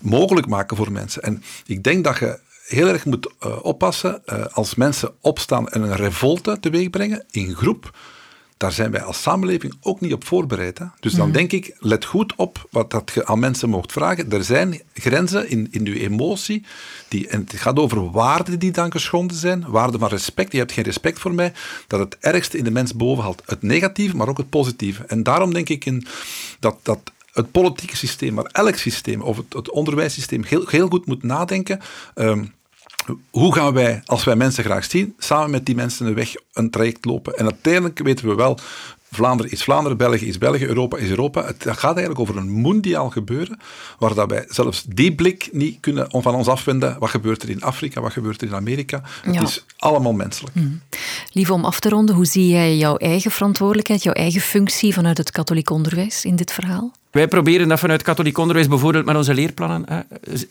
mogelijk 0.00 0.46
maken 0.46 0.76
voor 0.76 0.92
mensen. 0.92 1.22
En 1.22 1.42
ik 1.66 1.82
denk 1.82 2.04
dat 2.04 2.18
je 2.18 2.38
heel 2.66 2.88
erg 2.88 3.04
moet 3.04 3.32
uh, 3.44 3.64
oppassen 3.64 4.22
uh, 4.26 4.44
als 4.52 4.74
mensen 4.74 5.12
opstaan 5.20 5.68
en 5.68 5.82
een 5.82 5.96
revolte 5.96 6.56
teweeg 6.60 6.90
brengen 6.90 7.24
in 7.30 7.54
groep 7.54 7.90
daar 8.56 8.72
zijn 8.72 8.90
wij 8.90 9.02
als 9.02 9.22
samenleving 9.22 9.74
ook 9.80 10.00
niet 10.00 10.12
op 10.12 10.24
voorbereid. 10.24 10.78
Hè? 10.78 10.84
Dus 11.00 11.12
dan 11.12 11.28
mhm. 11.28 11.36
denk 11.36 11.52
ik, 11.52 11.76
let 11.78 12.04
goed 12.04 12.34
op 12.36 12.66
wat 12.70 12.90
dat 12.90 13.10
je 13.14 13.26
aan 13.26 13.38
mensen 13.38 13.68
mocht 13.68 13.92
vragen. 13.92 14.32
Er 14.32 14.44
zijn 14.44 14.80
grenzen 14.94 15.50
in, 15.50 15.68
in 15.70 15.86
uw 15.86 15.94
emotie. 15.94 16.64
Die, 17.08 17.28
en 17.28 17.40
het 17.40 17.60
gaat 17.60 17.78
over 17.78 18.10
waarden 18.10 18.58
die 18.58 18.70
dan 18.70 18.92
geschonden 18.92 19.36
zijn. 19.36 19.64
Waarden 19.68 20.00
van 20.00 20.08
respect. 20.08 20.52
Je 20.52 20.58
hebt 20.58 20.72
geen 20.72 20.84
respect 20.84 21.18
voor 21.18 21.34
mij. 21.34 21.52
Dat 21.86 22.00
het 22.00 22.16
ergste 22.20 22.58
in 22.58 22.64
de 22.64 22.70
mens 22.70 22.94
bovenhaalt. 22.94 23.42
Het 23.46 23.62
negatieve, 23.62 24.16
maar 24.16 24.28
ook 24.28 24.38
het 24.38 24.50
positieve. 24.50 25.04
En 25.04 25.22
daarom 25.22 25.52
denk 25.52 25.68
ik 25.68 25.84
in, 25.84 26.06
dat, 26.60 26.78
dat 26.82 27.00
het 27.32 27.50
politieke 27.50 27.96
systeem, 27.96 28.34
maar 28.34 28.44
elk 28.44 28.76
systeem, 28.76 29.20
of 29.20 29.36
het, 29.36 29.52
het 29.52 29.70
onderwijssysteem, 29.70 30.44
heel, 30.44 30.66
heel 30.66 30.88
goed 30.88 31.06
moet 31.06 31.22
nadenken. 31.22 31.80
Ehm, 32.14 32.44
hoe 33.30 33.54
gaan 33.54 33.72
wij, 33.72 34.02
als 34.04 34.24
wij 34.24 34.36
mensen 34.36 34.64
graag 34.64 34.84
zien, 34.84 35.14
samen 35.18 35.50
met 35.50 35.66
die 35.66 35.74
mensen 35.74 36.06
een 36.06 36.14
weg, 36.14 36.34
een 36.52 36.70
traject 36.70 37.04
lopen? 37.04 37.36
En 37.38 37.44
uiteindelijk 37.44 37.98
weten 37.98 38.28
we 38.28 38.34
wel, 38.34 38.58
Vlaanderen 39.10 39.52
is 39.52 39.62
Vlaanderen, 39.62 39.96
België 39.96 40.26
is 40.26 40.38
België, 40.38 40.66
Europa 40.66 40.96
is 40.96 41.08
Europa. 41.08 41.44
Het 41.44 41.64
gaat 41.66 41.96
eigenlijk 41.96 42.18
over 42.18 42.36
een 42.36 42.50
mondiaal 42.50 43.10
gebeuren, 43.10 43.58
waar 43.98 44.14
dat 44.14 44.30
wij 44.30 44.44
zelfs 44.48 44.84
die 44.88 45.14
blik 45.14 45.48
niet 45.52 45.80
kunnen 45.80 46.06
van 46.10 46.34
ons 46.34 46.48
afwenden. 46.48 46.98
Wat 46.98 47.10
gebeurt 47.10 47.42
er 47.42 47.50
in 47.50 47.62
Afrika, 47.62 48.00
wat 48.00 48.12
gebeurt 48.12 48.40
er 48.40 48.48
in 48.48 48.54
Amerika? 48.54 49.02
Het 49.22 49.42
is 49.42 49.64
allemaal 49.76 50.12
menselijk. 50.12 50.54
Mm. 50.54 50.80
Lieve, 51.32 51.52
om 51.52 51.64
af 51.64 51.80
te 51.80 51.88
ronden, 51.88 52.14
hoe 52.14 52.24
zie 52.24 52.48
jij 52.48 52.76
jouw 52.76 52.96
eigen 52.96 53.30
verantwoordelijkheid, 53.30 54.02
jouw 54.02 54.12
eigen 54.12 54.40
functie 54.40 54.94
vanuit 54.94 55.18
het 55.18 55.30
katholiek 55.30 55.70
onderwijs 55.70 56.24
in 56.24 56.36
dit 56.36 56.52
verhaal? 56.52 56.92
Wij 57.16 57.28
proberen 57.28 57.68
dat 57.68 57.78
vanuit 57.78 58.02
katholiek 58.02 58.38
onderwijs, 58.38 58.68
bijvoorbeeld 58.68 59.04
met 59.04 59.16
onze 59.16 59.34
leerplannen. 59.34 59.84
Hè. 59.86 60.00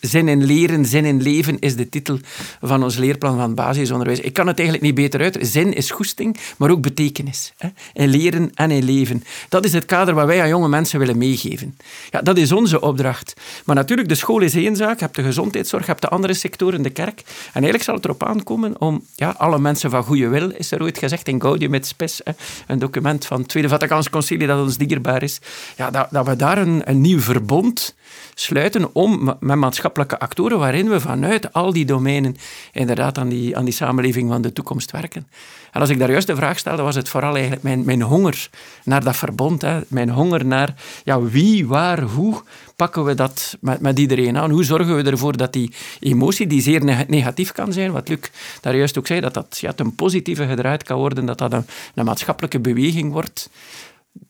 Zin 0.02 0.28
in 0.28 0.44
leren, 0.44 0.86
zin 0.86 1.06
in 1.06 1.22
leven 1.22 1.60
is 1.60 1.76
de 1.76 1.90
titel 1.90 2.20
van 2.62 2.84
ons 2.84 2.96
leerplan 2.96 3.38
van 3.38 3.56
basisonderwijs. 3.56 4.20
Ik 4.20 4.34
kan 4.34 4.48
het 4.48 4.58
eigenlijk 4.58 4.88
niet 4.88 4.96
beter 4.96 5.22
uit. 5.22 5.38
Zin 5.42 5.74
is 5.74 5.92
goesting, 5.92 6.38
maar 6.58 6.70
ook 6.70 6.82
betekenis. 6.82 7.54
Hè. 7.58 7.70
In 7.94 8.10
leren 8.10 8.52
en 8.54 8.72
in 8.72 8.84
leven. 8.84 9.24
Dat 9.50 9.66
is 9.66 9.74
het 9.74 9.86
kader 9.86 10.14
wat 10.14 10.26
wij 10.26 10.42
aan 10.42 10.48
jonge 10.48 10.68
mensen 10.68 11.00
willen 11.00 11.18
meegeven. 11.18 11.78
Ja, 12.12 12.22
dat 12.22 12.38
is 12.38 12.52
onze 12.52 12.82
opdracht. 12.82 13.34
Maar 13.66 13.76
natuurlijk, 13.76 14.10
de 14.10 14.16
school 14.16 14.42
is 14.42 14.56
één 14.56 14.76
zaak. 14.76 15.00
Je 15.00 15.04
hebt 15.04 15.16
de 15.16 15.24
gezondheidszorg, 15.24 15.86
je 15.86 15.92
hebt 15.92 16.02
de 16.02 16.10
andere 16.10 16.34
sectoren, 16.34 16.82
de 16.82 16.90
kerk. 16.90 17.20
En 17.20 17.52
eigenlijk 17.54 17.84
zal 17.84 17.96
het 17.96 18.06
erop 18.06 18.24
aankomen 18.24 18.82
om 18.82 19.04
ja, 19.16 19.36
alle 19.38 19.60
mensen 19.60 19.90
van 19.90 20.04
goede 20.04 20.28
wil, 20.28 20.50
is 20.50 20.72
er 20.72 20.82
ooit 20.82 20.98
gezegd 20.98 21.28
in 21.28 21.42
Gaudium 21.42 21.74
et 21.74 21.88
Spes, 21.88 22.22
een 22.68 22.80
document 22.80 23.26
van 23.26 23.40
het 23.40 23.48
Tweede 23.50 23.70
Vaticaans 23.70 24.10
Concilie 24.10 24.48
dat 24.48 24.62
ons 24.62 24.78
dierbaar 24.78 25.24
is, 25.24 25.40
ja, 25.76 25.92
dat, 25.92 26.08
dat 26.12 26.26
we 26.26 26.36
daar 26.36 26.55
een, 26.58 27.02
nieuw 27.02 27.20
verbond 27.20 27.96
sluiten 28.34 28.96
om 28.96 29.36
met 29.40 29.58
maatschappelijke 29.58 30.20
actoren 30.20 30.60
waarin 30.60 30.90
we 30.90 31.00
vanuit 31.00 31.54
al 31.54 31.74
die 31.74 31.86
domeinen 31.86 32.36
inderdaad 32.72 33.18
aan 33.18 33.30
die, 33.30 33.58
aan 33.58 33.66
die 33.66 33.74
samenleving 33.74 34.30
van 34.30 34.42
de 34.42 34.54
toekomst 34.54 34.92
werken. 34.92 35.28
En 35.72 35.82
als 35.82 35.90
ik 35.90 36.00
daar 36.00 36.12
juist 36.12 36.28
de 36.28 36.36
vraag 36.36 36.58
stelde, 36.60 36.82
was 36.82 36.96
het 36.96 37.10
vooral 37.10 37.34
eigenlijk 37.34 37.64
mijn, 37.64 37.86
mijn 37.86 38.02
honger 38.02 38.50
naar 38.84 39.04
dat 39.04 39.16
verbond. 39.16 39.62
Hè. 39.62 39.80
Mijn 39.88 40.10
honger 40.10 40.46
naar 40.46 40.76
ja, 41.04 41.22
wie, 41.22 41.68
waar, 41.68 42.02
hoe 42.02 42.42
pakken 42.76 43.06
we 43.06 43.14
dat 43.14 43.58
met, 43.62 43.80
met 43.80 44.00
iedereen 44.00 44.38
aan? 44.38 44.52
Hoe 44.52 44.64
zorgen 44.64 44.96
we 44.96 45.10
ervoor 45.10 45.38
dat 45.38 45.54
die 45.54 45.74
emotie, 46.00 46.48
die 46.48 46.62
zeer 46.62 47.06
negatief 47.08 47.52
kan 47.52 47.74
zijn, 47.74 47.92
wat 47.92 48.08
Luc 48.08 48.20
daar 48.62 48.76
juist 48.76 48.98
ook 48.98 49.08
zei, 49.08 49.20
dat 49.20 49.34
dat 49.34 49.58
ja, 49.60 49.74
ten 49.74 49.96
positieve 49.96 50.48
gedraaid 50.48 50.84
kan 50.84 50.98
worden, 50.98 51.26
dat 51.26 51.38
dat 51.38 51.54
een, 51.54 51.66
een 51.96 52.06
maatschappelijke 52.06 52.60
beweging 52.60 53.12
wordt 53.12 53.50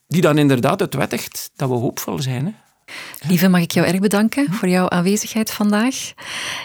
die 0.08 0.22
dan 0.22 0.38
inderdaad 0.38 0.80
het 0.80 0.94
wettigt 0.94 1.52
dat 1.56 1.70
we 1.70 1.76
hoopvol 1.76 2.22
zijn. 2.22 2.46
Hè? 2.46 2.52
Lieve, 3.28 3.48
mag 3.48 3.62
ik 3.62 3.72
jou 3.72 3.88
erg 3.88 4.00
bedanken 4.00 4.54
voor 4.54 4.68
jouw 4.68 4.90
aanwezigheid 4.90 5.52
vandaag. 5.52 6.14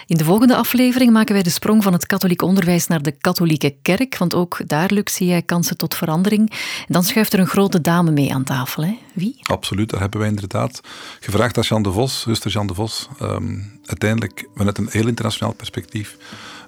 In 0.05 0.17
de 0.17 0.23
volgende 0.23 0.55
aflevering 0.55 1.11
maken 1.11 1.33
wij 1.33 1.43
de 1.43 1.49
sprong 1.49 1.83
van 1.83 1.93
het 1.93 2.05
katholiek 2.05 2.41
onderwijs 2.41 2.87
naar 2.87 3.01
de 3.01 3.11
katholieke 3.11 3.75
kerk, 3.81 4.17
want 4.17 4.35
ook 4.35 4.67
daar, 4.67 4.91
Luc, 4.93 5.13
zie 5.13 5.27
jij 5.27 5.41
kansen 5.41 5.77
tot 5.77 5.95
verandering. 5.95 6.49
En 6.87 6.93
dan 6.93 7.03
schuift 7.03 7.33
er 7.33 7.39
een 7.39 7.47
grote 7.47 7.81
dame 7.81 8.11
mee 8.11 8.33
aan 8.33 8.43
tafel. 8.43 8.83
Hè? 8.83 8.97
Wie? 9.13 9.39
Absoluut, 9.41 9.89
daar 9.89 9.99
hebben 9.99 10.19
wij 10.19 10.29
inderdaad 10.29 10.81
gevraagd 11.19 11.57
aan 11.57 11.63
Jean 11.63 11.83
de 11.83 11.91
Vos, 11.91 12.21
zuster 12.21 12.51
Jean 12.51 12.67
de 12.67 12.73
Vos, 12.73 13.07
um, 13.21 13.79
uiteindelijk 13.85 14.47
vanuit 14.55 14.77
een 14.77 14.89
heel 14.91 15.07
internationaal 15.07 15.53
perspectief 15.53 16.17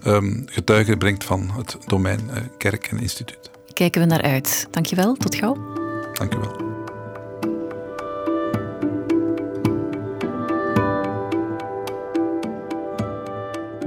um, 0.06 0.44
getuigen 0.46 0.98
brengt 0.98 1.24
van 1.24 1.52
het 1.58 1.78
domein 1.88 2.22
uh, 2.30 2.38
kerk 2.58 2.88
en 2.88 3.00
instituut. 3.00 3.52
Kijken 3.74 4.02
we 4.02 4.08
naar 4.08 4.22
uit. 4.22 4.68
Dankjewel, 4.72 5.14
tot 5.14 5.36
gauw. 5.36 5.83
Dank 6.14 6.34
u 6.34 6.38
wel. 6.38 6.72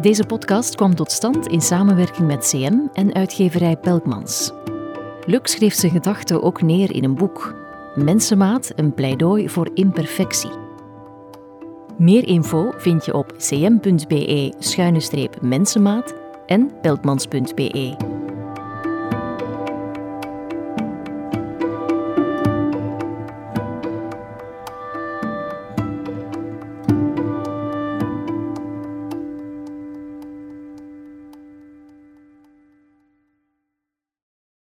Deze 0.01 0.27
podcast 0.27 0.75
kwam 0.75 0.95
tot 0.95 1.13
stand 1.13 1.47
in 1.47 1.61
samenwerking 1.61 2.27
met 2.27 2.49
CM 2.51 2.79
en 2.93 3.15
uitgeverij 3.15 3.77
Pelkmans. 3.77 4.53
Lux 5.27 5.53
schreef 5.53 5.75
zijn 5.75 5.93
gedachten 5.93 6.43
ook 6.43 6.63
neer 6.63 6.95
in 6.95 7.05
een 7.05 7.15
boek. 7.15 7.55
Mensenmaat, 7.95 8.73
een 8.77 8.95
pleidooi 8.95 9.49
voor 9.49 9.71
imperfectie. 9.75 10.51
Meer 11.99 12.29
info 12.29 12.73
vind 12.77 13.05
je 13.05 13.15
op 13.15 13.33
cm.be-mensenmaat 13.37 16.15
en 16.47 16.81
pelkmans.be. 16.81 18.16